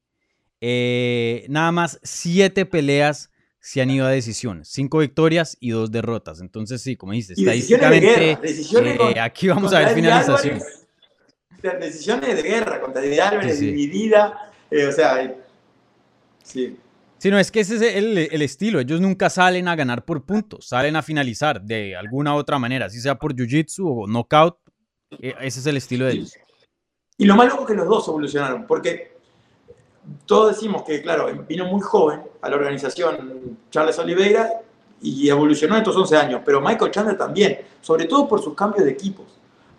eh, 0.59 1.45
nada 1.47 1.71
más 1.71 1.99
7 2.01 2.65
peleas 2.65 3.31
se 3.59 3.81
han 3.81 3.91
ido 3.91 4.07
a 4.07 4.09
decisión. 4.09 4.65
5 4.65 4.97
victorias 4.97 5.55
y 5.59 5.69
2 5.69 5.91
derrotas. 5.91 6.41
Entonces, 6.41 6.81
sí, 6.81 6.95
como 6.95 7.11
dices, 7.13 7.37
estadísticamente, 7.37 8.31
eh, 8.31 9.19
aquí 9.19 9.47
vamos 9.47 9.71
a 9.71 9.79
ver 9.79 9.93
finalización. 9.93 10.59
decisiones 11.79 12.35
de 12.37 12.41
guerra 12.41 12.81
contra 12.81 13.01
Álvarez, 13.01 13.59
dividida. 13.59 14.51
o 14.71 14.91
sea, 14.91 15.35
sí. 16.43 16.75
Sí, 17.17 17.31
no, 17.31 17.39
es 17.39 17.51
que 17.51 17.61
ese 17.61 17.75
es 17.75 17.81
el, 17.81 18.41
estilo. 18.41 18.79
Ellos 18.79 19.01
nunca 19.01 19.29
salen 19.29 19.67
a 19.67 19.75
ganar 19.75 20.05
por 20.05 20.23
puntos, 20.23 20.67
salen 20.67 20.95
a 20.95 21.01
finalizar 21.01 21.61
de 21.61 21.95
alguna 21.95 22.35
otra 22.35 22.59
manera, 22.59 22.89
si 22.89 22.99
sea 22.99 23.17
por 23.17 23.33
jiu-jitsu 23.33 23.83
o 23.83 24.07
knockout. 24.07 24.57
E, 25.19 25.33
ese 25.41 25.59
es 25.59 25.65
el 25.65 25.77
estilo 25.77 26.05
de 26.05 26.11
ellos. 26.11 26.33
Y 27.17 27.25
lo 27.25 27.35
malo 27.35 27.59
es 27.59 27.65
que 27.65 27.73
los 27.73 27.87
dos 27.87 28.07
evolucionaron, 28.07 28.67
porque 28.67 29.17
todos 30.25 30.55
decimos 30.55 30.83
que, 30.83 31.01
claro, 31.01 31.27
vino 31.47 31.65
muy 31.65 31.81
joven 31.81 32.21
a 32.41 32.49
la 32.49 32.55
organización 32.55 33.57
Charles 33.71 33.97
Oliveira 33.97 34.61
y 35.01 35.27
evolucionó 35.27 35.75
en 35.75 35.81
estos 35.81 35.95
11 35.95 36.17
años, 36.17 36.41
pero 36.45 36.61
Michael 36.61 36.91
Chandler 36.91 37.17
también, 37.17 37.59
sobre 37.81 38.05
todo 38.05 38.27
por 38.27 38.41
sus 38.41 38.53
cambios 38.53 38.85
de 38.85 38.91
equipos. 38.91 39.25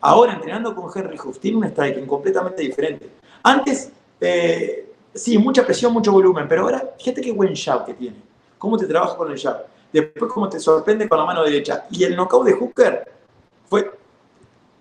Ahora, 0.00 0.34
entrenando 0.34 0.74
con 0.74 0.90
Henry 0.94 1.18
Huff, 1.18 1.38
tiene 1.38 1.56
un 1.58 1.64
striking 1.64 2.06
completamente 2.06 2.62
diferente. 2.62 3.10
Antes, 3.42 3.92
eh, 4.20 4.92
sí, 5.14 5.38
mucha 5.38 5.64
presión, 5.64 5.92
mucho 5.92 6.12
volumen, 6.12 6.46
pero 6.48 6.62
ahora 6.62 6.94
fíjate 6.98 7.20
qué 7.20 7.32
buen 7.32 7.54
jab 7.54 7.84
que 7.86 7.94
tiene. 7.94 8.16
Cómo 8.58 8.76
te 8.76 8.86
trabaja 8.86 9.16
con 9.16 9.30
el 9.30 9.38
jab. 9.38 9.66
Después 9.92 10.32
cómo 10.32 10.48
te 10.48 10.60
sorprende 10.60 11.08
con 11.08 11.18
la 11.18 11.24
mano 11.24 11.42
derecha. 11.42 11.86
Y 11.90 12.04
el 12.04 12.14
knockout 12.14 12.46
de 12.46 12.52
Hooker 12.52 13.12
fue 13.68 13.90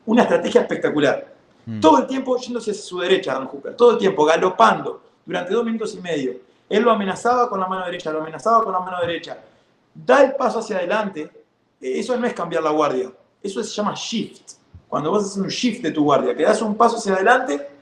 una 0.05 0.23
estrategia 0.23 0.61
espectacular. 0.61 1.33
Mm. 1.65 1.79
Todo 1.79 1.99
el 1.99 2.07
tiempo 2.07 2.37
yéndose 2.37 2.71
hacia 2.71 2.83
su 2.83 2.99
derecha, 2.99 3.33
Don 3.33 3.47
Hooker. 3.47 3.75
Todo 3.75 3.91
el 3.91 3.97
tiempo 3.97 4.25
galopando 4.25 5.01
durante 5.25 5.53
dos 5.53 5.63
minutos 5.63 5.93
y 5.95 6.01
medio. 6.01 6.35
Él 6.69 6.83
lo 6.83 6.91
amenazaba 6.91 7.49
con 7.49 7.59
la 7.59 7.67
mano 7.67 7.85
derecha, 7.85 8.11
lo 8.11 8.21
amenazaba 8.21 8.63
con 8.63 8.73
la 8.73 8.79
mano 8.79 8.99
derecha. 9.01 9.37
Da 9.93 10.23
el 10.23 10.35
paso 10.35 10.59
hacia 10.59 10.77
adelante. 10.77 11.29
Eso 11.79 12.17
no 12.17 12.27
es 12.27 12.33
cambiar 12.33 12.63
la 12.63 12.71
guardia. 12.71 13.11
Eso 13.41 13.63
se 13.63 13.73
llama 13.73 13.93
shift. 13.95 14.53
Cuando 14.87 15.11
vos 15.11 15.23
haces 15.23 15.37
un 15.37 15.47
shift 15.47 15.81
de 15.81 15.91
tu 15.91 16.03
guardia, 16.03 16.35
que 16.35 16.43
das 16.43 16.61
un 16.61 16.75
paso 16.75 16.97
hacia 16.97 17.13
adelante 17.13 17.76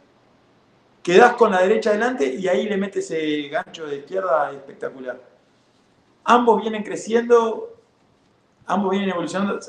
quedás 1.05 1.35
con 1.35 1.51
la 1.51 1.61
derecha 1.61 1.91
adelante 1.91 2.33
y 2.33 2.47
ahí 2.47 2.67
le 2.67 2.77
metes 2.77 3.11
ese 3.11 3.47
gancho 3.47 3.85
de 3.85 3.97
izquierda 3.97 4.51
espectacular. 4.51 5.21
Ambos 6.23 6.63
vienen 6.63 6.81
creciendo, 6.81 7.75
ambos 8.65 8.89
vienen 8.89 9.11
evolucionando. 9.11 9.59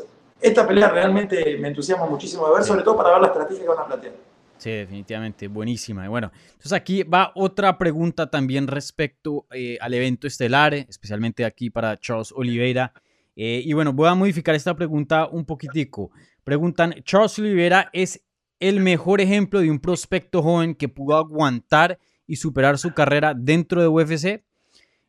Esta 0.41 0.67
pelea 0.67 0.89
realmente 0.89 1.59
me 1.59 1.69
entusiasma 1.69 2.07
muchísimo 2.07 2.49
de 2.49 2.55
ver, 2.55 2.65
sobre 2.65 2.83
todo 2.83 2.97
para 2.97 3.11
ver 3.11 3.21
la 3.21 3.27
estrategia 3.27 3.63
que 3.63 3.69
van 3.69 3.81
a 3.81 3.87
plantear. 3.87 4.15
Sí, 4.57 4.71
definitivamente, 4.71 5.49
buenísima. 5.49 6.07
Y 6.07 6.09
bueno, 6.09 6.33
entonces 6.53 6.73
aquí 6.73 7.03
va 7.03 7.33
otra 7.35 7.77
pregunta 7.77 8.31
también 8.31 8.67
respecto 8.67 9.45
eh, 9.51 9.77
al 9.83 9.93
evento 9.93 10.27
estelar, 10.27 10.73
especialmente 10.73 11.45
aquí 11.45 11.69
para 11.69 11.99
Charles 11.99 12.33
Oliveira. 12.35 12.95
Eh, 13.37 13.61
y 13.63 13.75
bueno, 13.75 13.93
voy 13.93 14.09
a 14.09 14.15
modificar 14.15 14.55
esta 14.55 14.75
pregunta 14.75 15.27
un 15.27 15.45
poquitico. 15.45 16.11
Preguntan, 16.45 16.95
¿Charles 17.05 17.39
Oliveira 17.39 17.91
es 17.93 18.23
el 18.61 18.81
mejor 18.81 19.21
ejemplo 19.21 19.61
de 19.61 19.71
un 19.71 19.79
prospecto 19.79 20.43
joven 20.43 20.75
que 20.75 20.89
pudo 20.89 21.17
aguantar 21.17 21.99
y 22.27 22.37
superar 22.37 22.79
su 22.79 22.93
carrera 22.95 23.35
dentro 23.35 23.81
de 23.81 23.89
UFC? 23.89 24.43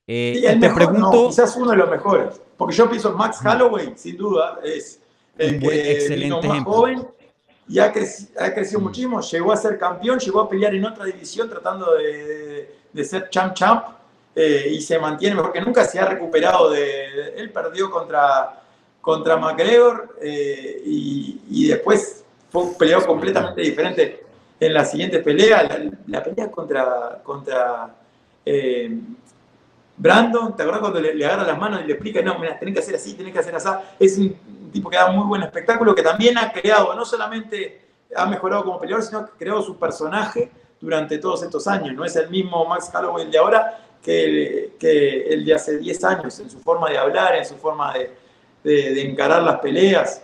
Eh, 0.08 0.42
el 0.46 0.60
te 0.60 0.70
pregunto, 0.70 1.28
quizás 1.28 1.56
uno 1.58 1.72
de 1.72 1.78
los 1.78 1.90
mejores, 1.90 2.42
porque 2.58 2.76
yo 2.76 2.90
pienso 2.90 3.12
Max 3.14 3.40
Holloway, 3.44 3.94
sin 3.96 4.16
duda, 4.16 4.60
es 4.64 5.02
el 5.38 5.60
que 5.60 5.92
excelente 5.92 6.48
más 6.48 6.64
joven 6.64 7.08
y 7.70 7.80
ha, 7.80 7.92
crecido 7.92 8.80
mm. 8.80 8.84
muchísimo, 8.84 9.22
llegó 9.22 9.52
a 9.52 9.58
ser 9.58 9.78
campeón, 9.78 10.20
llegó 10.20 10.42
a 10.42 10.50
pelear 10.50 10.74
en 10.74 10.86
otra 10.86 11.06
división 11.06 11.50
tratando 11.50 11.94
de, 11.96 13.04
ser 13.04 13.30
champ 13.30 13.54
champ 13.54 13.86
eh, 14.34 14.70
y 14.72 14.82
se 14.82 14.98
mantiene 14.98 15.36
mejor 15.36 15.52
que 15.52 15.62
nunca, 15.62 15.84
se 15.84 16.00
ha 16.00 16.06
recuperado 16.06 16.70
de, 16.70 17.34
él 17.36 17.52
perdió 17.52 17.92
contra, 17.92 18.62
contra 19.02 19.36
McGregor 19.36 20.18
eh, 20.22 20.82
y, 20.86 21.42
y 21.50 21.68
después 21.68 22.24
peleado 22.78 23.06
completamente 23.06 23.62
diferente 23.62 24.24
en 24.60 24.74
la 24.74 24.86
siguiente 24.86 25.20
pelea. 25.20 25.92
La, 26.08 26.24
pelea 26.24 26.50
contra, 26.52 27.22
contra 27.24 27.96
eh, 28.46 28.98
Brandon, 29.96 30.56
¿te 30.56 30.64
acuerdas 30.64 30.82
cuando 30.82 31.00
le, 31.00 31.26
agarra 31.26 31.44
las 31.44 31.58
manos 31.58 31.82
y 31.84 31.88
le 31.88 31.94
explica, 31.94 32.22
no, 32.22 32.38
mira, 32.40 32.58
tenés 32.58 32.76
que 32.76 32.80
hacer 32.82 32.96
así, 32.96 33.14
tenés 33.14 33.34
que 33.34 33.40
hacer 33.40 33.56
así? 33.56 33.70
Es 34.00 34.18
un 34.18 34.72
tipo 34.72 34.90
que 34.90 34.98
da 34.98 35.12
muy 35.12 35.26
buen 35.26 35.44
espectáculo, 35.44 35.96
que 35.96 36.04
también 36.04 36.38
ha 36.38 36.52
creado, 36.52 36.94
no 36.94 37.04
solamente 37.04 37.88
ha 38.16 38.26
mejorado 38.26 38.64
como 38.64 38.80
peleador, 38.80 39.04
sino 39.04 39.26
que 39.26 39.32
ha 39.32 39.38
creado 39.38 39.62
su 39.62 39.78
personaje 39.78 40.52
durante 40.80 41.18
todos 41.18 41.44
estos 41.44 41.68
años. 41.68 41.96
No 41.96 42.06
es 42.06 42.16
el 42.16 42.30
mismo 42.30 42.66
Max 42.66 42.92
Holloway 42.94 43.26
el 43.26 43.32
de 43.32 43.38
ahora 43.38 43.80
que, 44.02 44.76
que 44.80 45.24
el 45.28 45.44
de 45.44 45.54
hace 45.56 45.78
10 45.78 46.04
años, 46.04 46.40
en 46.40 46.50
su 46.50 46.60
forma 46.60 46.90
de 46.90 46.98
hablar, 46.98 47.36
en 47.36 47.46
su 47.46 47.56
forma 47.56 47.94
de, 47.94 48.14
de, 48.64 49.02
encarar 49.02 49.44
las 49.44 49.60
peleas. 49.60 50.22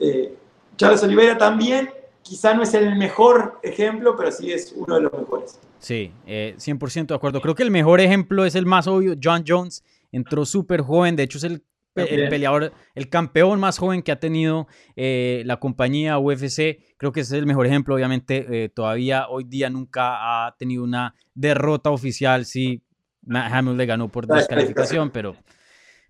Eh, 0.00 0.34
Charles 0.80 1.02
Oliveira 1.02 1.36
también, 1.36 1.90
quizá 2.22 2.54
no 2.54 2.62
es 2.62 2.72
el 2.72 2.96
mejor 2.96 3.60
ejemplo, 3.62 4.16
pero 4.16 4.32
sí 4.32 4.50
es 4.50 4.72
uno 4.74 4.94
de 4.94 5.02
los 5.02 5.12
mejores. 5.12 5.60
Sí, 5.78 6.10
100% 6.26 7.02
eh, 7.02 7.04
de 7.06 7.14
acuerdo. 7.14 7.42
Creo 7.42 7.54
que 7.54 7.62
el 7.62 7.70
mejor 7.70 8.00
ejemplo 8.00 8.46
es 8.46 8.54
el 8.54 8.64
más 8.64 8.86
obvio, 8.86 9.14
John 9.22 9.44
Jones. 9.46 9.84
Entró 10.10 10.46
súper 10.46 10.80
joven, 10.80 11.16
de 11.16 11.24
hecho 11.24 11.36
es 11.36 11.44
el, 11.44 11.62
peleador, 11.94 12.72
el 12.94 13.10
campeón 13.10 13.60
más 13.60 13.76
joven 13.76 14.02
que 14.02 14.10
ha 14.10 14.18
tenido 14.18 14.68
eh, 14.96 15.42
la 15.44 15.60
compañía 15.60 16.18
UFC. 16.18 16.78
Creo 16.96 17.12
que 17.12 17.20
ese 17.20 17.36
es 17.36 17.40
el 17.40 17.46
mejor 17.46 17.66
ejemplo, 17.66 17.94
obviamente. 17.94 18.46
Eh, 18.48 18.68
todavía 18.70 19.28
hoy 19.28 19.44
día 19.44 19.68
nunca 19.68 20.46
ha 20.46 20.56
tenido 20.56 20.82
una 20.82 21.14
derrota 21.34 21.90
oficial. 21.90 22.46
Sí, 22.46 22.82
Hamill 23.28 23.76
le 23.76 23.84
ganó 23.84 24.08
por 24.08 24.26
descalificación, 24.26 25.10
pero 25.10 25.36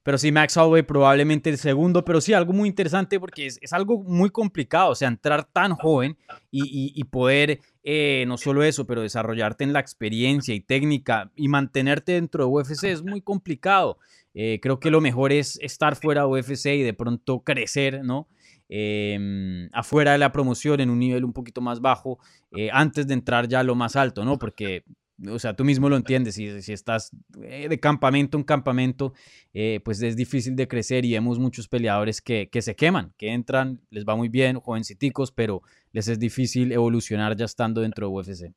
pero 0.02 0.18
sí, 0.18 0.32
Max 0.32 0.56
Holloway 0.56 0.82
probablemente 0.82 1.50
el 1.50 1.58
segundo, 1.58 2.04
pero 2.04 2.20
sí, 2.20 2.32
algo 2.32 2.52
muy 2.52 2.68
interesante 2.68 3.20
porque 3.20 3.46
es, 3.46 3.72
algo 3.72 4.02
muy 4.02 4.30
complicado, 4.30 4.90
o 4.90 4.94
sea, 4.94 5.08
entrar 5.08 5.44
tan 5.44 5.74
joven 5.74 6.16
y, 6.50 7.04
poder, 7.04 7.60
eh, 7.82 8.24
no 8.26 8.38
solo 8.38 8.62
eso, 8.62 8.86
pero 8.86 9.02
desarrollarte 9.02 9.64
en 9.64 9.72
la 9.72 9.80
experiencia 9.80 10.54
y 10.54 10.60
técnica 10.60 11.30
y 11.36 11.48
mantenerte 11.48 12.12
dentro 12.12 12.44
de 12.44 12.50
UFC 12.50 12.84
es 12.84 13.02
muy 13.02 13.20
complicado. 13.20 13.98
Eh, 14.32 14.60
creo 14.62 14.78
que 14.78 14.90
lo 14.90 15.00
mejor 15.00 15.32
es 15.32 15.58
estar 15.60 15.96
fuera 15.96 16.22
de 16.22 16.28
UFC 16.28 16.66
y 16.66 16.82
de 16.82 16.94
pronto 16.94 17.40
crecer, 17.40 18.04
¿no? 18.04 18.28
Em, 18.72 19.68
afuera 19.72 20.12
de 20.12 20.18
la 20.18 20.30
promoción 20.30 20.78
en 20.80 20.90
un 20.90 21.00
nivel 21.00 21.24
un 21.24 21.32
poquito 21.32 21.60
más 21.60 21.80
bajo 21.80 22.20
eh, 22.52 22.70
antes 22.72 23.08
de 23.08 23.14
entrar 23.14 23.48
ya 23.48 23.60
a 23.60 23.64
lo 23.64 23.74
más 23.74 23.96
alto, 23.96 24.24
¿no? 24.24 24.38
Porque 24.38 24.84
o 25.28 25.38
sea, 25.38 25.54
tú 25.54 25.64
mismo 25.64 25.88
lo 25.88 25.96
entiendes, 25.96 26.34
si, 26.34 26.62
si 26.62 26.72
estás 26.72 27.10
eh, 27.42 27.68
de 27.68 27.80
campamento 27.80 28.38
en 28.38 28.44
campamento, 28.44 29.12
eh, 29.52 29.80
pues 29.84 30.00
es 30.02 30.16
difícil 30.16 30.56
de 30.56 30.68
crecer 30.68 31.04
y 31.04 31.12
vemos 31.12 31.38
muchos 31.38 31.68
peleadores 31.68 32.22
que, 32.22 32.48
que, 32.50 32.62
se 32.62 32.74
queman, 32.76 33.12
que 33.16 33.32
entran, 33.32 33.80
les 33.90 34.04
va 34.04 34.16
muy 34.16 34.28
bien, 34.28 34.60
jovenciticos, 34.60 35.32
pero 35.32 35.62
les 35.92 36.08
es 36.08 36.18
difícil 36.18 36.72
evolucionar 36.72 37.36
ya 37.36 37.44
estando 37.44 37.80
dentro 37.80 38.06
de 38.06 38.12
UFC. 38.12 38.54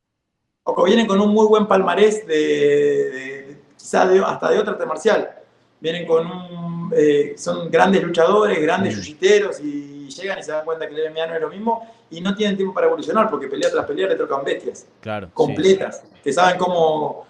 O 0.64 0.86
vienen 0.86 1.08
con 1.08 1.20
un 1.20 1.34
muy 1.34 1.46
buen 1.48 1.68
palmarés 1.68 2.26
de, 2.26 3.58
quizás 3.78 4.10
hasta 4.26 4.50
de 4.50 4.60
otra 4.60 4.74
arte 4.74 4.86
marcial. 4.86 5.43
Vienen 5.84 6.08
con 6.08 6.26
un, 6.26 6.94
eh, 6.96 7.34
son 7.36 7.70
grandes 7.70 8.02
luchadores, 8.02 8.58
grandes 8.62 8.98
mm. 8.98 9.62
y 9.62 10.08
llegan 10.08 10.40
y 10.40 10.44
se 10.44 10.54
dan 10.54 10.64
cuenta 10.64 10.88
que 10.88 10.96
el 10.96 11.12
MMA 11.12 11.28
no 11.28 11.36
es 11.36 11.42
lo 11.42 11.50
mismo 11.50 11.86
y 12.10 12.22
no 12.22 12.34
tienen 12.34 12.56
tiempo 12.56 12.74
para 12.74 12.88
evolucionar 12.88 13.30
porque 13.30 13.50
pelea 13.50 13.70
tras 13.70 13.86
pelea 13.86 14.08
le 14.08 14.16
tocan 14.16 14.46
bestias 14.46 14.88
claro, 15.02 15.30
completas, 15.34 16.02
que 16.24 16.32
saben 16.32 16.58
cómo, 16.58 17.26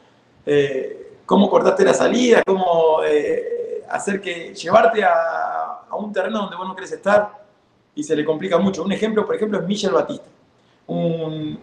eh, 0.45 1.15
cómo 1.25 1.49
cortarte 1.49 1.83
la 1.83 1.95
salida, 1.95 2.43
cómo 2.45 2.99
eh, 3.03 3.83
hacer 3.89 4.21
que 4.21 4.53
llevarte 4.53 5.03
a, 5.03 5.87
a, 5.89 5.95
un 5.95 6.13
terreno 6.13 6.41
donde 6.41 6.55
vos 6.55 6.67
no 6.67 6.75
querés 6.75 6.91
estar 6.91 7.31
y 7.95 8.03
se 8.03 8.15
le 8.15 8.23
complica 8.23 8.59
mucho. 8.59 8.83
Un 8.83 8.91
ejemplo, 8.91 9.25
por 9.25 9.35
ejemplo, 9.35 9.59
es 9.61 9.65
Michel 9.65 9.93
Batista, 9.93 10.27
un, 10.85 11.57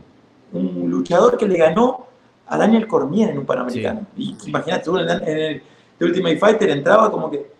un 0.52 0.90
luchador 0.90 1.38
que 1.38 1.46
le 1.46 1.56
ganó 1.56 2.08
a 2.48 2.58
Daniel 2.58 2.88
Cormier 2.88 3.30
en 3.30 3.38
un 3.38 3.46
Panamericano. 3.46 4.06
Y 4.16 4.36
imagínate, 4.46 4.90
en 4.90 5.38
el, 5.38 5.62
The 6.00 6.06
Ultimate 6.06 6.38
Fighter 6.38 6.70
entraba 6.70 7.10
como 7.10 7.30
que 7.30 7.52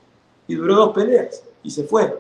y 0.49 0.55
duró 0.55 0.75
dos 0.75 0.95
peleas 0.95 1.45
y 1.63 1.71
se 1.71 1.85
fue. 1.85 2.19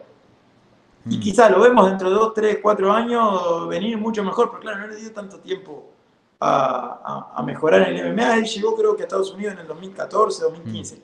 Y 1.06 1.16
mm. 1.16 1.20
quizá 1.20 1.48
lo 1.48 1.60
vemos 1.60 1.88
dentro 1.88 2.10
de 2.10 2.14
dos, 2.14 2.34
tres, 2.34 2.58
cuatro 2.62 2.92
años 2.92 3.66
venir 3.68 3.96
mucho 3.96 4.22
mejor, 4.22 4.50
pero 4.50 4.60
claro, 4.60 4.80
no 4.80 4.86
le 4.88 4.96
dio 4.96 5.12
tanto 5.12 5.38
tiempo 5.40 5.90
a, 6.38 7.42
mejorar 7.44 7.88
en 7.88 7.96
el 7.96 8.12
MMA. 8.12 8.36
Él 8.36 8.44
llegó 8.44 8.76
creo 8.76 8.94
que 8.94 9.02
a 9.02 9.06
Estados 9.06 9.32
Unidos 9.32 9.54
en 9.54 9.60
el 9.60 9.66
2014, 9.66 10.42
2015. 10.42 10.96
Mm. 10.96 10.98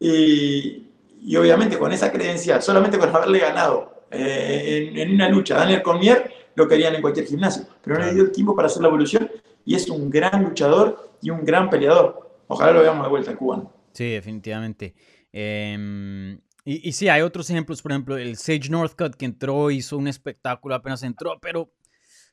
Y, 0.00 1.36
obviamente 1.36 1.78
con 1.78 1.90
esa 1.90 2.12
credencial, 2.12 2.62
solamente 2.62 2.98
con 2.98 3.08
haberle 3.08 3.38
ganado 3.38 4.04
eh, 4.10 4.92
en, 4.94 5.14
una 5.14 5.30
lucha 5.30 5.56
Daniel 5.56 5.82
Cormier, 5.82 6.30
lo 6.54 6.68
querían 6.68 6.94
en 6.94 7.00
cualquier 7.00 7.24
gimnasio. 7.24 7.64
Pero 7.82 7.98
no 7.98 8.04
le 8.04 8.12
dio 8.12 8.24
el 8.24 8.32
tiempo 8.32 8.54
para 8.54 8.66
hacer 8.66 8.82
la 8.82 8.88
evolución 8.88 9.30
y 9.64 9.74
es 9.74 9.88
un 9.88 10.10
gran 10.10 10.44
luchador 10.44 11.10
y 11.22 11.30
un 11.30 11.42
gran 11.42 11.70
peleador. 11.70 12.28
Ojalá 12.48 12.72
lo 12.72 12.82
veamos 12.82 13.02
de 13.04 13.08
vuelta 13.08 13.30
al 13.30 13.38
cubano. 13.38 13.79
Sí, 13.92 14.10
definitivamente. 14.10 14.94
Em, 15.32 16.34
y, 16.64 16.88
y 16.88 16.92
sí, 16.92 17.08
hay 17.08 17.22
otros 17.22 17.48
ejemplos, 17.50 17.82
por 17.82 17.92
ejemplo, 17.92 18.16
el 18.16 18.36
Sage 18.36 18.68
Northcutt 18.70 19.14
que 19.16 19.24
entró, 19.24 19.70
hizo 19.70 19.96
un 19.96 20.08
espectáculo 20.08 20.74
apenas 20.74 21.02
entró, 21.02 21.38
pero 21.40 21.72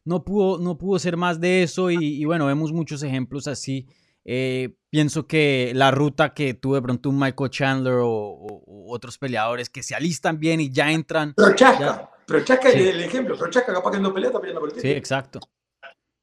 no 0.06 0.24
pudo, 0.24 0.58
no 0.60 0.78
pudo 0.78 1.00
ser 1.00 1.18
más 1.18 1.40
de 1.40 1.64
eso 1.64 1.92
y, 1.92 1.98
y 2.22 2.26
bueno, 2.26 2.46
vemos 2.46 2.72
muchos 2.72 3.04
ejemplos 3.04 3.48
así. 3.48 3.88
Eh, 4.30 4.76
pienso 4.90 5.26
que 5.26 5.72
la 5.74 5.90
ruta 5.92 6.34
que 6.34 6.54
tuve 6.54 6.82
pronto 6.82 7.10
un 7.10 7.18
Michael 7.20 7.50
Chandler 7.50 7.94
o, 7.96 8.10
o- 8.10 8.64
o 8.66 8.94
otros 8.94 9.18
peleadores 9.18 9.70
que 9.70 9.84
se 9.84 9.96
alistan 9.96 10.38
bien 10.40 10.60
y 10.60 10.70
ya 10.70 10.92
entran. 10.92 11.34
Prochaska, 11.34 11.80
Ya. 11.80 12.12
Prochaska 12.26 12.72
Sí. 12.72 12.80
es 12.80 12.88
el 12.88 13.00
ejemplo. 13.02 13.38
Prochaska 13.38 13.74
capaz 13.74 13.92
que 13.92 14.00
no 14.00 14.14
pelea, 14.14 14.28
está 14.30 14.40
peleando 14.42 14.60
por 14.62 14.74
el 14.74 14.82
Sí, 14.82 14.90
exacto. 14.90 15.40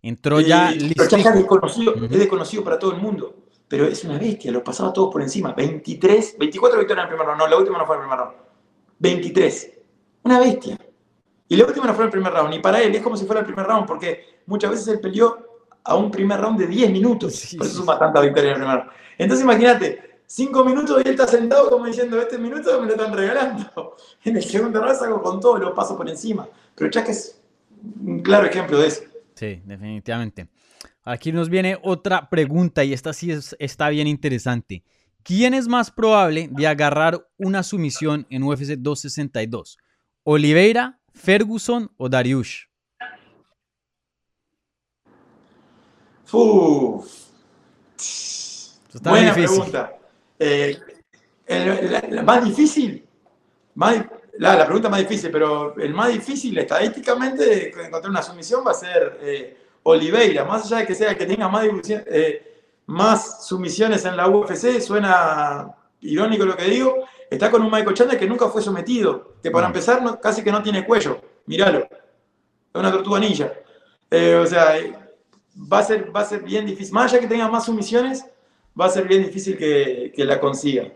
Entró 0.02 0.38
ya 0.40 0.70
listo. 0.70 0.94
Prochaska 0.96 1.30
es 1.30 1.36
desconocido, 1.36 1.94
es 1.94 2.10
desconocido 2.10 2.62
para 2.62 2.78
todo 2.78 2.92
el 2.94 3.00
mundo. 3.00 3.43
Pero 3.68 3.86
es 3.86 4.04
una 4.04 4.18
bestia, 4.18 4.52
los 4.52 4.62
pasaba 4.62 4.92
todos 4.92 5.12
por 5.12 5.22
encima. 5.22 5.52
23, 5.52 6.36
24 6.38 6.78
victorias 6.78 7.06
en 7.06 7.10
el 7.10 7.16
primer 7.16 7.26
round. 7.26 7.40
No, 7.40 7.48
la 7.48 7.56
última 7.56 7.78
no 7.78 7.86
fue 7.86 7.96
en 7.96 8.02
el 8.02 8.08
primer 8.08 8.24
round. 8.24 8.36
23. 8.98 9.72
Una 10.24 10.38
bestia. 10.38 10.78
Y 11.48 11.56
la 11.56 11.66
última 11.66 11.86
no 11.86 11.94
fue 11.94 12.04
en 12.04 12.08
el 12.08 12.12
primer 12.12 12.32
round. 12.32 12.54
Y 12.54 12.58
para 12.58 12.82
él 12.82 12.94
es 12.94 13.02
como 13.02 13.16
si 13.16 13.24
fuera 13.26 13.40
el 13.40 13.46
primer 13.46 13.66
round, 13.66 13.86
porque 13.86 14.40
muchas 14.46 14.70
veces 14.70 14.88
él 14.88 15.00
peleó 15.00 15.38
a 15.82 15.96
un 15.96 16.10
primer 16.10 16.40
round 16.40 16.58
de 16.58 16.66
10 16.66 16.90
minutos. 16.90 17.34
Sí, 17.34 17.56
por 17.56 17.66
eso 17.66 17.74
sí, 17.74 17.80
suma 17.80 17.98
tanta 17.98 18.20
victoria 18.20 18.50
en 18.50 18.56
el 18.56 18.62
primer 18.62 18.76
round. 18.78 18.92
Entonces 19.18 19.44
imagínate, 19.44 20.20
5 20.26 20.64
minutos 20.64 21.02
y 21.04 21.08
él 21.08 21.14
está 21.14 21.26
sentado 21.26 21.70
como 21.70 21.86
diciendo, 21.86 22.20
este 22.20 22.38
minuto 22.38 22.80
me 22.80 22.86
lo 22.86 22.92
están 22.94 23.12
regalando. 23.12 23.96
En 24.24 24.36
el 24.36 24.42
segundo 24.42 24.80
round 24.80 24.98
saco 24.98 25.22
con 25.22 25.40
todo, 25.40 25.58
lo 25.58 25.74
paso 25.74 25.96
por 25.96 26.08
encima. 26.08 26.48
Pero 26.74 26.90
Chaca 26.90 27.12
es 27.12 27.40
un 28.04 28.20
claro 28.20 28.46
ejemplo 28.46 28.78
de 28.78 28.86
eso. 28.86 29.02
Sí, 29.34 29.62
definitivamente. 29.64 30.48
Aquí 31.04 31.32
nos 31.32 31.50
viene 31.50 31.78
otra 31.82 32.30
pregunta 32.30 32.82
y 32.84 32.92
esta 32.92 33.12
sí 33.12 33.30
es- 33.30 33.54
está 33.58 33.88
bien 33.90 34.06
interesante. 34.06 34.82
¿Quién 35.22 35.54
es 35.54 35.68
más 35.68 35.90
probable 35.90 36.48
de 36.50 36.66
agarrar 36.66 37.26
una 37.36 37.62
sumisión 37.62 38.26
en 38.30 38.42
UFC 38.42 38.76
262? 38.76 39.78
¿Oliveira, 40.22 40.98
Ferguson 41.12 41.90
o 41.96 42.08
Dariush? 42.08 42.64
Uf. 46.32 47.06
Está 48.94 49.10
Buena 49.10 49.34
difícil. 49.34 49.56
pregunta. 49.56 49.92
Eh, 50.38 50.78
el- 51.46 51.92
la, 51.92 52.04
la 52.08 52.22
más 52.22 52.44
difícil, 52.44 53.04
más, 53.74 54.04
la, 54.38 54.56
la 54.56 54.64
pregunta 54.64 54.88
más 54.88 55.00
difícil, 55.00 55.30
pero 55.30 55.76
el 55.78 55.92
más 55.94 56.12
difícil 56.12 56.56
estadísticamente 56.58 57.44
de 57.44 57.68
encontrar 57.68 58.10
una 58.10 58.22
sumisión 58.22 58.64
va 58.66 58.70
a 58.70 58.74
ser 58.74 59.18
eh, 59.22 59.56
Oliveira. 59.84 60.44
Más 60.44 60.64
allá 60.66 60.78
de 60.78 60.86
que 60.86 60.94
sea 60.94 61.10
el 61.12 61.16
que 61.16 61.26
tenga 61.26 61.48
más, 61.48 61.64
eh, 61.88 62.62
más 62.86 63.46
sumisiones 63.46 64.04
en 64.04 64.16
la 64.16 64.28
UFC, 64.28 64.80
suena 64.80 65.68
irónico 66.00 66.44
lo 66.44 66.56
que 66.56 66.64
digo, 66.64 67.04
está 67.30 67.50
con 67.50 67.62
un 67.62 67.70
Michael 67.70 67.94
Chandler 67.94 68.18
que 68.18 68.26
nunca 68.26 68.48
fue 68.48 68.60
sometido, 68.60 69.34
que 69.42 69.50
para 69.50 69.66
empezar 69.68 70.02
no- 70.02 70.20
casi 70.20 70.42
que 70.42 70.52
no 70.52 70.62
tiene 70.62 70.84
cuello. 70.84 71.20
Míralo. 71.46 71.78
Es 71.78 71.88
una 72.80 72.90
tortuga 72.92 73.20
ninja. 73.20 73.52
Eh, 74.10 74.34
o 74.34 74.46
sea, 74.46 74.78
eh, 74.78 74.92
va 75.72 75.78
a, 75.78 75.82
ser, 75.84 76.14
va 76.14 76.20
a 76.20 76.24
ser 76.24 76.42
bien 76.42 76.66
difícil. 76.66 76.92
Más 76.92 77.10
allá 77.12 77.20
que 77.20 77.28
tenga 77.28 77.48
más 77.48 77.64
sumisiones, 77.66 78.24
va 78.78 78.86
a 78.86 78.90
ser 78.90 79.06
bien 79.06 79.22
difícil 79.24 79.56
que, 79.56 80.12
que 80.14 80.24
la 80.24 80.40
consiga. 80.40 80.88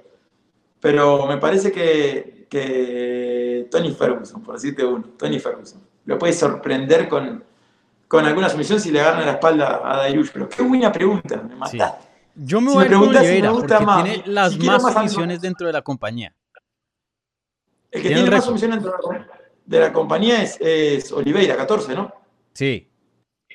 Pero 0.81 1.27
me 1.27 1.39
parece 1.39 1.73
que, 1.73 2.47
que 2.51 3.67
Tony 3.71 3.93
Ferguson, 3.93 4.43
por 4.43 4.55
decirte 4.55 4.85
uno, 4.85 5.05
Tony 5.19 5.39
Ferguson, 5.39 5.81
lo 6.05 6.19
puede 6.19 6.33
sorprender 6.33 7.09
con, 7.09 7.45
con 8.09 8.25
alguna 8.25 8.49
sumisión 8.49 8.81
si 8.81 8.91
le 8.91 9.01
agarra 9.01 9.25
la 9.25 9.33
espalda 9.33 9.81
a 9.85 9.97
Dairush. 9.99 10.31
Pero 10.33 10.49
qué 10.49 10.63
buena 10.63 10.91
pregunta, 10.91 11.37
me 11.37 11.67
Sí. 11.69 11.77
mataste. 11.77 12.09
Yo 12.35 12.61
me 12.61 12.71
Si 12.71 12.77
voy 12.77 12.85
a 12.87 12.89
si 12.89 12.95
me 12.95 12.97
Oliveira 13.07 13.51
gusta 13.51 13.67
porque 13.79 13.87
más, 13.87 14.05
tiene 14.05 14.23
si 14.25 14.31
las 14.31 14.59
más 14.59 14.83
más 14.83 14.93
sumisiones 14.95 15.41
dentro 15.41 15.67
de 15.67 15.73
la 15.73 15.83
compañía. 15.83 16.35
El 17.91 18.03
que 18.03 18.09
Tiene 18.09 18.31
más 18.31 18.45
sumisión 18.45 18.71
dentro 18.73 18.93
de 19.67 19.81
la, 19.81 19.93
compañía 19.93 20.43
es, 20.43 20.57
es 20.61 21.11
Oliveira, 21.13 21.57
14, 21.57 21.95
¿no? 21.95 22.13
Sí. 22.53 22.89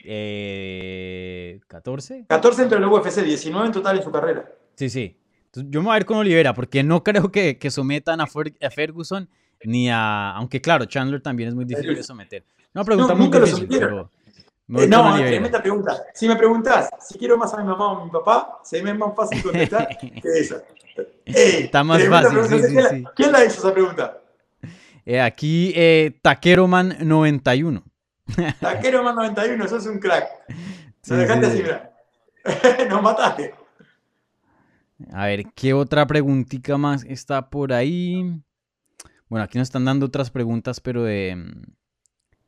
Eh, 0.05 1.59
¿14? 1.69 2.25
14 2.27 2.61
dentro 2.61 2.79
de 2.79 2.85
la 2.85 2.91
UFC, 2.91 3.21
19 3.23 3.67
en 3.67 3.71
total 3.71 3.97
en 3.97 4.03
su 4.03 4.11
carrera. 4.11 4.51
Sí, 4.75 4.89
sí. 4.89 5.17
Entonces, 5.45 5.71
yo 5.71 5.81
me 5.81 5.87
voy 5.87 5.95
a 5.95 5.97
ir 5.99 6.05
con 6.05 6.17
Oliveira 6.17 6.53
porque 6.53 6.83
no 6.83 7.03
creo 7.03 7.31
que, 7.31 7.57
que 7.57 7.69
sometan 7.71 8.21
a, 8.21 8.27
Fer- 8.27 8.55
a 8.65 8.69
Ferguson 8.69 9.29
ni 9.63 9.89
a... 9.89 10.31
Aunque 10.31 10.59
claro, 10.61 10.85
Chandler 10.85 11.21
también 11.21 11.49
es 11.49 11.55
muy 11.55 11.65
difícil 11.65 11.95
de 11.95 12.03
someter. 12.03 12.43
Una 12.73 12.83
pregunta 12.83 13.13
No, 13.13 13.19
muy 13.27 13.39
difícil, 13.39 13.67
pero... 13.69 14.09
Eh, 14.69 14.87
no, 14.87 15.01
Oliveira. 15.09 15.27
tremenda 15.29 15.61
pregunta. 15.61 16.03
Si 16.13 16.27
me 16.27 16.35
preguntás 16.35 16.89
si 16.99 17.17
quiero 17.17 17.37
más 17.37 17.53
a 17.53 17.57
mi 17.57 17.65
mamá 17.65 17.91
o 17.93 18.01
a 18.01 18.05
mi 18.05 18.11
papá, 18.11 18.59
se 18.63 18.81
me 18.81 18.91
es 18.91 18.97
más 18.97 19.15
fácil 19.15 19.43
contestar 19.43 19.89
que 19.97 20.21
esa. 20.23 20.63
Ey, 21.25 21.63
Está 21.63 21.83
más 21.83 22.03
fácil, 22.03 22.43
sí, 22.43 22.49
¿Quién 22.49 22.63
sí, 22.67 22.73
la-. 23.01 23.11
¿Quién 23.15 23.31
la 23.31 23.45
hizo 23.45 23.59
esa 23.59 23.73
pregunta? 23.73 24.19
Eh, 25.05 25.19
aquí 25.19 25.73
eh, 25.75 26.17
Takeroman 26.21 26.95
91. 27.01 27.83
Taquero 28.61 29.03
más 29.03 29.15
91, 29.35 29.67
sos 29.67 29.85
un 29.85 29.99
crack. 29.99 30.29
Nos 31.07 31.19
dejaste 31.19 31.51
sí, 31.51 31.63
así. 31.63 32.85
Nos 32.89 33.01
mataste. 33.01 33.53
A 35.11 35.25
ver, 35.25 35.43
¿qué 35.53 35.73
otra 35.73 36.07
preguntita 36.07 36.77
más 36.77 37.03
está 37.03 37.49
por 37.49 37.73
ahí? 37.73 38.41
Bueno, 39.27 39.43
aquí 39.43 39.57
nos 39.57 39.67
están 39.67 39.83
dando 39.83 40.05
otras 40.05 40.29
preguntas, 40.31 40.79
pero 40.79 41.03
de, 41.03 41.35
mm, 41.35 41.61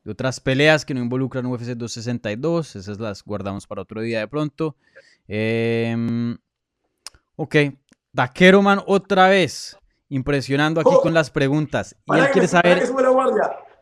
de 0.06 0.12
otras 0.12 0.38
peleas 0.38 0.84
que 0.84 0.94
no 0.94 1.00
involucran 1.00 1.44
UFC 1.46 1.74
262. 1.74 2.76
Esas 2.76 3.00
las 3.00 3.24
guardamos 3.24 3.66
para 3.66 3.82
otro 3.82 4.00
día 4.00 4.20
de 4.20 4.28
pronto. 4.28 4.76
Em, 5.26 6.38
ok, 7.34 7.56
Takeroman 8.14 8.80
otra 8.86 9.28
vez. 9.28 9.76
Impresionando 10.08 10.80
aquí 10.80 10.90
Oh, 10.92 11.00
con 11.02 11.12
las 11.12 11.30
preguntas. 11.30 11.96
Y 12.06 12.14
él 12.16 12.30
quiere 12.30 12.46
saber. 12.46 12.80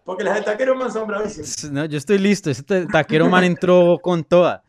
Porque 0.05 0.25
las 0.25 0.37
de 0.37 0.43
Taquero 0.43 0.75
Man 0.75 0.91
son 0.91 1.07
bravísimas. 1.07 1.71
No, 1.71 1.85
yo 1.85 1.99
estoy 1.99 2.17
listo. 2.19 2.51
Este 2.51 2.87
Takeroman 2.87 3.45
entró 3.45 3.99
con 4.03 4.25
toda. 4.25 4.63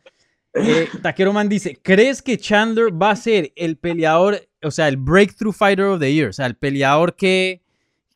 Eh, 0.52 0.88
Takeroman 1.02 1.48
dice: 1.48 1.78
¿Crees 1.82 2.20
que 2.20 2.36
Chandler 2.36 2.90
va 2.92 3.10
a 3.12 3.16
ser 3.16 3.52
el 3.56 3.76
peleador, 3.78 4.46
o 4.62 4.70
sea, 4.70 4.88
el 4.88 4.98
Breakthrough 4.98 5.52
Fighter 5.54 5.86
of 5.86 6.00
the 6.00 6.12
Year? 6.12 6.28
O 6.28 6.32
sea, 6.34 6.44
el 6.46 6.56
peleador 6.56 7.16
que, 7.16 7.62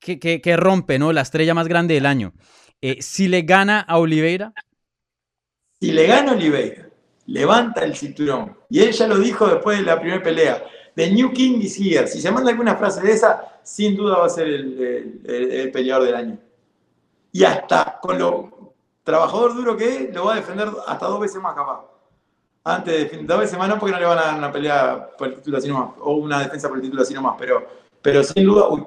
que, 0.01 0.19
que- 0.19 0.41
que 0.43 0.57
rompe, 0.59 0.99
¿no? 0.99 1.13
La 1.15 1.23
estrella 1.23 1.55
más 1.55 1.67
grande 1.69 1.95
del 1.95 2.05
año. 2.07 2.33
Eh, 2.83 3.03
si 3.03 3.29
le 3.29 3.43
gana 3.43 3.81
a 3.81 3.99
Oliveira, 3.99 4.53
Si 5.81 5.93
le 5.93 6.07
gana 6.07 6.33
Oliveira, 6.33 6.89
levanta 7.27 7.85
el 7.85 7.97
cinturón. 7.97 8.57
Y 8.69 8.81
él 8.81 8.93
ya 8.93 9.07
lo 9.07 9.19
dijo 9.19 9.47
después 9.47 9.79
de 9.79 9.85
la 9.85 9.99
primera 10.01 10.23
pelea. 10.23 10.63
The 10.95 11.11
New 11.11 11.33
King 11.33 11.61
is 11.61 11.79
here. 11.79 12.07
Si 12.07 12.21
se 12.21 12.31
manda 12.31 12.51
alguna 12.51 12.77
frase 12.77 13.01
de 13.03 13.13
esa, 13.13 13.61
sin 13.63 13.97
duda 13.97 14.19
va 14.19 14.27
a 14.27 14.29
ser 14.29 14.47
el, 14.49 14.81
el- 14.83 15.21
el- 15.27 15.51
el 15.53 15.71
peleador 15.73 16.07
del 16.07 16.15
año. 16.17 16.39
Y 17.33 17.45
hasta 17.45 17.99
con 18.03 18.19
lo 18.19 18.75
trabajador 19.05 19.55
duro 19.55 19.77
que 19.77 20.05
es, 20.09 20.15
lo 20.15 20.27
va 20.27 20.35
a 20.35 20.37
defender 20.37 20.69
hasta 20.87 21.07
dos 21.07 21.21
veces 21.21 21.41
más 21.43 21.55
capaz. 21.55 21.85
Antes 22.65 22.95
de 22.95 23.01
defender 23.05 23.29
dos 23.29 23.41
veces 23.41 23.59
más 23.59 23.69
no 23.69 23.79
porque 23.79 23.93
no 23.95 24.01
le 24.01 24.07
van 24.07 24.19
a 24.19 24.23
dar 24.23 24.39
una 24.39 24.53
pelea 24.53 25.11
por 25.19 25.29
el 25.29 25.35
título 25.37 25.59
así 25.59 25.69
nomás, 25.69 25.93
o 26.01 26.15
una 26.17 26.41
defensa 26.41 26.69
por 26.69 26.79
el 26.79 26.83
título 26.85 27.03
así 27.03 27.15
nomás, 27.15 27.37
pero, 27.39 27.67
pero 28.03 28.23
sin 28.25 28.45
duda, 28.47 28.69
uy, 28.69 28.85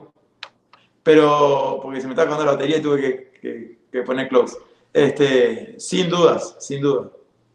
pero 1.01 1.79
porque 1.81 1.99
se 2.01 2.07
me 2.07 2.13
estaba 2.13 2.27
acabando 2.27 2.45
la 2.45 2.51
batería 2.57 2.77
y 2.77 2.81
tuve 2.81 3.01
que- 3.41 3.82
que 3.93 4.01
poner 4.03 4.27
close. 4.27 4.57
Este, 4.91 5.75
sin 5.79 6.09
dudas, 6.09 6.55
sin 6.59 6.81
dudas. 6.81 7.07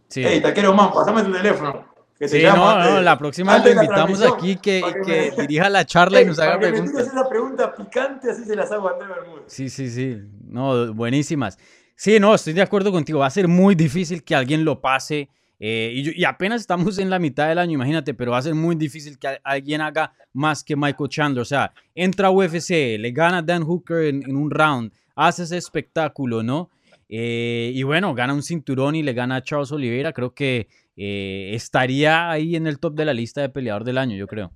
sí. 0.09 0.23
Hey, 0.25 0.41
taquero 0.41 0.73
man, 0.75 0.91
pasame 0.93 1.23
tu 1.23 1.33
teléfono. 1.33 1.87
Que 2.19 2.27
Sí, 2.27 2.43
no, 2.43 2.69
antes- 2.69 2.93
no, 2.95 3.01
la 3.01 3.17
próxima 3.17 3.59
lo 3.59 3.71
invitamos 3.71 4.21
aquí 4.23 4.57
que, 4.57 4.83
que 5.07 5.33
me- 5.37 5.43
dirija 5.43 5.69
la 5.71 5.85
charla 5.85 6.21
y 6.21 6.25
nos 6.25 6.39
haga 6.41 6.59
que 6.59 6.67
preguntas. 6.71 7.07
esa 7.07 7.29
pregunta 7.29 7.75
picante, 7.77 8.31
así 8.33 8.45
se 8.45 8.57
las 8.57 8.73
hago 8.73 8.89
a 8.89 8.93
Andrés 8.95 9.09
Bermúdez. 9.09 9.45
Sí, 9.47 9.69
sí, 9.71 9.89
sí. 9.89 10.17
No, 10.49 10.93
buenísimas. 10.95 11.57
Sí, 11.95 12.19
no, 12.19 12.35
estoy 12.35 12.55
de 12.55 12.63
acuerdo 12.63 12.91
contigo. 12.91 13.21
Va 13.21 13.27
a 13.27 13.31
ser 13.31 13.47
muy 13.47 13.75
difícil 13.77 14.25
que 14.25 14.35
alguien 14.35 14.65
lo 14.65 14.81
pase. 14.81 15.29
eh, 15.61 15.91
y, 15.93 16.03
yo- 16.05 16.13
y 16.15 16.25
apenas 16.25 16.61
estamos 16.61 16.99
en 16.99 17.11
la 17.11 17.19
mitad 17.19 17.49
del 17.49 17.59
año, 17.59 17.73
imagínate, 17.73 18.15
pero 18.15 18.31
va 18.31 18.39
a 18.39 18.43
ser 18.43 18.55
muy 18.55 18.77
difícil 18.77 19.19
que 19.19 19.39
alguien 19.43 19.81
haga 19.81 20.13
más 20.33 20.63
que 20.63 20.77
Michael 20.77 21.09
Chandler. 21.11 21.43
O 21.43 21.45
sea, 21.45 21.73
entra 21.97 22.29
a 22.29 22.31
UFC, 22.31 22.97
le 22.97 23.11
gana 23.11 23.39
a 23.39 23.43
Dan 23.43 23.65
Hooker 23.65 24.05
en, 24.07 24.23
en 24.23 24.37
un 24.37 24.51
round, 24.53 24.93
hace 25.19 25.43
ese 25.43 25.57
espectáculo, 25.57 26.43
¿no? 26.43 26.71
Eh, 27.09 27.73
y 27.75 27.83
bueno, 27.83 28.15
gana 28.15 28.35
un 28.35 28.43
cinturón 28.43 28.95
y 28.95 29.03
le 29.03 29.13
gana 29.15 29.37
a 29.37 29.43
Charles 29.43 29.73
Oliveira. 29.73 30.13
Creo 30.13 30.35
que 30.35 30.69
eh, 30.97 31.51
estaría 31.55 32.31
ahí 32.31 32.55
en 32.57 32.67
el 32.67 32.79
top 32.79 32.95
de 32.95 33.05
la 33.05 33.15
lista 33.15 33.41
de 33.41 33.49
peleador 33.49 33.85
del 33.85 33.99
año, 33.99 34.17
yo 34.17 34.27
creo. 34.27 34.53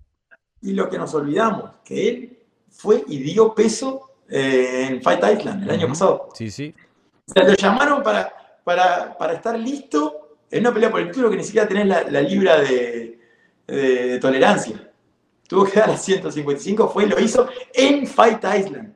Y 0.61 0.73
lo 0.73 0.89
que 0.89 0.99
nos 0.99 1.15
olvidamos, 1.15 1.71
que 1.85 2.09
él 2.09 2.39
fue 2.71 3.05
y 3.09 3.19
dio 3.19 3.55
peso 3.55 4.11
eh, 4.31 4.87
en 4.91 5.03
Fight 5.03 5.21
Island 5.39 5.65
el 5.65 5.71
año 5.71 5.85
Ujú. 5.85 5.89
pasado. 5.93 6.29
Sí, 6.35 6.51
sí. 6.51 6.75
O 7.29 7.33
sea, 7.33 7.45
lo 7.45 7.55
llamaron 7.55 8.03
para, 8.03 8.33
para, 8.65 9.17
para 9.19 9.33
estar 9.35 9.59
listo 9.59 10.39
en 10.51 10.61
una 10.61 10.73
pelea 10.75 10.91
por 10.91 11.01
el 11.01 11.09
título 11.09 11.31
que 11.31 11.37
ni 11.39 11.45
siquiera 11.45 11.67
tenés 11.67 11.87
la, 11.87 12.03
la 12.11 12.21
libra 12.21 12.61
de, 12.61 13.19
de- 13.67 14.07
de 14.09 14.19
tolerancia. 14.19 14.91
Tuvo 15.49 15.65
que 15.65 15.81
dar 15.81 15.91
a 15.91 15.97
155, 15.97 16.89
fue 16.89 17.05
y 17.05 17.09
lo 17.09 17.19
hizo 17.21 17.49
en 17.75 18.07
Fight 18.07 18.43
Island. 18.59 18.95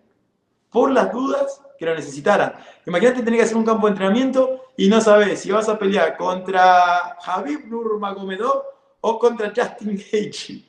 Por 0.76 0.90
las 0.92 1.10
dudas 1.10 1.62
que 1.78 1.86
lo 1.86 1.94
necesitaran. 1.94 2.52
Imagínate 2.86 3.22
tener 3.22 3.38
que 3.38 3.44
hacer 3.46 3.56
un 3.56 3.64
campo 3.64 3.86
de 3.86 3.92
entrenamiento 3.92 4.66
y 4.76 4.90
no 4.90 5.00
sabes 5.00 5.40
si 5.40 5.50
vas 5.50 5.70
a 5.70 5.78
pelear 5.78 6.18
contra 6.18 7.16
Habib 7.24 7.66
Nurmagomedov 7.66 8.62
o 9.00 9.18
contra 9.18 9.50
Justin 9.56 9.96
Gaethje. 9.96 10.60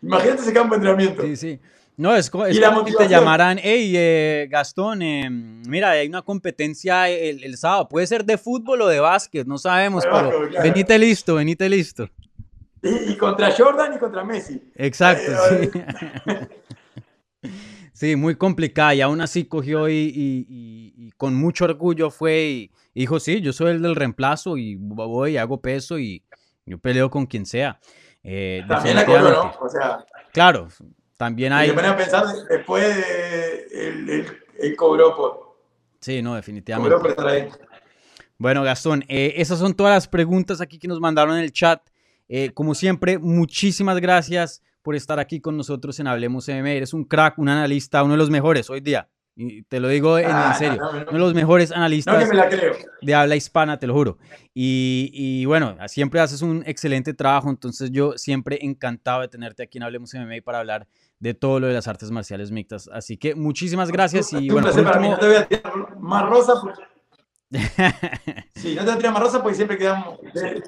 Imagínate 0.00 0.40
ese 0.40 0.54
campo 0.54 0.74
de 0.74 0.76
entrenamiento. 0.76 1.22
Sí, 1.24 1.36
sí. 1.36 1.60
No, 1.98 2.16
es, 2.16 2.30
Y 2.50 2.54
la 2.60 2.68
como 2.72 2.86
que 2.86 2.94
te 2.94 3.06
llamaran, 3.06 3.58
hey, 3.62 3.92
eh, 3.94 4.48
Gastón, 4.50 5.02
eh, 5.02 5.28
mira, 5.28 5.90
hay 5.90 6.08
una 6.08 6.22
competencia 6.22 7.10
el, 7.10 7.44
el 7.44 7.58
sábado, 7.58 7.90
puede 7.90 8.06
ser 8.06 8.24
de 8.24 8.38
fútbol 8.38 8.80
o 8.80 8.88
de 8.88 9.00
básquet, 9.00 9.46
no 9.46 9.58
sabemos, 9.58 10.02
pero 10.04 10.30
básquet, 10.30 10.48
claro. 10.48 10.64
venite 10.64 10.98
listo, 10.98 11.34
venite 11.34 11.68
listo. 11.68 12.08
Y, 12.82 13.12
y 13.12 13.16
contra 13.18 13.52
Jordan 13.52 13.92
y 13.94 13.98
contra 13.98 14.24
Messi. 14.24 14.62
Exacto, 14.76 15.30
Eh, 15.50 15.70
sí. 15.72 15.82
Sí, 18.02 18.16
muy 18.16 18.34
complicada 18.34 18.96
y 18.96 19.00
aún 19.00 19.20
así 19.20 19.44
cogió 19.44 19.88
y, 19.88 19.92
y- 19.94 20.46
y- 20.48 20.92
y 21.06 21.12
con 21.12 21.36
mucho 21.36 21.66
orgullo 21.66 22.10
fue 22.10 22.42
y, 22.42 22.70
dijo, 22.96 23.20
sí, 23.20 23.40
yo 23.40 23.52
soy 23.52 23.70
el 23.70 23.80
del 23.80 23.94
reemplazo 23.94 24.56
y 24.56 24.74
voy 24.74 25.34
y 25.34 25.36
hago 25.36 25.60
peso 25.60 26.00
y 26.00 26.24
yo 26.66 26.78
peleo 26.78 27.08
con 27.12 27.26
quien 27.26 27.46
sea. 27.46 27.78
Eh, 28.24 28.64
También 28.66 28.96
la 28.96 29.02
definitivamente. 29.02 29.56
¿no? 29.60 29.64
O 29.64 29.68
sea, 29.68 30.04
Claro, 30.32 30.66
también 31.16 31.52
hay... 31.52 31.68
te 31.68 31.74
pones 31.74 31.90
a 31.92 31.96
pensar, 31.96 32.26
después 32.50 32.82
de, 32.82 33.88
él, 33.88 34.26
él 34.58 34.76
cobró 34.76 35.14
por, 35.14 35.56
Sí, 36.00 36.22
no, 36.22 36.34
definitivamente. 36.34 36.96
cobró 36.96 37.14
por. 37.14 37.48
Bueno, 38.36 38.64
Gastón, 38.64 39.04
eh, 39.06 39.34
esas 39.36 39.60
son 39.60 39.74
todas 39.74 39.94
las 39.94 40.08
preguntas 40.08 40.60
aquí 40.60 40.80
que 40.80 40.88
nos 40.88 40.98
mandaron 40.98 41.36
en 41.36 41.44
el 41.44 41.52
chat. 41.52 41.80
Eh, 42.28 42.50
como 42.52 42.74
siempre, 42.74 43.20
muchísimas 43.20 44.00
gracias 44.00 44.60
por 44.82 44.94
estar 44.96 45.18
aquí 45.18 45.40
con 45.40 45.56
nosotros 45.56 45.98
en 46.00 46.06
Hablemos 46.08 46.48
MMA. 46.48 46.70
Eres 46.72 46.92
un 46.94 47.04
crack, 47.04 47.38
un 47.38 47.48
analista, 47.48 48.02
uno 48.02 48.12
de 48.14 48.18
los 48.18 48.30
mejores 48.30 48.68
hoy 48.70 48.80
día. 48.80 49.08
Y 49.34 49.62
te 49.62 49.80
lo 49.80 49.88
digo 49.88 50.18
en, 50.18 50.26
Ah, 50.28 50.52
serio, 50.58 50.76
no, 50.78 50.92
no. 50.92 50.98
uno 51.04 51.12
de 51.12 51.18
los 51.18 51.32
mejores 51.34 51.72
analistas 51.72 52.28
de 53.00 53.14
habla 53.14 53.34
hispana, 53.34 53.78
te 53.78 53.86
lo 53.86 53.94
juro. 53.94 54.18
Y, 54.52 55.10
y 55.14 55.46
bueno, 55.46 55.74
siempre 55.86 56.20
haces 56.20 56.42
un 56.42 56.62
excelente 56.66 57.14
trabajo, 57.14 57.48
entonces 57.48 57.90
yo 57.90 58.12
siempre 58.18 58.58
encantado 58.60 59.22
de 59.22 59.28
tenerte 59.28 59.62
aquí 59.62 59.78
en 59.78 59.84
Hablemos 59.84 60.12
MMA 60.12 60.42
para 60.44 60.58
hablar 60.58 60.86
de 61.18 61.32
todo 61.32 61.60
lo 61.60 61.66
de 61.68 61.72
las 61.72 61.88
artes 61.88 62.10
marciales 62.10 62.50
mixtas. 62.50 62.90
Así 62.92 63.16
que 63.16 63.34
muchísimas 63.34 63.90
gracias 63.90 64.32
y 64.34 64.50
bueno, 64.50 64.68
por 64.70 64.86
último, 64.86 65.16
más 66.00 66.28
rosa. 66.28 66.54
porque- 66.60 66.82
Sí, 68.54 68.74
no 68.74 68.84
te 68.84 68.96
tirar 68.96 69.12
más 69.12 69.22
rosa 69.22 69.42
porque 69.42 69.56
siempre 69.56 69.76
quedamos. 69.78 70.18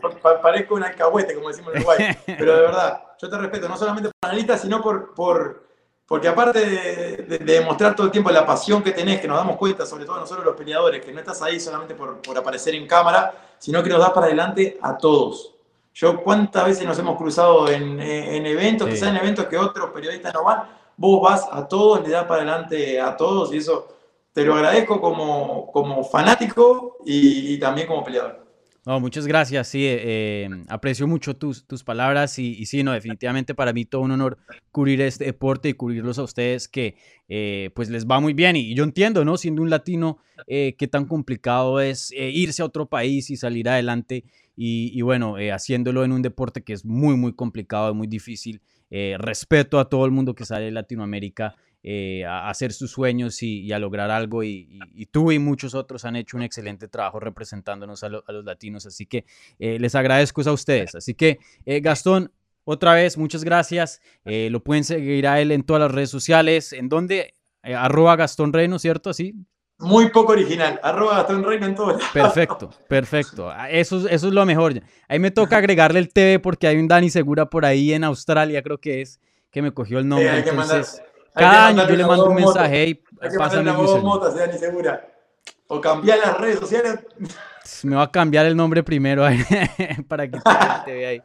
pa- 0.02 0.10
pa- 0.10 0.40
parezco 0.40 0.74
un 0.74 0.84
alcahuete, 0.84 1.34
como 1.34 1.48
decimos 1.48 1.72
en 1.74 1.78
Uruguay. 1.80 2.16
Pero 2.26 2.54
de 2.56 2.60
verdad, 2.62 3.02
yo 3.20 3.28
te 3.30 3.38
respeto, 3.38 3.68
no 3.68 3.76
solamente 3.76 4.10
por 4.10 4.30
analista, 4.30 4.58
sino 4.58 4.80
por. 4.82 5.14
por 5.14 5.64
porque 6.06 6.28
aparte 6.28 6.60
de, 6.60 7.16
de- 7.26 7.38
de 7.38 7.52
demostrar 7.54 7.96
todo 7.96 8.06
el 8.06 8.12
tiempo 8.12 8.30
la 8.30 8.44
pasión 8.44 8.82
que 8.82 8.92
tenés, 8.92 9.20
que 9.22 9.26
nos 9.28 9.38
damos 9.38 9.56
cuenta, 9.56 9.86
sobre 9.86 10.04
todo 10.04 10.20
nosotros 10.20 10.44
los 10.44 10.54
peleadores, 10.54 11.02
que 11.02 11.10
no 11.12 11.18
estás 11.20 11.40
ahí 11.40 11.58
solamente 11.58 11.94
por, 11.94 12.18
por 12.20 12.36
aparecer 12.36 12.74
en 12.74 12.86
cámara, 12.86 13.32
sino 13.58 13.82
que 13.82 13.88
nos 13.88 14.00
das 14.00 14.10
para 14.10 14.26
adelante 14.26 14.78
a 14.82 14.98
todos. 14.98 15.54
Yo 15.94 16.22
cuántas 16.22 16.66
veces 16.66 16.84
nos 16.86 16.98
hemos 16.98 17.16
cruzado 17.16 17.70
en, 17.70 17.98
en 18.00 18.44
eventos, 18.44 18.86
Sí. 18.88 18.94
quizás 18.94 19.08
en 19.08 19.16
eventos 19.16 19.46
que 19.46 19.56
otros 19.56 19.90
periodistas 19.92 20.34
no 20.34 20.44
van, 20.44 20.64
vos 20.96 21.22
vas 21.22 21.48
a 21.50 21.66
todos, 21.66 22.02
le 22.02 22.10
das 22.10 22.24
para 22.24 22.42
adelante 22.42 23.00
a 23.00 23.16
todos 23.16 23.54
y 23.54 23.58
eso 23.58 23.93
te 24.34 24.44
lo 24.44 24.54
agradezco 24.54 25.00
como, 25.00 25.70
como 25.72 26.02
fanático 26.04 26.98
y, 27.06 27.56
también 27.58 27.86
como 27.86 28.04
peleador. 28.04 28.44
No, 28.84 29.00
muchas 29.00 29.26
gracias, 29.26 29.68
sí, 29.68 29.86
eh, 29.86 30.00
eh, 30.02 30.48
aprecio 30.68 31.06
mucho 31.06 31.34
tus, 31.34 31.66
tus 31.66 31.82
palabras 31.84 32.38
y, 32.38 32.66
sí, 32.66 32.82
no, 32.82 32.92
definitivamente 32.92 33.54
para 33.54 33.72
mí 33.72 33.86
todo 33.86 34.02
un 34.02 34.10
honor 34.10 34.36
cubrir 34.72 35.00
este 35.00 35.24
deporte 35.24 35.70
y 35.70 35.74
cubrirlos 35.74 36.18
a 36.18 36.24
ustedes 36.24 36.68
que 36.68 36.96
eh, 37.28 37.70
pues 37.74 37.88
les 37.88 38.06
va 38.06 38.20
muy 38.20 38.34
bien 38.34 38.56
y, 38.56 38.74
yo 38.74 38.84
entiendo, 38.84 39.24
¿no? 39.24 39.38
Siendo 39.38 39.62
un 39.62 39.70
latino, 39.70 40.18
qué 40.46 40.88
tan 40.90 41.06
complicado 41.06 41.80
es 41.80 42.10
irse 42.12 42.60
a 42.60 42.66
otro 42.66 42.86
país 42.86 43.30
y 43.30 43.36
salir 43.36 43.68
adelante 43.70 44.24
y, 44.56 45.00
bueno, 45.00 45.36
haciéndolo 45.52 46.04
en 46.04 46.12
un 46.12 46.22
deporte 46.22 46.62
que 46.62 46.74
es 46.74 46.84
muy, 46.84 47.16
muy 47.16 47.34
complicado 47.34 47.94
muy 47.94 48.08
difícil. 48.08 48.60
Respeto 48.90 49.78
a 49.78 49.88
todo 49.88 50.04
el 50.04 50.10
mundo 50.10 50.34
que 50.34 50.44
sale 50.44 50.66
de 50.66 50.72
Latinoamérica 50.72 51.54
eh, 51.86 52.24
a 52.24 52.48
hacer 52.48 52.72
sus 52.72 52.90
sueños 52.90 53.42
y, 53.42 53.60
y 53.60 53.72
a 53.72 53.78
lograr 53.78 54.10
algo. 54.10 54.42
Y, 54.42 54.66
y- 54.70 55.02
y 55.02 55.06
tú 55.06 55.30
y 55.30 55.38
muchos 55.38 55.74
otros 55.74 56.04
han 56.06 56.16
hecho 56.16 56.36
un 56.36 56.42
excelente 56.42 56.88
trabajo 56.88 57.20
representándonos 57.20 58.02
a, 58.02 58.08
lo- 58.08 58.24
a 58.26 58.32
los 58.32 58.44
latinos. 58.44 58.86
Así 58.86 59.06
que 59.06 59.24
eh, 59.58 59.78
les 59.78 59.94
agradezco 59.94 60.40
a 60.48 60.52
ustedes. 60.52 60.94
Así 60.94 61.14
que, 61.14 61.38
eh, 61.66 61.80
Gastón, 61.80 62.32
otra 62.64 62.94
vez, 62.94 63.18
muchas 63.18 63.44
gracias. 63.44 64.00
Eh, 64.24 64.48
lo 64.50 64.64
pueden 64.64 64.82
seguir 64.84 65.26
a 65.28 65.40
él 65.40 65.52
en 65.52 65.62
todas 65.62 65.80
las 65.82 65.92
redes 65.92 66.10
sociales. 66.10 66.72
¿En 66.72 66.88
donde? 66.88 67.34
arroba 67.62 68.16
Gastón 68.16 68.52
Reyno, 68.52 68.78
¿cierto? 68.78 69.10
Así. 69.10 69.34
Muy 69.78 70.08
poco 70.10 70.32
original. 70.32 70.78
Arroba 70.82 71.16
Gastón 71.18 71.42
Reino 71.44 71.66
en 71.66 71.74
todo. 71.74 71.98
Perfecto, 72.12 72.70
perfecto. 72.88 73.50
Ah, 73.50 73.70
Eso, 73.70 73.98
es- 74.06 74.12
eso 74.12 74.28
es 74.28 74.32
lo 74.34 74.44
mejor. 74.46 74.80
Ahí 75.08 75.18
me 75.18 75.30
toca 75.30 75.56
agregarle 75.58 75.98
el 75.98 76.10
TV 76.12 76.38
porque 76.38 76.66
hay 76.66 76.76
un 76.78 76.88
Dani 76.88 77.10
Segura 77.10 77.50
por 77.50 77.64
ahí 77.64 77.92
en 77.92 78.04
Australia, 78.04 78.62
creo 78.62 78.78
que 78.78 79.00
es, 79.02 79.20
que 79.50 79.62
me 79.62 79.72
cogió 79.72 79.98
el 79.98 80.06
nombre. 80.08 80.38
Entonces, 80.38 81.02
cada 81.34 81.66
año 81.68 81.88
yo 81.88 81.96
le 81.96 82.06
mando 82.06 82.26
un 82.26 82.34
mensaje, 82.36 82.82
hey, 82.84 83.04
Hay 83.20 83.30
que 83.30 83.36
pásame 83.38 83.70
el 83.70 83.76
voz 83.76 83.90
username". 83.90 84.02
mota, 84.08 84.30
sea 84.32 84.46
ni 84.46 84.58
segura. 84.58 85.08
O 85.66 85.80
cambiar 85.80 86.18
las 86.18 86.38
redes 86.38 86.60
sociales. 86.60 87.00
Me 87.82 87.96
va 87.96 88.02
a 88.02 88.10
cambiar 88.10 88.44
el 88.46 88.56
nombre 88.56 88.82
primero 88.82 89.24
ahí, 89.24 89.42
para 90.08 90.28
que 90.30 90.38
te 90.84 90.92
vea 90.94 91.08
ahí. 91.10 91.22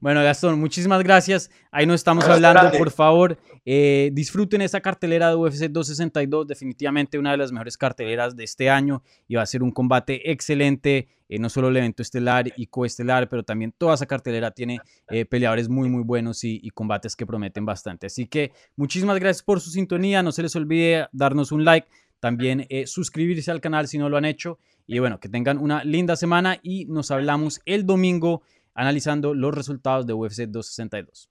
Bueno, 0.00 0.22
Gastón, 0.22 0.60
muchísimas 0.60 1.02
gracias. 1.02 1.50
Ahí 1.72 1.86
nos 1.86 1.96
estamos 1.96 2.24
hablando. 2.24 2.60
grande. 2.60 2.78
Por 2.78 2.90
favor, 2.90 3.38
eh, 3.64 4.10
disfruten 4.12 4.60
esa 4.60 4.80
cartelera 4.80 5.28
de 5.30 5.36
UFC 5.36 5.68
262. 5.70 6.46
Definitivamente 6.46 7.18
una 7.18 7.32
de 7.32 7.38
las 7.38 7.50
mejores 7.50 7.76
carteleras 7.76 8.36
de 8.36 8.44
este 8.44 8.70
año. 8.70 9.02
Y 9.26 9.34
va 9.34 9.42
a 9.42 9.46
ser 9.46 9.62
un 9.62 9.72
combate 9.72 10.30
excelente. 10.30 11.08
eh, 11.28 11.38
no 11.38 11.48
solo 11.48 11.68
el 11.68 11.76
evento 11.76 12.02
estelar 12.02 12.52
y 12.56 12.66
coestelar, 12.66 13.28
pero 13.28 13.42
también 13.42 13.72
toda 13.76 13.94
esa 13.94 14.06
cartelera 14.06 14.50
tiene 14.50 14.78
eh, 15.10 15.24
peleadores 15.24 15.68
muy, 15.68 15.88
muy 15.88 16.02
buenos 16.02 16.44
y, 16.44 16.60
y 16.62 16.70
combates 16.70 17.16
que 17.16 17.26
prometen 17.26 17.66
bastante. 17.66 18.06
Así 18.06 18.26
que 18.26 18.52
muchísimas 18.76 19.18
gracias 19.18 19.42
por 19.42 19.60
su 19.60 19.70
sintonía. 19.70 20.22
No 20.22 20.32
se 20.32 20.42
les 20.42 20.54
olvide 20.56 21.08
darnos 21.12 21.52
un 21.52 21.64
like. 21.64 21.88
También 22.20 22.66
eh, 22.68 22.86
suscribirse 22.86 23.50
al 23.50 23.60
canal 23.60 23.88
si 23.88 23.98
no 23.98 24.08
lo 24.08 24.16
han 24.16 24.24
hecho. 24.24 24.58
Y 24.86 24.98
bueno, 25.00 25.20
que 25.20 25.28
tengan 25.28 25.58
una 25.58 25.84
linda 25.84 26.16
semana 26.16 26.58
y 26.62 26.86
nos 26.86 27.10
hablamos 27.10 27.60
el 27.66 27.84
domingo 27.84 28.42
analizando 28.78 29.34
los 29.34 29.52
resultados 29.52 30.06
de 30.06 30.12
UFC 30.12 30.46
262. 30.46 31.28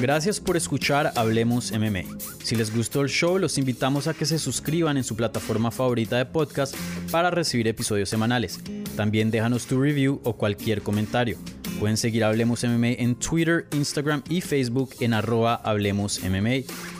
Gracias 0.00 0.40
por 0.40 0.56
escuchar 0.56 1.12
Hablemos 1.14 1.70
MMA. 1.70 2.04
Si 2.42 2.56
les 2.56 2.74
gustó 2.74 3.02
el 3.02 3.08
show, 3.08 3.38
los 3.38 3.56
invitamos 3.56 4.08
a 4.08 4.14
que 4.14 4.26
se 4.26 4.38
suscriban 4.38 4.96
en 4.96 5.04
su 5.04 5.14
plataforma 5.14 5.70
favorita 5.70 6.16
de 6.16 6.26
podcast 6.26 6.74
para 7.12 7.30
recibir 7.30 7.68
episodios 7.68 8.08
semanales. 8.08 8.58
También 8.96 9.30
déjanos 9.30 9.66
tu 9.66 9.80
review 9.80 10.20
o 10.24 10.36
cualquier 10.36 10.82
comentario. 10.82 11.36
Pueden 11.78 11.96
seguir 11.96 12.24
Hablemos 12.24 12.64
MMA 12.64 12.92
en 12.98 13.14
Twitter, 13.14 13.66
Instagram 13.72 14.24
y 14.28 14.40
Facebook 14.40 14.90
en 15.00 15.14
arroba 15.14 15.54
Hablemos 15.54 16.20
MMA. 16.24 16.99